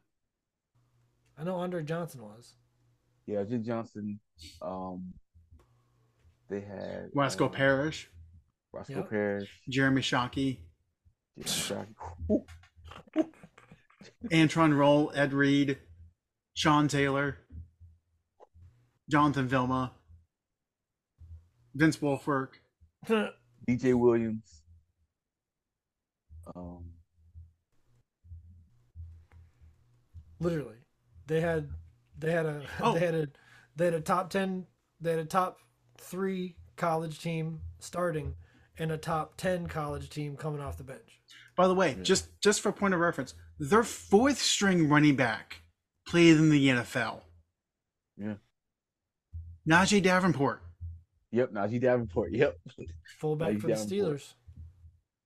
I 1.39 1.45
know 1.45 1.57
Andre 1.57 1.82
Johnson 1.85 2.22
was. 2.22 2.55
yeah, 3.26 3.43
Jim 3.45 3.64
Johnson. 3.64 4.20
Um, 4.62 5.12
they 6.49 6.61
had 6.61 7.11
Wasco 7.16 7.47
uh, 7.47 7.49
Parrish, 7.49 8.09
Roscoe 8.72 8.97
Yep. 8.97 9.11
Parrish. 9.11 9.61
Jeremy 9.68 10.03
Shockey, 10.03 10.59
Jim 11.39 11.45
Shockey. 11.47 11.95
Ooh, 12.30 12.45
Antrel 14.30 14.76
Rolle, 14.76 15.12
Ed 15.14 15.32
Reed, 15.32 15.78
Sean 16.55 16.89
Taylor, 16.89 17.39
Jonathan 19.09 19.47
Vilma, 19.49 19.93
Vince 21.75 21.99
Wilfork. 21.99 22.49
DJ 23.09 23.95
Williams. 23.95 24.62
Um, 26.55 26.85
Literally, 30.41 30.77
they 31.27 31.41
had 31.41 31.68
they 32.18 32.31
had 32.33 32.47
a 32.47 32.62
Oh. 32.81 32.93
they 32.95 33.01
had 33.01 33.14
a 33.14 33.29
they 33.77 33.85
had 33.87 33.95
a 33.95 34.01
top 34.01 34.31
ten 34.31 34.66
they 35.01 35.11
had 35.11 35.20
a 35.20 35.25
top 35.25 35.61
three 35.99 36.57
college 36.77 37.20
team 37.20 37.61
starting 37.79 38.35
and 38.79 38.91
a 38.91 38.97
top 38.97 39.37
10 39.37 39.68
college 39.68 40.11
team 40.11 40.37
coming 40.37 40.61
off 40.61 40.77
the 40.77 40.83
bench. 40.85 41.20
By 41.57 41.68
the 41.68 41.75
way, 41.75 41.97
just 42.03 42.29
just 42.41 42.61
for 42.61 42.72
point 42.72 42.95
of 42.95 43.01
reference, 43.01 43.35
their 43.61 43.85
fourth 43.85 44.39
string 44.39 44.89
running 44.89 45.14
back 45.14 45.62
played 46.07 46.37
in 46.37 46.51
the 46.51 46.68
NFL. 46.68 47.20
Yeah. 48.16 48.35
Najeh 49.68 50.03
Davenport. 50.03 50.64
Yep, 51.35 51.53
Najeh 51.53 51.80
Davenport. 51.80 52.32
Yep. 52.32 52.57
Fullback 53.18 53.55
Najeh 53.55 53.61
for 53.61 53.66
the 53.66 53.74
Davenport. 53.74 54.20
Steelers. 54.20 54.35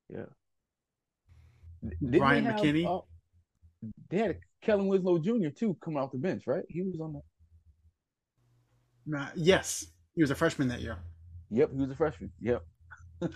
Yeah. 0.09 0.25
Didn't 1.83 2.11
they 2.11 2.19
Ryan 2.19 2.45
have, 2.47 2.61
McKinney? 2.61 2.87
uh, 2.87 3.03
they 4.09 4.19
had 4.19 4.39
Kellen 4.63 4.89
Winslow 4.89 5.19
Jr. 5.19 5.51
too 5.55 5.77
coming 5.85 6.01
off 6.01 6.11
the 6.11 6.19
bench, 6.19 6.45
right? 6.47 6.65
He 6.69 6.83
was 6.83 6.99
on 7.01 7.21
the. 9.07 9.19
Uh, 9.19 9.29
yes, 9.37 9.87
he 10.15 10.23
was 10.23 10.31
a 10.31 10.35
freshman 10.35 10.69
that 10.69 10.81
year. 10.81 10.97
Yep, 11.51 11.71
he 11.73 11.81
was 11.81 11.91
a 11.91 11.97
freshman. 11.97 12.33
Yep. 12.41 12.63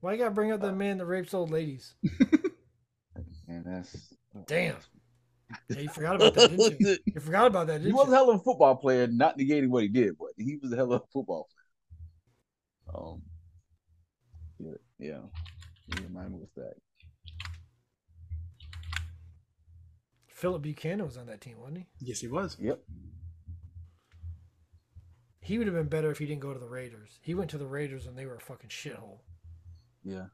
Why 0.00 0.12
you 0.12 0.18
gotta 0.18 0.30
bring 0.32 0.50
up 0.52 0.60
that 0.62 0.76
man 0.76 0.98
that 0.98 1.06
rapes 1.06 1.32
old 1.32 1.50
ladies? 1.50 1.94
and 3.48 3.64
that's 3.64 4.14
Damn. 4.46 4.76
Yeah, 5.70 5.80
you 5.80 5.88
forgot 5.88 6.16
about 6.16 6.34
that, 6.34 6.50
didn't 6.50 6.80
you? 6.80 6.96
You 7.06 7.20
forgot 7.20 7.46
about 7.46 7.68
that, 7.68 7.78
He 7.80 7.84
didn't 7.86 7.96
was 7.96 8.08
a 8.08 8.14
hell 8.14 8.30
of 8.30 8.40
a 8.40 8.42
football 8.42 8.74
player, 8.76 9.06
not 9.06 9.38
negating 9.38 9.68
what 9.68 9.82
he 9.84 9.88
did, 9.88 10.18
but 10.18 10.25
he 10.36 10.58
was 10.62 10.72
a 10.72 10.76
hell 10.76 10.92
of 10.92 11.02
a 11.02 11.06
football 11.12 11.48
player. 11.52 12.94
Um, 12.94 13.22
yeah, 14.58 14.72
yeah. 14.98 15.20
He 15.86 16.04
reminded 16.04 16.32
me 16.32 16.42
of 16.42 16.48
that. 16.56 16.74
Phillip 20.28 20.62
Buchanon 20.62 21.06
was 21.06 21.16
on 21.16 21.26
that 21.26 21.40
team, 21.40 21.58
wasn't 21.58 21.78
he? 21.78 21.86
Yes, 22.00 22.20
he 22.20 22.28
was. 22.28 22.56
Yep. 22.60 22.80
He 25.40 25.58
would 25.58 25.66
have 25.66 25.76
been 25.76 25.88
better 25.88 26.10
if 26.10 26.18
he 26.18 26.26
didn't 26.26 26.42
go 26.42 26.52
to 26.52 26.58
the 26.58 26.68
Raiders. 26.68 27.18
He 27.22 27.34
went 27.34 27.50
to 27.50 27.58
the 27.58 27.66
Raiders 27.66 28.06
and 28.06 28.18
they 28.18 28.26
were 28.26 28.34
a 28.34 28.40
fucking 28.40 28.68
shithole. 28.68 29.20
Yeah. 30.04 30.26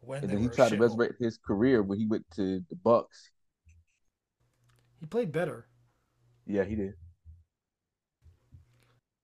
When 0.00 0.22
And 0.22 0.30
then 0.30 0.38
he 0.38 0.46
were 0.46 0.54
tried 0.54 0.68
to 0.68 0.76
resurrect 0.76 1.14
his 1.18 1.38
career 1.38 1.82
when 1.82 1.98
he 1.98 2.06
went 2.06 2.26
to 2.36 2.62
the 2.68 2.76
Bucks. 2.76 3.30
He 5.00 5.06
played 5.06 5.32
better. 5.32 5.66
Yeah, 6.46 6.64
he 6.64 6.76
did. 6.76 6.94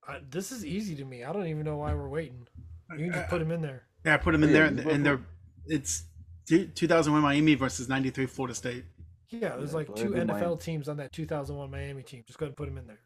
I, 0.07 0.19
this 0.29 0.51
is 0.51 0.65
easy 0.65 0.95
to 0.95 1.05
me. 1.05 1.23
I 1.23 1.33
don't 1.33 1.47
even 1.47 1.63
know 1.65 1.77
why 1.77 1.93
we're 1.93 2.09
waiting. 2.09 2.47
You 2.91 3.05
can 3.05 3.13
just 3.13 3.29
put 3.29 3.41
him 3.41 3.51
in 3.51 3.61
there. 3.61 3.83
Yeah, 4.05 4.13
I 4.15 4.17
put 4.17 4.35
him 4.35 4.43
in 4.43 4.51
there, 4.53 4.65
and, 4.65 4.79
and 4.79 5.05
they're 5.05 5.21
it's 5.67 6.03
2001 6.47 7.21
Miami 7.21 7.55
versus 7.55 7.89
93 7.89 8.27
Florida 8.27 8.53
State. 8.53 8.85
Yeah, 9.29 9.55
there's 9.57 9.73
Yeah, 9.73 9.77
like 9.77 9.93
two 9.95 10.15
NFL 10.15 10.27
Miami. 10.27 10.57
teams 10.57 10.87
on 10.87 10.97
that 10.97 11.11
2001 11.11 11.69
Miami 11.71 12.03
team. 12.03 12.23
Just 12.25 12.39
go 12.39 12.45
ahead 12.45 12.49
and 12.51 12.57
put 12.57 12.67
him 12.67 12.77
in 12.77 12.87
there. 12.87 12.99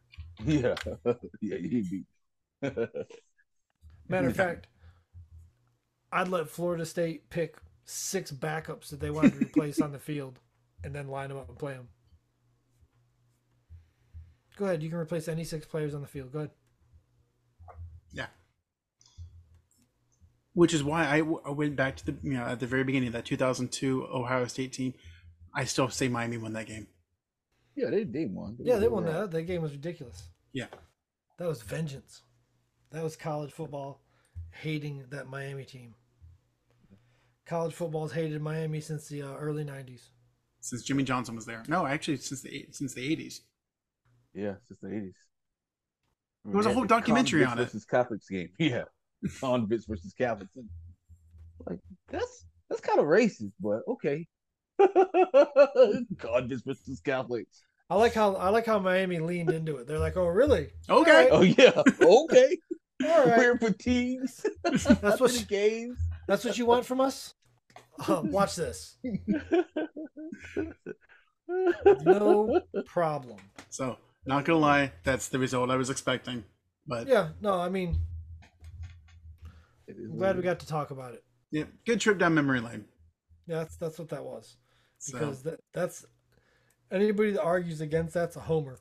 Yeah. 0.45 0.75
yeah, 1.41 1.57
he 1.57 1.81
beat. 1.81 2.05
Matter 4.09 4.27
of 4.27 4.35
fact, 4.35 4.67
I'd 6.11 6.27
let 6.27 6.49
Florida 6.49 6.85
State 6.85 7.29
pick 7.29 7.57
six 7.85 8.31
backups 8.31 8.89
that 8.89 8.99
they 8.99 9.09
wanted 9.11 9.33
to 9.33 9.39
replace 9.39 9.81
on 9.81 9.91
the 9.91 9.99
field, 9.99 10.39
and 10.83 10.93
then 10.93 11.07
line 11.07 11.29
them 11.29 11.37
up 11.37 11.49
and 11.49 11.57
play 11.57 11.73
them. 11.73 11.89
Go 14.57 14.65
ahead. 14.65 14.83
You 14.83 14.89
can 14.89 14.99
replace 14.99 15.27
any 15.27 15.43
six 15.43 15.65
players 15.65 15.95
on 15.95 16.01
the 16.01 16.07
field. 16.07 16.31
Go 16.31 16.39
ahead. 16.39 16.51
Yeah. 18.13 18.27
Which 20.53 20.73
is 20.73 20.83
why 20.83 21.07
I, 21.07 21.19
w- 21.19 21.41
I 21.45 21.51
went 21.51 21.75
back 21.75 21.95
to 21.97 22.05
the 22.05 22.15
you 22.23 22.33
know 22.33 22.43
at 22.43 22.59
the 22.59 22.67
very 22.67 22.83
beginning 22.83 23.07
of 23.07 23.13
that 23.13 23.25
2002 23.25 24.07
Ohio 24.11 24.45
State 24.47 24.73
team. 24.73 24.93
I 25.53 25.65
still 25.65 25.89
say 25.89 26.07
Miami 26.07 26.37
won 26.37 26.53
that 26.53 26.67
game. 26.67 26.87
Yeah, 27.75 27.89
they 27.89 28.03
they 28.03 28.25
won. 28.25 28.57
Yeah, 28.59 28.77
they 28.77 28.87
won 28.87 29.05
that. 29.05 29.31
That 29.31 29.43
game 29.43 29.61
was 29.61 29.71
ridiculous. 29.71 30.23
Yeah. 30.53 30.65
That 31.37 31.47
was 31.47 31.61
vengeance. 31.61 32.23
That 32.91 33.03
was 33.03 33.15
college 33.15 33.51
football 33.51 34.01
hating 34.51 35.05
that 35.09 35.27
Miami 35.27 35.63
team. 35.63 35.95
College 37.45 37.73
football's 37.73 38.11
hated 38.11 38.41
Miami 38.41 38.81
since 38.81 39.07
the 39.07 39.23
uh, 39.23 39.35
early 39.37 39.63
90s. 39.63 40.09
Since 40.61 40.83
Jimmy 40.83 41.03
Johnson 41.03 41.35
was 41.35 41.45
there. 41.45 41.63
No, 41.67 41.85
actually 41.85 42.17
since 42.17 42.41
the 42.41 42.67
since 42.71 42.93
the 42.93 43.15
80s. 43.15 43.39
Yeah, 44.33 44.55
since 44.67 44.79
the 44.81 44.89
eighties. 44.89 45.15
There 46.49 46.57
was 46.57 46.65
a 46.65 46.73
whole 46.73 46.85
documentary 46.85 47.43
on 47.45 47.57
it. 47.59 47.63
Versus 47.65 47.85
Catholics 47.85 48.27
game. 48.29 48.49
Yeah, 48.59 48.83
convicts 49.39 49.85
versus 49.85 50.13
Catholics. 50.17 50.51
And, 50.55 50.69
Like 51.67 51.79
that's 52.09 52.45
that's 52.69 52.81
kind 52.81 52.99
of 52.99 53.05
racist, 53.05 53.51
but 53.59 53.81
okay. 53.87 54.27
convicts 56.17 56.63
versus 56.65 56.99
Catholics. 57.01 57.61
I 57.89 57.95
like 57.95 58.13
how 58.13 58.35
I 58.35 58.49
like 58.49 58.65
how 58.65 58.79
Miami 58.79 59.19
leaned 59.19 59.49
into 59.51 59.77
it. 59.77 59.87
They're 59.87 59.99
like, 59.99 60.15
"Oh, 60.17 60.27
really? 60.27 60.69
Okay. 60.89 61.29
Oh 61.31 61.41
yeah, 61.41 61.71
okay. 62.01 62.57
All 63.03 63.25
right. 63.25 63.37
Wear 63.37 63.57
fatigues. 63.57 64.45
That's 64.63 64.83
That's 64.85 65.19
what 65.19 65.31
the 65.31 65.39
you- 65.39 65.45
games. 65.45 65.97
That's 66.27 66.45
what 66.45 66.57
you 66.57 66.65
want 66.67 66.85
from 66.85 67.01
us? 67.01 67.33
Uh, 68.07 68.21
watch 68.25 68.55
this. 68.55 68.97
No 72.05 72.61
problem." 72.85 73.37
So 73.69 73.97
not 74.29 74.45
gonna 74.45 74.59
lie, 74.59 74.93
that's 75.03 75.27
the 75.27 75.39
result 75.39 75.69
I 75.71 75.75
was 75.75 75.89
expecting. 75.89 76.43
But 76.87 77.07
yeah, 77.07 77.13
Yeah, 77.13 77.29
no, 77.41 77.53
I 77.59 77.67
mean, 77.69 77.97
I'm 79.89 80.17
glad 80.17 80.37
we 80.37 80.43
got 80.43 80.59
to 80.59 80.67
talk 80.67 80.91
about 80.91 81.13
it. 81.13 81.23
Yeah, 81.51 81.63
good 81.85 81.99
trip 81.99 82.17
down 82.19 82.35
memory 82.35 82.61
lane. 82.61 82.85
Yeah, 83.47 83.57
that's 83.59 83.75
that's 83.75 83.97
what 83.99 84.09
that 84.09 84.23
was. 84.23 84.57
So 84.99 85.17
Because 85.17 85.43
that 85.43 85.59
that's 85.73 86.05
anybody 86.91 87.31
that 87.31 87.41
argues 87.43 87.81
against 87.81 88.13
that's 88.13 88.35
a 88.35 88.39
homer. 88.41 88.77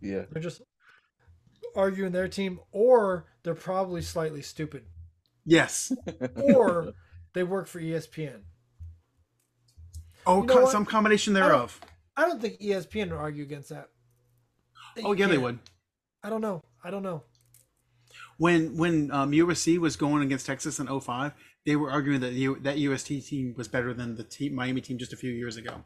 Yeah, 0.00 0.24
They're 0.30 0.42
just 0.42 0.62
arguing 1.74 2.12
their 2.12 2.28
team, 2.28 2.60
or 2.70 3.26
they're 3.42 3.54
probably 3.54 4.02
slightly 4.02 4.42
stupid, 4.42 4.84
yes. 5.44 5.92
or 6.36 6.92
they 7.34 7.42
work 7.42 7.66
for 7.66 7.80
ESPN. 7.80 8.40
Oh, 10.26 10.42
You 10.42 10.46
know 10.46 10.54
co- 10.54 10.66
some 10.68 10.84
combination 10.84 11.34
I 11.36 11.40
don't- 11.40 11.48
thereof. 11.48 11.80
I 12.16 12.26
don't 12.26 12.40
think 12.40 12.60
ESPN 12.60 13.10
would 13.10 13.18
argue 13.18 13.44
against 13.44 13.68
that. 13.70 13.88
Oh 15.04 15.12
yeah, 15.12 15.26
they 15.26 15.32
can't. 15.34 15.42
would. 15.42 15.58
I 16.22 16.30
don't 16.30 16.40
know. 16.40 16.62
I 16.82 16.90
don't 16.90 17.02
know. 17.02 17.22
When 18.38 18.76
when 18.76 19.10
um, 19.10 19.32
USC 19.32 19.78
was 19.78 19.96
going 19.96 20.22
against 20.22 20.46
Texas 20.46 20.78
in 20.78 20.86
05, 21.00 21.32
they 21.66 21.76
were 21.76 21.90
arguing 21.90 22.20
that 22.20 22.32
U, 22.32 22.56
that 22.62 22.78
UST 22.78 23.08
team 23.26 23.54
was 23.56 23.68
better 23.68 23.92
than 23.92 24.16
the 24.16 24.24
team, 24.24 24.54
Miami 24.54 24.80
team 24.80 24.98
just 24.98 25.12
a 25.12 25.16
few 25.16 25.30
years 25.32 25.56
ago. 25.56 25.84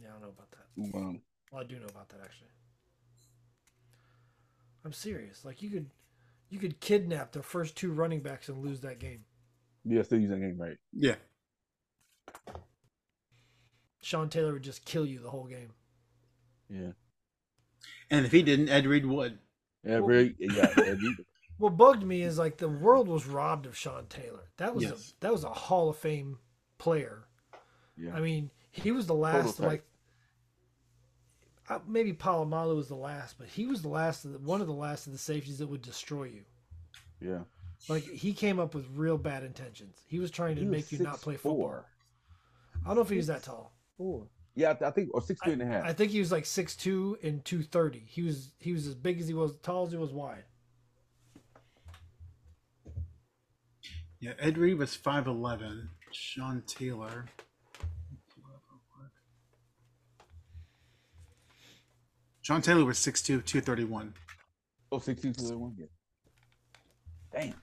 Yeah, 0.00 0.08
I 0.08 0.12
don't 0.12 0.22
know 0.22 0.28
about 0.28 0.50
that. 0.52 0.98
um, 0.98 1.20
Well, 1.50 1.62
I 1.62 1.64
do 1.64 1.78
know 1.78 1.86
about 1.86 2.08
that 2.10 2.20
actually. 2.22 2.48
I'm 4.84 4.92
serious. 4.92 5.44
Like 5.44 5.62
you 5.62 5.70
could, 5.70 5.90
you 6.48 6.58
could 6.60 6.80
kidnap 6.80 7.32
the 7.32 7.42
first 7.42 7.76
two 7.76 7.92
running 7.92 8.20
backs 8.20 8.48
and 8.48 8.58
lose 8.64 8.80
that 8.82 9.00
game. 9.00 9.24
yeah, 9.84 10.02
still 10.02 10.18
using 10.18 10.40
that 10.40 10.46
game 10.46 10.58
right. 10.58 10.76
Yeah. 10.92 11.16
Sean 14.00 14.28
Taylor 14.28 14.52
would 14.52 14.62
just 14.62 14.84
kill 14.84 15.04
you 15.04 15.18
the 15.18 15.30
whole 15.30 15.46
game. 15.46 15.72
Yeah, 16.68 16.92
And 18.10 18.26
if 18.26 18.32
he 18.32 18.42
didn't, 18.42 18.68
Ed 18.68 18.86
Reed 18.86 19.06
would. 19.06 19.38
yeah, 19.84 19.98
Well- 20.00 20.08
very. 20.08 20.34
Yeah, 20.38 20.72
yeah, 20.76 20.94
you- 21.00 21.16
What 21.58 21.76
bugged 21.76 22.02
me 22.02 22.22
is 22.22 22.36
like 22.38 22.58
the 22.58 22.68
world 22.68 23.08
was 23.08 23.26
robbed 23.26 23.66
of 23.66 23.76
Sean 23.76 24.06
Taylor. 24.08 24.50
That 24.58 24.74
was 24.74 24.84
Yes. 24.84 25.14
a, 25.16 25.20
that 25.20 25.32
was 25.32 25.44
a 25.44 25.48
Hall 25.50 25.88
of 25.88 25.96
Fame 25.96 26.38
player. 26.78 27.26
yeah. 27.96 28.14
I 28.14 28.20
mean, 28.20 28.50
he 28.72 28.90
was 28.92 29.06
the 29.06 29.14
last 29.14 29.56
Prototype. 29.56 29.66
like 29.66 29.84
uh, 31.68 31.80
maybe 31.86 32.12
Polamalu 32.12 32.76
was 32.76 32.88
the 32.88 32.94
last, 32.94 33.38
but 33.38 33.48
he 33.48 33.66
was 33.66 33.82
the 33.82 33.88
last 33.88 34.24
of 34.24 34.32
the, 34.32 34.38
one 34.38 34.60
of 34.60 34.66
the 34.66 34.72
last 34.72 35.06
of 35.06 35.12
the 35.12 35.18
safeties 35.18 35.58
that 35.58 35.66
would 35.68 35.82
destroy 35.82 36.24
you. 36.24 36.44
yeah. 37.20 37.40
Like 37.88 38.04
he 38.04 38.32
came 38.32 38.58
up 38.58 38.74
with 38.74 38.86
real 38.94 39.18
bad 39.18 39.42
intentions. 39.44 39.98
He 40.08 40.18
was 40.18 40.30
trying 40.30 40.56
to 40.56 40.62
He 40.62 40.66
make 40.66 40.90
you 40.92 40.98
not 40.98 41.20
play 41.20 41.34
6'4". 41.34 41.40
football. 41.40 41.84
I 42.84 42.86
don't 42.88 42.96
know 42.96 43.02
if 43.02 43.10
he 43.10 43.16
was 43.18 43.26
that 43.26 43.42
tall. 43.42 43.72
Four. 43.98 44.28
Yeah, 44.56 44.70
I, 44.70 44.72
th- 44.74 44.88
I 44.88 44.90
think 44.90 45.10
or 45.12 45.20
six 45.20 45.38
two 45.44 45.50
and 45.52 45.60
a 45.62 45.66
half. 45.66 45.84
I 45.84 45.92
think 45.92 46.10
he 46.10 46.18
was 46.18 46.32
like 46.32 46.46
six 46.46 46.74
two 46.74 47.18
and 47.22 47.44
230. 47.44 48.02
He 48.06 48.22
was 48.22 48.52
he 48.58 48.72
was 48.72 48.86
as 48.86 48.94
big 48.94 49.20
as 49.20 49.28
he 49.28 49.34
was 49.34 49.56
tall 49.62 49.84
as 49.86 49.92
he 49.92 49.98
was 49.98 50.12
wide. 50.12 50.44
Yeah, 54.18 54.32
Ed 54.38 54.56
Reed 54.56 54.78
was 54.78 54.96
5'11. 54.96 55.88
Sean 56.10 56.62
Taylor. 56.66 57.26
Sean 62.40 62.62
Taylor 62.62 62.84
was 62.84 62.98
6'2, 62.98 63.44
231. 63.44 64.14
oh, 64.92 64.98
six 65.00 65.20
two 65.20 65.32
two 65.32 65.58
one. 65.58 65.74
Yeah. 65.76 65.86
Damn. 67.32 67.54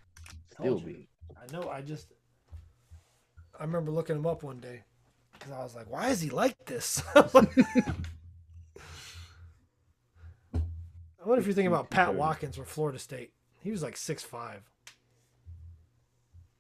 Still 0.54 0.66
Told 0.66 0.82
you. 0.82 0.88
big. 0.88 1.08
I 1.42 1.52
know. 1.52 1.70
I 1.70 1.82
just 1.82 2.14
I 3.60 3.64
remember 3.64 3.92
looking 3.92 4.16
him 4.16 4.26
up 4.28 4.44
one 4.44 4.60
day 4.60 4.84
because 5.44 5.60
I 5.60 5.64
was 5.64 5.76
like, 5.76 5.90
"Why 5.90 6.10
is 6.10 6.22
he 6.22 6.30
like 6.30 6.66
this?" 6.66 7.02
I 7.16 7.22
wonder 11.26 11.40
if 11.40 11.46
you're 11.46 11.56
thinking 11.56 11.68
about 11.68 11.90
Pat 11.90 12.16
Watkins 12.16 12.58
for 12.58 12.66
Florida 12.66 13.00
State. 13.00 13.32
He 13.62 13.72
was 13.72 13.84
like 13.84 13.98
six 13.98 14.24
five. 14.24 14.62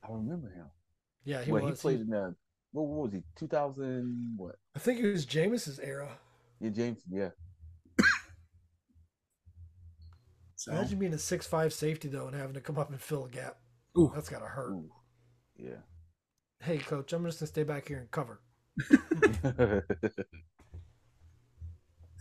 I 0.03 0.11
remember 0.11 0.49
him. 0.49 0.67
Yeah, 1.23 1.43
he 1.43 1.51
well, 1.51 1.63
was. 1.63 1.79
he 1.79 1.81
played 1.81 2.01
in 2.01 2.09
the 2.09 2.35
what, 2.71 2.83
what 2.87 3.03
was 3.03 3.13
he? 3.13 3.23
Two 3.35 3.47
thousand 3.47 4.35
what? 4.37 4.55
I 4.75 4.79
think 4.79 4.99
it 4.99 5.11
was 5.11 5.25
Jameis's 5.25 5.79
era. 5.79 6.09
Yeah, 6.59 6.69
James. 6.69 7.01
Yeah. 7.09 7.29
So 10.63 10.71
Imagine 10.71 10.97
being 10.97 11.13
a 11.13 11.17
six 11.17 11.45
five 11.45 11.73
safety 11.73 12.07
though 12.07 12.27
and 12.27 12.37
having 12.37 12.53
to 12.53 12.61
come 12.61 12.79
up 12.79 12.89
and 12.89 13.01
fill 13.01 13.25
a 13.25 13.29
gap. 13.29 13.57
Ooh. 13.97 14.09
That's 14.15 14.29
gotta 14.29 14.45
hurt. 14.45 14.71
Ooh. 14.71 14.89
Yeah. 15.57 15.81
Hey 16.61 16.77
coach, 16.77 17.11
I'm 17.11 17.25
just 17.25 17.41
gonna 17.41 17.47
stay 17.47 17.63
back 17.63 17.89
here 17.89 17.97
and 17.97 18.09
cover. 18.11 18.39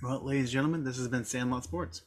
well, 0.02 0.24
ladies 0.24 0.44
and 0.44 0.50
gentlemen, 0.50 0.84
this 0.84 0.98
has 0.98 1.08
been 1.08 1.24
Sandlot 1.24 1.64
Sports. 1.64 2.02